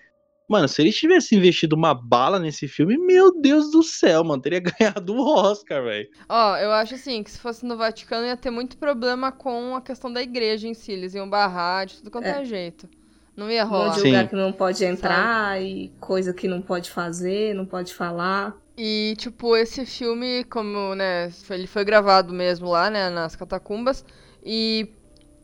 Mano, 0.48 0.68
se 0.68 0.82
eles 0.82 0.96
tivessem 0.96 1.38
investido 1.38 1.76
uma 1.76 1.94
bala 1.94 2.38
nesse 2.40 2.68
filme, 2.68 2.98
meu 2.98 3.40
Deus 3.40 3.72
do 3.72 3.82
céu, 3.82 4.24
mano, 4.24 4.42
teria 4.42 4.60
ganhado 5.00 5.14
o 5.16 5.36
Oscar, 5.38 5.84
velho. 5.84 6.10
Ó, 6.28 6.58
eu 6.58 6.72
acho 6.72 6.96
assim, 6.96 7.24
que 7.24 7.32
se 7.32 7.40
fosse 7.40 7.66
no 7.66 7.78
Vaticano 7.78 8.26
ia 8.26 8.36
ter 8.36 8.50
muito 8.50 8.78
problema 8.78 9.32
com 9.32 9.76
a 9.76 9.82
questão 9.82 10.12
da 10.12 10.22
igreja 10.22 10.68
em 10.68 10.74
si. 10.74 10.92
Eles 10.92 11.14
iam 11.14 11.30
barrar 11.30 11.86
de 11.86 11.98
tudo 11.98 12.12
quanto 12.12 12.26
é, 12.26 12.42
É. 12.42 12.46
jeito. 12.46 12.90
Não 13.36 13.50
ia 13.50 13.66
Um 13.66 13.70
rolar. 13.70 13.86
monte 13.88 13.96
de 13.96 14.02
Sim. 14.02 14.08
lugar 14.10 14.28
que 14.30 14.36
não 14.36 14.52
pode 14.52 14.86
entrar 14.86 15.62
e 15.62 15.90
coisa 16.00 16.34
que 16.34 16.48
não 16.48 16.62
pode 16.62 16.92
fazer, 16.92 17.54
não 17.56 17.66
pode 17.66 17.94
falar. 17.94 18.56
E, 18.78 19.16
tipo, 19.18 19.56
esse 19.56 19.86
filme, 19.86 20.44
como, 20.46 20.96
né, 20.96 21.32
ele 21.50 21.68
foi 21.68 21.84
gravado 21.86 22.34
mesmo 22.34 22.70
lá, 22.70 22.90
né, 22.90 23.10
nas 23.10 23.36
catacumbas. 23.36 24.04
E 24.44 24.90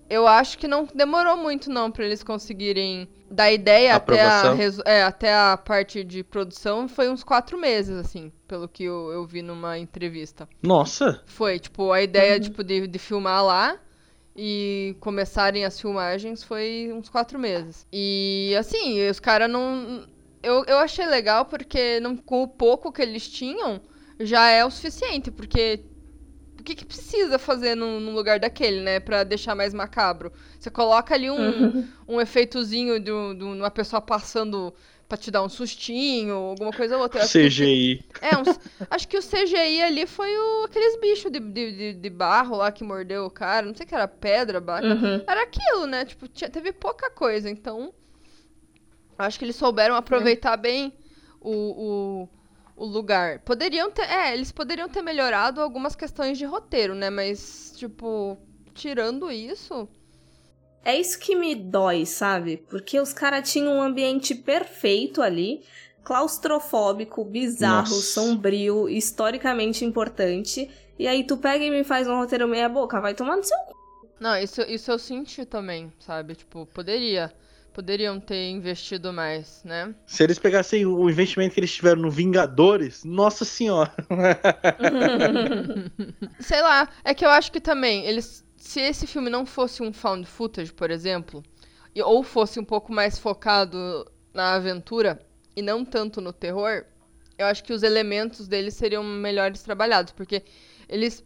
eu 0.09 0.27
acho 0.27 0.57
que 0.57 0.67
não 0.67 0.87
demorou 0.93 1.37
muito, 1.37 1.69
não, 1.69 1.91
pra 1.91 2.05
eles 2.05 2.23
conseguirem 2.23 3.07
dar 3.29 3.51
ideia 3.51 3.95
até 3.95 4.23
a, 4.23 4.55
é, 4.85 5.03
até 5.03 5.33
a 5.35 5.55
parte 5.57 6.03
de 6.03 6.23
produção. 6.23 6.87
Foi 6.87 7.07
uns 7.09 7.23
quatro 7.23 7.59
meses, 7.59 7.95
assim, 7.97 8.31
pelo 8.47 8.67
que 8.67 8.83
eu, 8.85 9.11
eu 9.11 9.25
vi 9.27 9.43
numa 9.43 9.77
entrevista. 9.77 10.49
Nossa, 10.63 11.21
Foi, 11.27 11.59
tipo, 11.59 11.91
a 11.91 12.01
ideia, 12.01 12.35
Uhum. 12.35 12.41
tipo, 12.41 12.63
de, 12.63 12.87
de 12.87 12.97
filmar 12.99 13.43
lá 13.45 13.79
e 14.41 14.95
começarem 15.01 15.65
as 15.65 15.79
filmagens 15.79 16.43
foi 16.43 16.91
uns 16.93 17.09
quatro 17.09 17.37
meses. 17.39 17.85
E, 17.91 18.55
assim, 18.57 19.07
os 19.09 19.19
caras 19.19 19.49
não... 19.51 20.07
Eu, 20.41 20.63
eu 20.65 20.77
achei 20.77 21.05
legal 21.05 21.45
porque 21.45 21.99
não, 21.99 22.15
com 22.15 22.43
o 22.43 22.47
pouco 22.47 22.91
que 22.91 23.01
eles 23.01 23.27
tinham, 23.29 23.81
já 24.19 24.49
é 24.49 24.63
o 24.65 24.71
suficiente, 24.71 25.29
porque... 25.31 25.83
O 26.59 26.63
que, 26.63 26.75
que 26.75 26.85
precisa 26.85 27.39
fazer 27.39 27.73
num, 27.75 27.99
num 28.01 28.13
lugar 28.13 28.37
daquele, 28.39 28.81
né? 28.81 28.99
Pra 28.99 29.23
deixar 29.23 29.55
mais 29.55 29.73
macabro. 29.73 30.31
Você 30.59 30.69
coloca 30.69 31.13
ali 31.15 31.29
um, 31.31 31.35
Uhum. 31.37 31.87
um 32.07 32.21
efeitozinho 32.21 32.99
de, 32.99 33.11
de 33.35 33.43
uma 33.43 33.71
pessoa 33.71 34.01
passando 34.01 34.73
pra 35.09 35.17
te 35.17 35.31
dar 35.31 35.41
um 35.43 35.49
sustinho, 35.49 36.35
alguma 36.35 36.71
coisa 36.71 36.95
ou 36.95 37.01
outra. 37.01 37.21
Que 37.21 37.27
CGI. 37.49 38.05
é, 38.21 38.37
uns- 38.37 38.59
acho 38.91 39.07
que 39.07 39.17
o 39.17 39.21
CGI 39.21 39.81
ali 39.81 40.05
foi 40.05 40.29
o, 40.37 40.65
aqueles 40.65 40.99
bichos 41.01 41.31
de, 41.31 41.39
de, 41.39 41.71
de- 41.71 41.93
de 41.95 42.09
barro 42.11 42.55
lá 42.55 42.71
que 42.71 42.83
mordeu 42.83 43.25
o 43.25 43.29
cara. 43.31 43.65
Não 43.65 43.73
sei 43.73 43.85
que 43.87 43.95
era 43.95 44.07
pedra, 44.07 44.61
barro. 44.61 44.85
Uhum. 44.85 45.23
Era 45.27 45.43
aquilo, 45.43 45.87
né? 45.87 46.05
Tipo, 46.05 46.27
tinha- 46.27 46.49
teve 46.49 46.71
pouca 46.71 47.09
coisa. 47.09 47.49
Então, 47.49 47.91
acho 49.17 49.37
que 49.39 49.45
eles 49.45 49.55
souberam 49.55 49.95
aproveitar 49.95 50.55
bem 50.57 50.93
o, 51.41 52.27
o, 52.77 52.83
o 52.83 52.85
lugar. 52.85 53.39
Poderiam 53.39 53.89
ter. 53.91 54.03
É, 54.03 54.33
eles 54.33 54.51
poderiam 54.51 54.87
ter 54.87 55.01
melhorado 55.01 55.59
algumas 55.59 55.95
questões 55.95 56.37
de 56.37 56.45
roteiro, 56.45 56.93
né? 56.93 57.09
Mas, 57.09 57.73
tipo, 57.75 58.37
tirando 58.75 59.31
isso. 59.31 59.89
É 60.83 60.97
isso 60.97 61.19
que 61.19 61.35
me 61.35 61.55
dói, 61.55 62.05
sabe? 62.05 62.57
Porque 62.69 62.99
os 62.99 63.13
caras 63.13 63.51
tinham 63.51 63.73
um 63.73 63.81
ambiente 63.81 64.33
perfeito 64.33 65.21
ali, 65.21 65.61
claustrofóbico, 66.03 67.23
bizarro, 67.23 67.89
Nossa. 67.89 68.01
sombrio, 68.01 68.89
historicamente 68.89 69.85
importante. 69.85 70.69
E 70.97 71.07
aí 71.07 71.23
tu 71.23 71.37
pega 71.37 71.63
e 71.63 71.69
me 71.69 71.83
faz 71.83 72.07
um 72.07 72.17
roteiro 72.17 72.47
meia 72.47 72.67
boca, 72.67 72.99
vai 72.99 73.13
tomar 73.13 73.37
no 73.37 73.43
seu 73.43 73.57
cu. 73.59 73.77
Não, 74.19 74.35
isso, 74.37 74.61
isso 74.63 74.91
eu 74.91 74.99
senti 74.99 75.45
também, 75.45 75.93
sabe? 75.99 76.35
Tipo, 76.35 76.65
poderia. 76.65 77.31
Poderiam 77.71 78.19
ter 78.19 78.49
investido 78.49 79.13
mais, 79.13 79.61
né? 79.63 79.93
Se 80.05 80.23
eles 80.23 80.39
pegassem 80.39 80.85
o 80.85 81.09
investimento 81.09 81.53
que 81.53 81.59
eles 81.59 81.73
tiveram 81.73 82.01
no 82.01 82.11
Vingadores, 82.11 83.05
nossa 83.05 83.45
senhora. 83.45 83.93
Sei 86.41 86.61
lá, 86.61 86.89
é 87.05 87.13
que 87.13 87.23
eu 87.23 87.29
acho 87.29 87.51
que 87.51 87.61
também, 87.61 88.05
eles. 88.05 88.43
Se 88.59 88.81
esse 88.81 89.07
filme 89.07 89.29
não 89.29 89.45
fosse 89.45 89.81
um 89.81 89.93
found 89.93 90.27
footage, 90.27 90.73
por 90.73 90.91
exemplo, 90.91 91.41
ou 92.03 92.21
fosse 92.21 92.59
um 92.59 92.63
pouco 92.63 92.91
mais 92.91 93.17
focado 93.17 94.05
na 94.33 94.53
aventura 94.53 95.25
e 95.55 95.61
não 95.61 95.85
tanto 95.85 96.19
no 96.19 96.33
terror, 96.33 96.83
eu 97.37 97.45
acho 97.47 97.63
que 97.63 97.71
os 97.71 97.83
elementos 97.83 98.49
dele 98.49 98.69
seriam 98.69 99.01
melhores 99.01 99.63
trabalhados, 99.63 100.11
porque 100.11 100.43
eles. 100.87 101.25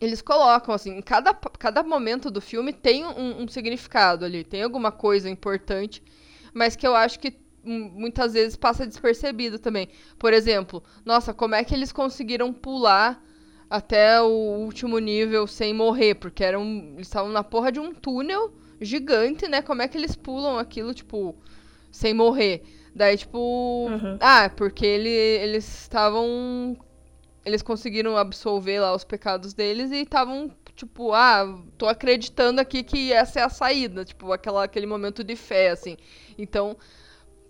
Eles 0.00 0.20
colocam, 0.20 0.74
assim, 0.74 1.00
cada, 1.00 1.32
cada 1.32 1.82
momento 1.82 2.28
do 2.28 2.40
filme 2.40 2.72
tem 2.72 3.06
um, 3.06 3.42
um 3.42 3.48
significado 3.48 4.24
ali, 4.24 4.42
tem 4.42 4.60
alguma 4.60 4.90
coisa 4.90 5.30
importante, 5.30 6.02
mas 6.52 6.74
que 6.74 6.86
eu 6.86 6.96
acho 6.96 7.18
que 7.20 7.38
muitas 7.62 8.32
vezes 8.34 8.56
passa 8.56 8.86
despercebido 8.86 9.56
também. 9.58 9.88
Por 10.18 10.32
exemplo, 10.32 10.82
nossa, 11.04 11.32
como 11.32 11.54
é 11.54 11.62
que 11.62 11.72
eles 11.72 11.92
conseguiram 11.92 12.52
pular 12.52 13.24
até 13.68 14.20
o 14.20 14.28
último 14.28 14.98
nível 14.98 15.46
sem 15.46 15.72
morrer, 15.74 16.14
porque 16.16 16.44
eram, 16.44 16.64
eles 16.94 17.06
estavam 17.08 17.30
na 17.32 17.42
porra 17.44 17.72
de 17.72 17.80
um 17.80 17.94
túnel 17.94 18.52
gigante, 18.80 19.48
né? 19.48 19.62
Como 19.62 19.82
é 19.82 19.88
que 19.88 19.96
eles 19.98 20.14
pulam 20.16 20.58
aquilo, 20.58 20.92
tipo, 20.94 21.34
sem 21.90 22.14
morrer? 22.14 22.62
Daí, 22.94 23.16
tipo, 23.16 23.88
Uhum. 23.90 24.16
ah, 24.20 24.50
porque 24.56 24.86
ele, 24.86 25.08
eles 25.10 25.66
estavam 25.82 26.76
eles 27.44 27.62
conseguiram 27.62 28.16
absolver 28.16 28.80
lá 28.80 28.94
os 28.94 29.04
pecados 29.04 29.52
deles 29.52 29.90
e 29.92 29.96
estavam, 30.02 30.50
tipo, 30.74 31.12
ah, 31.12 31.58
tô 31.76 31.86
acreditando 31.86 32.60
aqui 32.60 32.82
que 32.82 33.12
essa 33.12 33.40
é 33.40 33.42
a 33.42 33.48
saída. 33.50 34.04
Tipo, 34.04 34.32
aquela, 34.32 34.64
aquele 34.64 34.86
momento 34.86 35.22
de 35.22 35.36
fé, 35.36 35.70
assim. 35.70 35.96
Então, 36.38 36.76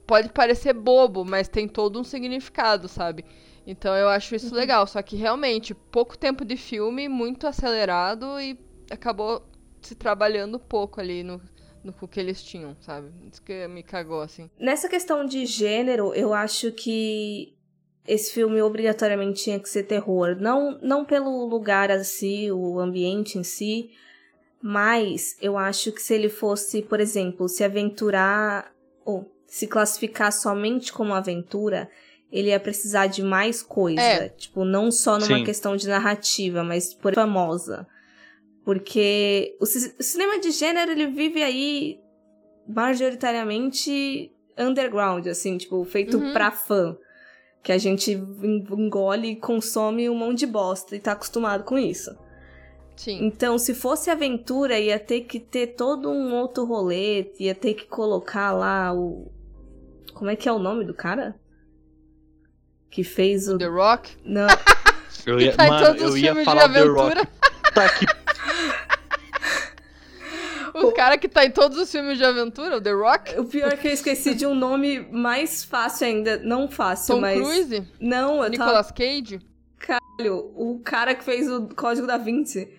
pode 0.06 0.30
parecer 0.30 0.72
bobo, 0.72 1.24
mas 1.24 1.48
tem 1.48 1.68
todo 1.68 1.98
um 2.00 2.04
significado, 2.04 2.88
sabe? 2.88 3.24
Então 3.66 3.94
eu 3.96 4.08
acho 4.08 4.34
isso 4.34 4.50
uhum. 4.52 4.60
legal. 4.60 4.86
Só 4.86 5.02
que 5.02 5.16
realmente, 5.16 5.74
pouco 5.74 6.16
tempo 6.16 6.44
de 6.44 6.56
filme, 6.56 7.08
muito 7.08 7.46
acelerado 7.46 8.40
e 8.40 8.58
acabou 8.90 9.42
se 9.80 9.94
trabalhando 9.94 10.58
pouco 10.58 11.00
ali 11.00 11.22
no, 11.22 11.40
no 11.82 11.92
que 12.08 12.20
eles 12.20 12.42
tinham, 12.42 12.76
sabe? 12.80 13.10
Isso 13.30 13.42
que 13.42 13.66
me 13.68 13.82
cagou, 13.82 14.22
assim. 14.22 14.50
Nessa 14.58 14.88
questão 14.88 15.24
de 15.24 15.44
gênero, 15.46 16.14
eu 16.14 16.32
acho 16.32 16.72
que 16.72 17.54
esse 18.06 18.32
filme 18.32 18.60
obrigatoriamente 18.60 19.44
tinha 19.44 19.58
que 19.58 19.68
ser 19.68 19.84
terror. 19.84 20.36
Não, 20.38 20.78
não 20.82 21.04
pelo 21.04 21.46
lugar 21.46 21.90
assim, 21.90 22.50
o 22.50 22.78
ambiente 22.78 23.38
em 23.38 23.42
si, 23.42 23.90
mas 24.62 25.36
eu 25.40 25.56
acho 25.58 25.92
que 25.92 26.02
se 26.02 26.14
ele 26.14 26.28
fosse, 26.28 26.82
por 26.82 27.00
exemplo, 27.00 27.48
se 27.48 27.64
aventurar 27.64 28.72
ou 29.04 29.30
se 29.46 29.66
classificar 29.66 30.32
somente 30.32 30.92
como 30.92 31.14
aventura, 31.14 31.90
ele 32.34 32.48
ia 32.48 32.58
precisar 32.58 33.06
de 33.06 33.22
mais 33.22 33.62
coisa. 33.62 34.00
É. 34.00 34.28
Tipo, 34.28 34.64
não 34.64 34.90
só 34.90 35.20
numa 35.20 35.38
Sim. 35.38 35.44
questão 35.44 35.76
de 35.76 35.86
narrativa, 35.86 36.64
mas 36.64 36.92
por 36.92 37.14
famosa. 37.14 37.86
Porque 38.64 39.56
o, 39.60 39.62
o 39.62 40.02
cinema 40.02 40.40
de 40.40 40.50
gênero, 40.50 40.90
ele 40.90 41.06
vive 41.06 41.44
aí 41.44 42.00
majoritariamente 42.66 44.32
underground, 44.58 45.28
assim, 45.28 45.56
tipo, 45.56 45.84
feito 45.84 46.18
uhum. 46.18 46.32
pra 46.32 46.50
fã 46.50 46.96
que 47.62 47.70
a 47.70 47.78
gente 47.78 48.10
engole 48.10 49.28
e 49.28 49.36
consome 49.36 50.10
um 50.10 50.14
monte 50.16 50.40
de 50.40 50.46
bosta 50.46 50.96
e 50.96 51.00
tá 51.00 51.12
acostumado 51.12 51.62
com 51.62 51.78
isso. 51.78 52.10
Sim. 52.96 53.24
Então, 53.26 53.58
se 53.58 53.74
fosse 53.74 54.10
aventura, 54.10 54.78
ia 54.78 54.98
ter 54.98 55.20
que 55.20 55.38
ter 55.38 55.68
todo 55.68 56.10
um 56.10 56.34
outro 56.34 56.64
rolê, 56.64 57.32
ia 57.38 57.54
ter 57.54 57.74
que 57.74 57.86
colocar 57.86 58.50
lá 58.52 58.92
o. 58.92 59.30
Como 60.12 60.30
é 60.30 60.36
que 60.36 60.48
é 60.48 60.52
o 60.52 60.58
nome 60.58 60.84
do 60.84 60.94
cara? 60.94 61.36
Que 62.94 63.02
fez 63.02 63.48
o. 63.48 63.58
The 63.58 63.66
Rock? 63.66 64.16
Não. 64.24 64.46
eu 65.26 65.40
ia, 65.40 65.52
tá 65.52 65.66
mano, 65.66 65.98
eu 65.98 66.16
ia 66.16 66.44
falar 66.44 66.72
The 66.72 66.82
Rock. 66.82 67.26
Tá 67.74 67.88
que 67.88 68.06
o 70.80 70.92
cara 70.92 71.18
que 71.18 71.28
tá 71.28 71.44
em 71.44 71.50
todos 71.50 71.76
os 71.76 71.90
filmes 71.90 72.16
de 72.16 72.24
aventura, 72.24 72.76
o 72.76 72.80
The 72.80 72.92
Rock. 72.92 73.36
O 73.40 73.44
pior 73.46 73.72
é 73.72 73.76
que 73.76 73.88
eu 73.88 73.92
esqueci 73.92 74.32
de 74.32 74.46
um 74.46 74.54
nome 74.54 75.00
mais 75.10 75.64
fácil 75.64 76.06
ainda. 76.06 76.38
Não 76.38 76.68
fácil, 76.68 77.16
Tom 77.16 77.20
mas. 77.20 77.36
Tom 77.36 77.44
Cruise? 77.44 77.88
Não, 77.98 78.44
eu 78.44 78.50
Nicolas 78.50 78.86
tava... 78.86 78.92
Cage? 78.92 79.40
Caralho, 79.76 80.52
o 80.54 80.80
cara 80.84 81.16
que 81.16 81.24
fez 81.24 81.50
o 81.50 81.66
Código 81.74 82.06
da 82.06 82.16
Vinci. 82.16 82.72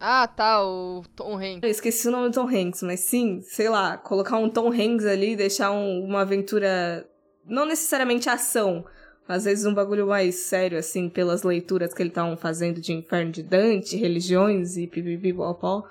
Ah, 0.00 0.26
tá, 0.26 0.64
o 0.64 1.02
Tom 1.14 1.36
Hanks. 1.36 1.62
Eu 1.62 1.68
esqueci 1.68 2.08
o 2.08 2.10
nome 2.10 2.30
do 2.30 2.34
Tom 2.34 2.48
Hanks, 2.48 2.82
mas 2.82 3.00
sim, 3.00 3.42
sei 3.42 3.68
lá, 3.68 3.98
colocar 3.98 4.38
um 4.38 4.48
Tom 4.48 4.72
Hanks 4.72 5.04
ali, 5.04 5.36
deixar 5.36 5.70
um, 5.70 6.02
uma 6.02 6.22
aventura. 6.22 7.06
Não 7.46 7.66
necessariamente 7.66 8.30
ação, 8.30 8.86
às 9.26 9.44
vezes 9.44 9.64
um 9.64 9.74
bagulho 9.74 10.06
mais 10.06 10.34
sério, 10.36 10.78
assim, 10.78 11.08
pelas 11.08 11.42
leituras 11.42 11.94
que 11.94 12.02
ele 12.02 12.10
estavam 12.10 12.36
fazendo 12.36 12.80
de 12.80 12.92
Inferno 12.92 13.32
de 13.32 13.42
Dante, 13.42 13.96
religiões 13.96 14.76
e 14.76 14.86
pipipi, 14.86 15.32
pó. 15.32 15.84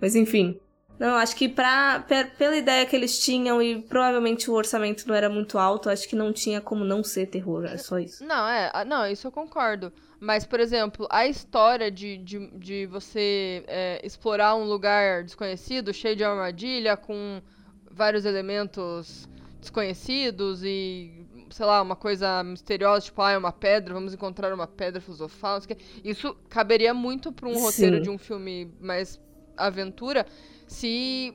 Mas 0.00 0.14
enfim, 0.14 0.60
não, 0.98 1.16
acho 1.16 1.36
que 1.36 1.48
pra, 1.48 2.04
pela 2.38 2.56
ideia 2.56 2.86
que 2.86 2.96
eles 2.96 3.18
tinham 3.18 3.60
e 3.60 3.82
provavelmente 3.82 4.50
o 4.50 4.54
orçamento 4.54 5.06
não 5.06 5.14
era 5.14 5.28
muito 5.28 5.58
alto, 5.58 5.90
acho 5.90 6.08
que 6.08 6.16
não 6.16 6.32
tinha 6.32 6.60
como 6.60 6.84
não 6.84 7.04
ser 7.04 7.26
terror, 7.26 7.64
é 7.66 7.76
só 7.76 7.98
isso. 7.98 8.24
Não, 8.24 8.48
é, 8.48 8.84
não, 8.84 9.06
isso 9.06 9.26
eu 9.26 9.32
concordo. 9.32 9.92
Mas, 10.18 10.46
por 10.46 10.58
exemplo, 10.58 11.06
a 11.10 11.26
história 11.26 11.90
de, 11.90 12.16
de, 12.18 12.50
de 12.58 12.86
você 12.86 13.62
é, 13.66 14.00
explorar 14.02 14.54
um 14.54 14.64
lugar 14.64 15.22
desconhecido, 15.22 15.92
cheio 15.92 16.16
de 16.16 16.24
armadilha, 16.24 16.96
com 16.96 17.42
vários 17.90 18.24
elementos 18.24 19.28
desconhecidos 19.60 20.62
e, 20.64 21.25
sei 21.56 21.64
lá, 21.64 21.80
uma 21.80 21.96
coisa 21.96 22.44
misteriosa, 22.44 23.06
tipo, 23.06 23.22
ah, 23.22 23.30
é 23.30 23.38
uma 23.38 23.50
pedra, 23.50 23.94
vamos 23.94 24.12
encontrar 24.12 24.52
uma 24.52 24.66
pedra 24.66 25.00
filosofal. 25.00 25.58
Isso 26.04 26.36
caberia 26.50 26.92
muito 26.92 27.32
para 27.32 27.48
um 27.48 27.54
Sim. 27.54 27.60
roteiro 27.62 28.02
de 28.02 28.10
um 28.10 28.18
filme 28.18 28.70
mais 28.78 29.18
aventura 29.56 30.26
se. 30.66 31.32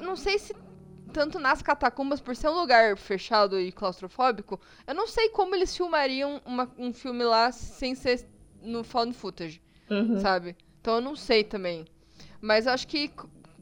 não 0.00 0.16
sei 0.16 0.38
se 0.38 0.56
tanto 1.12 1.38
nas 1.38 1.60
catacumbas, 1.60 2.18
por 2.18 2.34
ser 2.34 2.48
um 2.48 2.58
lugar 2.58 2.96
fechado 2.96 3.60
e 3.60 3.70
claustrofóbico, 3.70 4.58
eu 4.86 4.94
não 4.94 5.06
sei 5.06 5.28
como 5.28 5.54
eles 5.54 5.76
filmariam 5.76 6.40
uma, 6.46 6.72
um 6.78 6.90
filme 6.90 7.22
lá 7.22 7.52
sem 7.52 7.94
ser 7.94 8.26
no 8.62 8.82
found 8.82 9.12
footage, 9.12 9.60
uhum. 9.90 10.18
sabe? 10.18 10.56
Então 10.80 10.94
eu 10.94 11.00
não 11.02 11.14
sei 11.14 11.44
também. 11.44 11.84
Mas 12.40 12.66
acho 12.66 12.88
que 12.88 13.10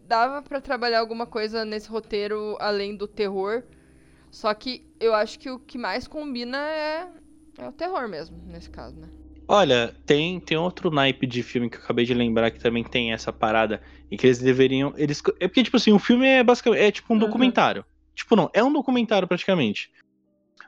dava 0.06 0.40
para 0.40 0.60
trabalhar 0.60 1.00
alguma 1.00 1.26
coisa 1.26 1.64
nesse 1.64 1.88
roteiro 1.88 2.56
além 2.60 2.94
do 2.94 3.08
terror. 3.08 3.64
Só 4.30 4.52
que 4.54 4.86
eu 5.00 5.14
acho 5.14 5.38
que 5.38 5.50
o 5.50 5.58
que 5.58 5.76
mais 5.76 6.06
combina 6.06 6.58
é, 6.58 7.08
é 7.58 7.68
o 7.68 7.72
terror 7.72 8.08
mesmo, 8.08 8.36
nesse 8.46 8.70
caso, 8.70 8.98
né? 8.98 9.08
Olha, 9.52 9.92
tem, 10.06 10.38
tem 10.38 10.56
outro 10.56 10.92
naipe 10.92 11.26
de 11.26 11.42
filme 11.42 11.68
que 11.68 11.76
eu 11.76 11.82
acabei 11.82 12.04
de 12.04 12.14
lembrar 12.14 12.52
que 12.52 12.60
também 12.60 12.84
tem 12.84 13.12
essa 13.12 13.32
parada 13.32 13.82
e 14.08 14.16
que 14.16 14.24
eles 14.24 14.38
deveriam. 14.38 14.94
Eles, 14.96 15.20
é 15.40 15.48
porque, 15.48 15.64
tipo 15.64 15.76
assim, 15.76 15.92
o 15.92 15.98
filme 15.98 16.24
é 16.24 16.44
basicamente. 16.44 16.80
É 16.80 16.92
tipo 16.92 17.12
um 17.12 17.16
uhum. 17.16 17.20
documentário. 17.20 17.84
Tipo, 18.14 18.36
não, 18.36 18.48
é 18.54 18.62
um 18.62 18.72
documentário 18.72 19.26
praticamente. 19.26 19.90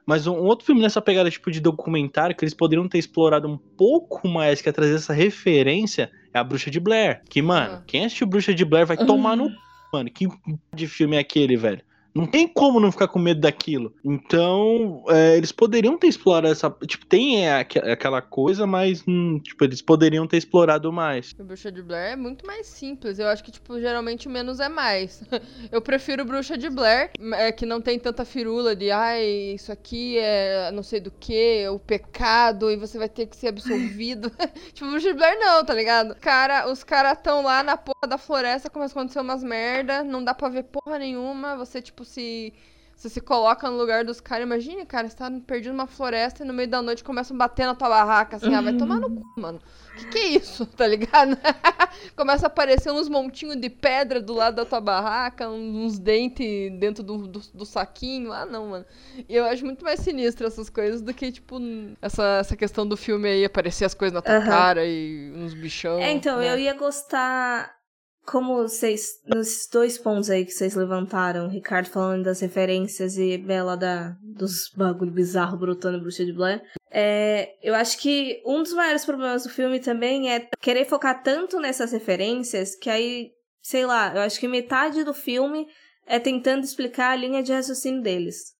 Mas 0.04 0.26
um, 0.26 0.32
um, 0.32 0.42
outro 0.46 0.66
filme 0.66 0.80
nessa 0.80 1.00
pegada 1.00 1.30
tipo 1.30 1.48
de 1.48 1.60
documentário 1.60 2.34
que 2.34 2.44
eles 2.44 2.54
poderiam 2.54 2.88
ter 2.88 2.98
explorado 2.98 3.46
um 3.46 3.56
pouco 3.56 4.26
mais, 4.26 4.60
que 4.60 4.68
é 4.68 4.72
trazer 4.72 4.96
essa 4.96 5.12
referência, 5.12 6.10
é 6.34 6.38
a 6.40 6.42
Bruxa 6.42 6.68
de 6.68 6.80
Blair. 6.80 7.22
Que, 7.30 7.40
mano, 7.40 7.74
uhum. 7.74 7.82
quem 7.86 8.04
assistiu 8.04 8.26
Bruxa 8.26 8.52
de 8.52 8.64
Blair 8.64 8.84
vai 8.84 8.96
uhum. 8.96 9.06
tomar 9.06 9.36
no. 9.36 9.48
Mano, 9.92 10.10
que 10.10 10.26
de 10.74 10.88
filme 10.88 11.16
é 11.16 11.18
aquele, 11.18 11.54
velho? 11.54 11.82
Não 12.14 12.26
tem 12.26 12.46
como 12.46 12.80
não 12.80 12.92
ficar 12.92 13.08
com 13.08 13.18
medo 13.18 13.40
daquilo. 13.40 13.94
Então, 14.04 15.04
é, 15.08 15.36
eles 15.36 15.52
poderiam 15.52 15.96
ter 15.96 16.08
explorado 16.08 16.52
essa. 16.52 16.70
Tipo, 16.86 17.06
tem 17.06 17.46
é, 17.46 17.60
aquela 17.60 18.20
coisa, 18.20 18.66
mas, 18.66 19.02
hum, 19.06 19.38
tipo, 19.38 19.64
eles 19.64 19.80
poderiam 19.80 20.26
ter 20.26 20.36
explorado 20.36 20.92
mais. 20.92 21.34
O 21.38 21.44
Bruxa 21.44 21.72
de 21.72 21.82
Blair 21.82 22.12
é 22.12 22.16
muito 22.16 22.46
mais 22.46 22.66
simples. 22.66 23.18
Eu 23.18 23.28
acho 23.28 23.42
que, 23.42 23.50
tipo, 23.50 23.80
geralmente 23.80 24.28
menos 24.28 24.60
é 24.60 24.68
mais. 24.68 25.22
Eu 25.70 25.80
prefiro 25.80 26.24
Bruxa 26.24 26.58
de 26.58 26.68
Blair, 26.68 27.10
é, 27.34 27.50
que 27.52 27.64
não 27.64 27.80
tem 27.80 27.98
tanta 27.98 28.24
firula 28.24 28.76
de, 28.76 28.90
ai, 28.90 29.24
isso 29.54 29.72
aqui 29.72 30.18
é 30.18 30.70
não 30.72 30.82
sei 30.82 31.00
do 31.00 31.10
que, 31.10 31.66
o 31.68 31.78
pecado, 31.78 32.70
e 32.70 32.76
você 32.76 32.98
vai 32.98 33.08
ter 33.08 33.26
que 33.26 33.36
ser 33.36 33.48
absolvido. 33.48 34.30
tipo, 34.72 34.90
Bruxa 34.90 35.08
de 35.08 35.14
Blair 35.14 35.38
não, 35.38 35.64
tá 35.64 35.74
ligado? 35.74 36.14
Cara, 36.16 36.70
os 36.70 36.84
caras 36.84 37.18
tão 37.22 37.42
lá 37.42 37.62
na 37.62 37.76
porra 37.76 38.08
da 38.08 38.18
floresta, 38.18 38.70
começa 38.70 38.92
a 38.92 39.00
acontecer 39.00 39.20
umas 39.20 39.42
merda, 39.42 40.02
não 40.02 40.22
dá 40.22 40.34
pra 40.34 40.48
ver 40.48 40.64
porra 40.64 40.98
nenhuma, 40.98 41.56
você, 41.56 41.80
tipo, 41.80 42.01
tipo, 42.02 42.04
se 42.04 42.52
você 42.96 43.08
se 43.08 43.20
coloca 43.20 43.68
no 43.68 43.76
lugar 43.76 44.04
dos 44.04 44.20
caras, 44.20 44.46
imagine, 44.46 44.86
cara, 44.86 45.08
você 45.08 45.16
tá 45.16 45.30
perdido 45.44 45.72
numa 45.72 45.88
floresta 45.88 46.44
e 46.44 46.46
no 46.46 46.52
meio 46.52 46.68
da 46.68 46.80
noite 46.80 47.02
começam 47.02 47.34
a 47.34 47.38
bater 47.38 47.66
na 47.66 47.74
tua 47.74 47.88
barraca, 47.88 48.36
assim, 48.36 48.48
uhum. 48.48 48.56
ah, 48.56 48.60
vai 48.60 48.76
tomar 48.76 49.00
no 49.00 49.10
cu, 49.10 49.40
mano. 49.40 49.60
Que 49.96 50.06
que 50.06 50.18
é 50.18 50.26
isso, 50.28 50.64
tá 50.76 50.86
ligado? 50.86 51.36
Começa 52.14 52.46
a 52.46 52.48
aparecer 52.48 52.92
uns 52.92 53.08
montinhos 53.08 53.56
de 53.56 53.68
pedra 53.68 54.20
do 54.20 54.32
lado 54.32 54.54
da 54.54 54.64
tua 54.64 54.80
barraca, 54.80 55.48
uns 55.48 55.98
dentes 55.98 56.70
dentro 56.78 57.02
do, 57.02 57.26
do, 57.26 57.40
do, 57.40 57.66
saquinho. 57.66 58.32
Ah, 58.32 58.46
não, 58.46 58.68
mano. 58.68 58.86
E 59.28 59.34
eu 59.34 59.44
acho 59.46 59.64
muito 59.64 59.84
mais 59.84 59.98
sinistro 59.98 60.46
essas 60.46 60.70
coisas 60.70 61.02
do 61.02 61.12
que, 61.12 61.32
tipo, 61.32 61.58
essa, 62.00 62.38
essa 62.40 62.56
questão 62.56 62.86
do 62.86 62.96
filme 62.96 63.28
aí, 63.28 63.44
aparecer 63.44 63.84
as 63.84 63.94
coisas 63.94 64.14
na 64.14 64.22
tua 64.22 64.38
uhum. 64.38 64.46
cara 64.46 64.86
e 64.86 65.32
uns 65.34 65.54
bichão. 65.54 65.98
É, 65.98 66.12
então, 66.12 66.38
né? 66.38 66.52
eu 66.52 66.58
ia 66.58 66.74
gostar 66.74 67.81
como 68.24 68.56
vocês, 68.56 69.20
nos 69.26 69.68
dois 69.70 69.98
pontos 69.98 70.30
aí 70.30 70.44
que 70.44 70.52
vocês 70.52 70.74
levantaram, 70.74 71.48
Ricardo 71.48 71.88
falando 71.88 72.24
das 72.24 72.40
referências 72.40 73.18
e 73.18 73.36
Bela 73.36 73.76
da, 73.76 74.16
dos 74.22 74.70
bagulho 74.76 75.10
bizarro 75.10 75.58
brotando 75.58 76.00
Bruxa 76.00 76.24
de 76.24 76.32
Blair, 76.32 76.62
é, 76.90 77.54
eu 77.62 77.74
acho 77.74 77.98
que 77.98 78.40
um 78.46 78.62
dos 78.62 78.72
maiores 78.72 79.04
problemas 79.04 79.42
do 79.42 79.50
filme 79.50 79.80
também 79.80 80.32
é 80.32 80.48
querer 80.60 80.84
focar 80.84 81.22
tanto 81.22 81.58
nessas 81.58 81.92
referências 81.92 82.76
que 82.76 82.88
aí, 82.88 83.32
sei 83.60 83.84
lá, 83.84 84.14
eu 84.14 84.20
acho 84.20 84.38
que 84.38 84.46
metade 84.46 85.02
do 85.02 85.12
filme 85.12 85.66
é 86.06 86.18
tentando 86.18 86.64
explicar 86.64 87.10
a 87.10 87.16
linha 87.16 87.42
de 87.42 87.52
raciocínio 87.52 88.02
deles. 88.02 88.54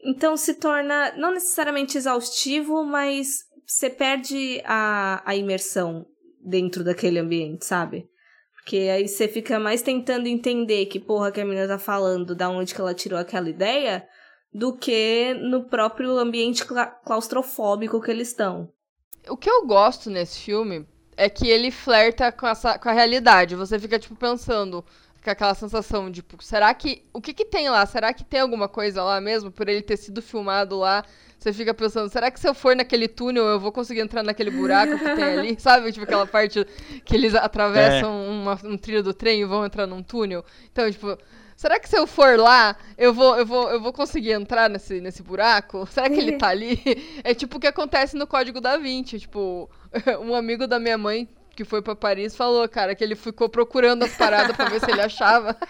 Então 0.00 0.36
se 0.36 0.54
torna 0.54 1.12
não 1.16 1.32
necessariamente 1.32 1.96
exaustivo, 1.96 2.84
mas 2.84 3.44
você 3.66 3.90
perde 3.90 4.60
a, 4.64 5.22
a 5.24 5.34
imersão 5.34 6.06
dentro 6.44 6.84
daquele 6.84 7.18
ambiente, 7.18 7.64
sabe? 7.64 8.08
Porque 8.66 8.88
aí 8.90 9.06
você 9.06 9.28
fica 9.28 9.60
mais 9.60 9.80
tentando 9.80 10.26
entender 10.26 10.86
que 10.86 10.98
porra 10.98 11.30
que 11.30 11.40
a 11.40 11.44
menina 11.44 11.68
tá 11.68 11.78
falando, 11.78 12.34
da 12.34 12.50
onde 12.50 12.74
que 12.74 12.80
ela 12.80 12.92
tirou 12.92 13.16
aquela 13.16 13.48
ideia, 13.48 14.04
do 14.52 14.76
que 14.76 15.34
no 15.34 15.62
próprio 15.68 16.18
ambiente 16.18 16.64
claustrofóbico 17.04 18.00
que 18.00 18.10
eles 18.10 18.26
estão. 18.26 18.68
O 19.28 19.36
que 19.36 19.48
eu 19.48 19.64
gosto 19.64 20.10
nesse 20.10 20.40
filme 20.40 20.84
é 21.16 21.30
que 21.30 21.48
ele 21.48 21.70
flerta 21.70 22.32
com, 22.32 22.48
essa, 22.48 22.76
com 22.76 22.88
a 22.88 22.92
realidade. 22.92 23.54
Você 23.54 23.78
fica, 23.78 24.00
tipo, 24.00 24.16
pensando, 24.16 24.84
fica 25.26 25.32
aquela 25.32 25.54
sensação, 25.54 26.10
tipo, 26.10 26.42
será 26.42 26.72
que. 26.72 27.02
O 27.12 27.20
que 27.20 27.34
que 27.34 27.44
tem 27.44 27.68
lá? 27.68 27.84
Será 27.84 28.12
que 28.12 28.22
tem 28.24 28.40
alguma 28.40 28.68
coisa 28.68 29.02
lá 29.02 29.20
mesmo? 29.20 29.50
Por 29.50 29.68
ele 29.68 29.82
ter 29.82 29.96
sido 29.96 30.22
filmado 30.22 30.78
lá. 30.78 31.04
Você 31.38 31.52
fica 31.52 31.74
pensando, 31.74 32.08
será 32.08 32.30
que 32.30 32.40
se 32.40 32.48
eu 32.48 32.54
for 32.54 32.74
naquele 32.74 33.06
túnel 33.06 33.44
eu 33.44 33.60
vou 33.60 33.70
conseguir 33.70 34.00
entrar 34.00 34.22
naquele 34.22 34.50
buraco 34.50 34.98
que 34.98 35.04
tem 35.04 35.24
ali? 35.24 35.56
Sabe? 35.60 35.92
Tipo 35.92 36.04
aquela 36.04 36.26
parte 36.26 36.64
que 37.04 37.14
eles 37.14 37.34
atravessam 37.34 38.10
é. 38.10 38.28
uma, 38.28 38.60
um 38.64 38.78
trilho 38.78 39.02
do 39.02 39.12
trem 39.12 39.42
e 39.42 39.44
vão 39.44 39.64
entrar 39.64 39.86
num 39.86 40.02
túnel. 40.02 40.44
Então, 40.72 40.90
tipo, 40.90 41.18
será 41.54 41.78
que 41.78 41.88
se 41.88 41.96
eu 41.96 42.06
for 42.06 42.38
lá, 42.38 42.76
eu 42.96 43.12
vou, 43.12 43.36
eu 43.36 43.44
vou, 43.44 43.70
eu 43.70 43.80
vou 43.80 43.92
conseguir 43.92 44.32
entrar 44.32 44.70
nesse, 44.70 45.00
nesse 45.00 45.22
buraco? 45.22 45.86
Será 45.86 46.08
que 46.08 46.18
ele 46.18 46.32
tá 46.38 46.48
ali? 46.48 46.80
É 47.22 47.34
tipo 47.34 47.58
o 47.58 47.60
que 47.60 47.66
acontece 47.66 48.16
no 48.16 48.26
Código 48.26 48.60
da 48.60 48.78
Vinci. 48.78 49.18
Tipo, 49.20 49.68
um 50.24 50.34
amigo 50.34 50.66
da 50.66 50.78
minha 50.78 50.96
mãe 50.96 51.28
que 51.56 51.64
foi 51.64 51.80
para 51.80 51.96
Paris 51.96 52.36
falou, 52.36 52.68
cara, 52.68 52.94
que 52.94 53.02
ele 53.02 53.16
ficou 53.16 53.48
procurando 53.48 54.04
as 54.04 54.14
paradas 54.14 54.54
para 54.54 54.68
ver 54.68 54.80
se 54.80 54.90
ele 54.90 55.00
achava. 55.00 55.56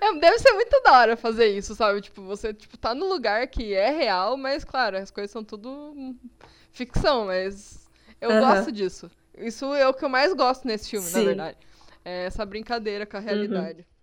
É, 0.00 0.14
deve 0.18 0.38
ser 0.38 0.52
muito 0.52 0.80
da 0.82 0.92
hora 0.98 1.16
fazer 1.16 1.46
isso, 1.46 1.74
sabe? 1.74 2.00
Tipo, 2.00 2.22
você 2.22 2.54
tipo, 2.54 2.78
tá 2.78 2.94
no 2.94 3.08
lugar 3.08 3.46
que 3.48 3.74
é 3.74 3.90
real, 3.90 4.36
mas 4.36 4.64
claro, 4.64 4.96
as 4.96 5.10
coisas 5.10 5.30
são 5.30 5.42
tudo 5.42 6.14
ficção, 6.72 7.26
mas 7.26 7.88
eu 8.20 8.30
uhum. 8.30 8.40
gosto 8.40 8.70
disso. 8.70 9.10
Isso 9.36 9.74
é 9.74 9.86
o 9.88 9.94
que 9.94 10.04
eu 10.04 10.08
mais 10.08 10.32
gosto 10.32 10.66
nesse 10.66 10.90
filme, 10.90 11.06
Sim. 11.06 11.18
na 11.18 11.24
verdade. 11.24 11.58
É 12.04 12.26
essa 12.26 12.46
brincadeira 12.46 13.04
com 13.04 13.16
a 13.16 13.20
realidade. 13.20 13.80
Uhum. 13.80 13.99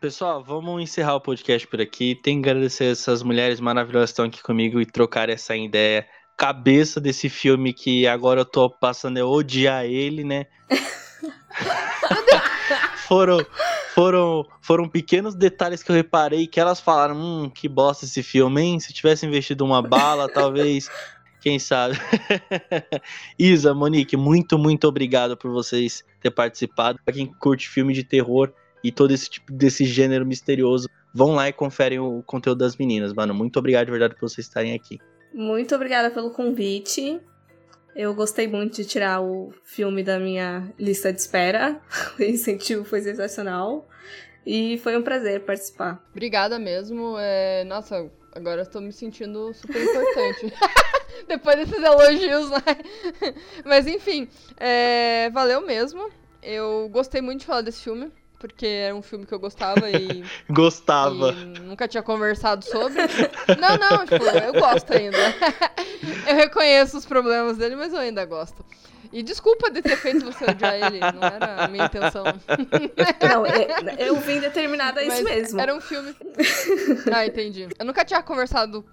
Pessoal, 0.00 0.42
vamos 0.42 0.82
encerrar 0.82 1.16
o 1.16 1.20
podcast 1.20 1.68
por 1.68 1.78
aqui. 1.78 2.14
Tem 2.14 2.40
que 2.40 2.48
agradecer 2.48 2.86
essas 2.86 3.22
mulheres 3.22 3.60
maravilhosas 3.60 4.08
que 4.08 4.12
estão 4.12 4.24
aqui 4.24 4.42
comigo 4.42 4.80
e 4.80 4.86
trocar 4.86 5.28
essa 5.28 5.54
ideia 5.54 6.06
cabeça 6.38 6.98
desse 6.98 7.28
filme 7.28 7.74
que 7.74 8.06
agora 8.06 8.40
eu 8.40 8.44
tô 8.46 8.70
passando 8.70 9.18
a 9.18 9.26
odiar 9.26 9.84
ele, 9.84 10.24
né? 10.24 10.46
foram, 13.06 13.44
foram, 13.92 14.46
foram 14.62 14.88
pequenos 14.88 15.34
detalhes 15.34 15.82
que 15.82 15.92
eu 15.92 15.96
reparei 15.96 16.46
que 16.46 16.58
elas 16.58 16.80
falaram, 16.80 17.16
hum, 17.16 17.50
que 17.50 17.68
bosta 17.68 18.06
esse 18.06 18.22
filme, 18.22 18.62
hein? 18.62 18.80
Se 18.80 18.94
tivesse 18.94 19.26
investido 19.26 19.66
uma 19.66 19.82
bala, 19.82 20.32
talvez, 20.32 20.90
quem 21.42 21.58
sabe. 21.58 21.98
Isa, 23.38 23.74
Monique, 23.74 24.16
muito, 24.16 24.58
muito 24.58 24.88
obrigado 24.88 25.36
por 25.36 25.50
vocês 25.50 26.02
ter 26.22 26.30
participado. 26.30 26.98
Pra 27.04 27.12
quem 27.12 27.26
curte 27.26 27.68
filme 27.68 27.92
de 27.92 28.02
terror, 28.02 28.50
e 28.82 28.90
todo 28.90 29.12
esse 29.12 29.28
tipo 29.28 29.52
desse 29.52 29.84
gênero 29.84 30.26
misterioso. 30.26 30.88
Vão 31.12 31.34
lá 31.34 31.48
e 31.48 31.52
conferem 31.52 31.98
o 31.98 32.22
conteúdo 32.22 32.58
das 32.58 32.76
meninas, 32.76 33.12
mano. 33.12 33.34
Muito 33.34 33.58
obrigado 33.58 33.86
de 33.86 33.90
verdade 33.90 34.14
por 34.14 34.28
vocês 34.28 34.46
estarem 34.46 34.74
aqui. 34.74 34.98
Muito 35.32 35.74
obrigada 35.74 36.10
pelo 36.10 36.30
convite. 36.30 37.20
Eu 37.94 38.14
gostei 38.14 38.46
muito 38.46 38.76
de 38.76 38.84
tirar 38.84 39.20
o 39.20 39.52
filme 39.64 40.02
da 40.02 40.18
minha 40.18 40.72
lista 40.78 41.12
de 41.12 41.20
espera. 41.20 41.80
O 42.18 42.22
incentivo 42.22 42.84
foi 42.84 43.00
sensacional. 43.00 43.88
E 44.46 44.78
foi 44.78 44.96
um 44.96 45.02
prazer 45.02 45.40
participar. 45.40 46.02
Obrigada 46.10 46.58
mesmo. 46.58 47.16
É... 47.18 47.64
Nossa, 47.64 48.10
agora 48.32 48.62
eu 48.62 48.66
tô 48.66 48.80
me 48.80 48.92
sentindo 48.92 49.52
super 49.52 49.82
importante. 49.82 50.52
Depois 51.28 51.56
desses 51.56 51.82
elogios, 51.82 52.50
né? 52.50 52.62
Mas 53.64 53.86
enfim, 53.86 54.28
é... 54.56 55.28
valeu 55.30 55.60
mesmo. 55.66 56.08
Eu 56.42 56.88
gostei 56.90 57.20
muito 57.20 57.40
de 57.40 57.46
falar 57.46 57.60
desse 57.60 57.82
filme 57.82 58.10
porque 58.40 58.66
era 58.66 58.96
um 58.96 59.02
filme 59.02 59.26
que 59.26 59.34
eu 59.34 59.38
gostava 59.38 59.88
e. 59.90 60.24
gostava. 60.50 61.32
E 61.32 61.60
nunca 61.60 61.86
tinha 61.86 62.02
conversado 62.02 62.64
sobre. 62.64 63.02
não, 63.60 63.76
não, 63.76 64.06
tipo, 64.06 64.24
eu 64.24 64.54
gosto 64.54 64.92
ainda. 64.92 65.18
eu 66.26 66.34
reconheço 66.34 66.96
os 66.96 67.04
problemas 67.04 67.58
dele, 67.58 67.76
mas 67.76 67.92
eu 67.92 68.00
ainda 68.00 68.24
gosto. 68.24 68.64
E 69.12 69.22
desculpa 69.22 69.70
de 69.70 69.82
ter 69.82 69.96
feito 69.96 70.24
você 70.24 70.44
odiar 70.44 70.74
ele, 70.74 71.00
não 71.00 71.22
era 71.22 71.64
a 71.64 71.68
minha 71.68 71.84
intenção. 71.84 72.24
não, 73.28 73.46
eu, 73.46 74.06
eu 74.06 74.16
vim 74.16 74.40
determinada 74.40 75.00
a 75.00 75.04
isso 75.04 75.22
mas 75.22 75.34
mesmo. 75.34 75.60
Era 75.60 75.74
um 75.74 75.80
filme. 75.80 76.14
Ah, 77.12 77.26
entendi. 77.26 77.68
Eu 77.78 77.84
nunca 77.84 78.04
tinha 78.04 78.22
conversado 78.22 78.84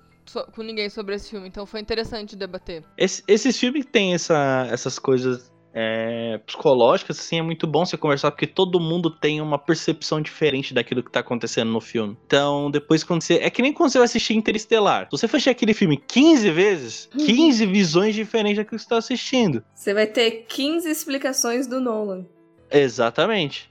com 0.53 0.61
ninguém 0.61 0.89
sobre 0.89 1.15
esse 1.15 1.29
filme, 1.29 1.47
então 1.47 1.65
foi 1.65 1.79
interessante 1.79 2.35
debater. 2.35 2.83
Esse, 2.97 3.23
esses 3.27 3.57
filmes 3.57 3.85
têm 3.85 4.13
essa, 4.13 4.67
essas 4.69 4.99
coisas 4.99 5.51
é, 5.79 6.39
psicológicas, 6.39 7.19
assim, 7.19 7.37
é 7.37 7.41
muito 7.43 7.67
bom 7.67 7.85
você 7.85 7.95
conversar, 7.95 8.31
porque 8.31 8.47
todo 8.47 8.79
mundo 8.79 9.11
tem 9.11 9.39
uma 9.39 9.59
percepção 9.59 10.19
diferente 10.19 10.73
daquilo 10.73 11.03
que 11.03 11.11
tá 11.11 11.19
acontecendo 11.19 11.71
no 11.71 11.79
filme. 11.79 12.17
Então, 12.25 12.71
depois 12.71 13.03
quando 13.03 13.21
você. 13.21 13.35
É 13.35 13.51
que 13.51 13.61
nem 13.61 13.71
quando 13.71 13.91
você 13.91 13.99
vai 13.99 14.05
assistir 14.05 14.33
Interestelar. 14.33 15.05
Se 15.05 15.11
você 15.11 15.27
assistir 15.27 15.51
aquele 15.51 15.75
filme 15.75 15.97
15 16.07 16.49
vezes, 16.49 17.09
15 17.15 17.63
uhum. 17.63 17.71
visões 17.71 18.15
diferentes 18.15 18.57
daquilo 18.57 18.75
que 18.75 18.83
você 18.83 18.89
tá 18.89 18.97
assistindo. 18.97 19.63
Você 19.75 19.93
vai 19.93 20.07
ter 20.07 20.45
15 20.47 20.89
explicações 20.89 21.67
do 21.67 21.79
Nolan. 21.79 22.25
Exatamente. 22.71 23.69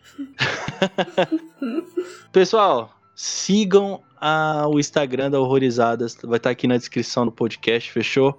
Pessoal, 2.30 2.94
sigam 3.16 4.00
a, 4.20 4.68
o 4.68 4.78
Instagram 4.78 5.28
da 5.28 5.40
Horrorizadas, 5.40 6.16
vai 6.22 6.36
estar 6.36 6.50
tá 6.50 6.50
aqui 6.50 6.68
na 6.68 6.76
descrição 6.76 7.24
do 7.24 7.32
podcast, 7.32 7.90
fechou? 7.90 8.38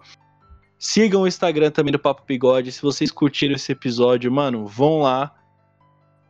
Sigam 0.79 1.23
o 1.23 1.27
Instagram 1.27 1.71
também 1.71 1.91
do 1.91 1.99
Papo 1.99 2.23
Bigode. 2.25 2.71
Se 2.71 2.81
vocês 2.81 3.11
curtiram 3.11 3.55
esse 3.55 3.71
episódio, 3.71 4.31
mano, 4.31 4.65
vão 4.65 4.99
lá. 4.99 5.33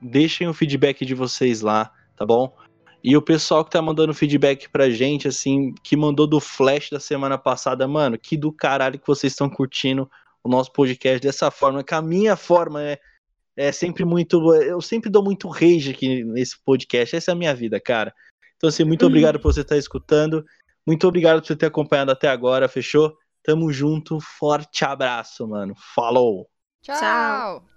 Deixem 0.01 0.47
o 0.47 0.53
feedback 0.53 1.05
de 1.05 1.13
vocês 1.13 1.61
lá, 1.61 1.91
tá 2.15 2.25
bom? 2.25 2.55
E 3.03 3.15
o 3.15 3.21
pessoal 3.21 3.63
que 3.63 3.71
tá 3.71 3.81
mandando 3.81 4.13
feedback 4.13 4.69
pra 4.69 4.89
gente, 4.89 5.27
assim, 5.27 5.73
que 5.83 5.95
mandou 5.95 6.25
do 6.27 6.39
Flash 6.39 6.89
da 6.89 6.99
semana 6.99 7.37
passada, 7.37 7.87
mano, 7.87 8.17
que 8.17 8.37
do 8.37 8.51
caralho 8.51 8.99
que 8.99 9.07
vocês 9.07 9.33
estão 9.33 9.49
curtindo 9.49 10.09
o 10.43 10.49
nosso 10.49 10.71
podcast 10.71 11.19
dessa 11.19 11.51
forma, 11.51 11.83
que 11.83 11.93
a 11.93 12.01
minha 12.01 12.35
forma 12.35 12.81
é, 12.81 12.99
é 13.55 13.71
sempre 13.71 14.05
muito. 14.05 14.53
Eu 14.55 14.81
sempre 14.81 15.09
dou 15.09 15.23
muito 15.23 15.47
rage 15.49 15.91
aqui 15.91 16.23
nesse 16.23 16.57
podcast. 16.63 17.15
Essa 17.15 17.31
é 17.31 17.33
a 17.33 17.35
minha 17.35 17.53
vida, 17.53 17.79
cara. 17.79 18.13
Então, 18.55 18.69
assim, 18.69 18.83
muito 18.83 19.03
uhum. 19.03 19.09
obrigado 19.09 19.39
por 19.39 19.53
você 19.53 19.61
estar 19.61 19.77
escutando. 19.77 20.45
Muito 20.85 21.07
obrigado 21.07 21.41
por 21.41 21.47
você 21.47 21.55
ter 21.55 21.65
acompanhado 21.65 22.11
até 22.11 22.29
agora, 22.29 22.67
fechou? 22.67 23.15
Tamo 23.47 23.71
junto, 23.71 24.19
forte 24.19 24.83
abraço, 24.83 25.47
mano. 25.47 25.73
Falou! 25.95 26.49
Tchau! 26.81 26.97
Tchau. 26.99 27.76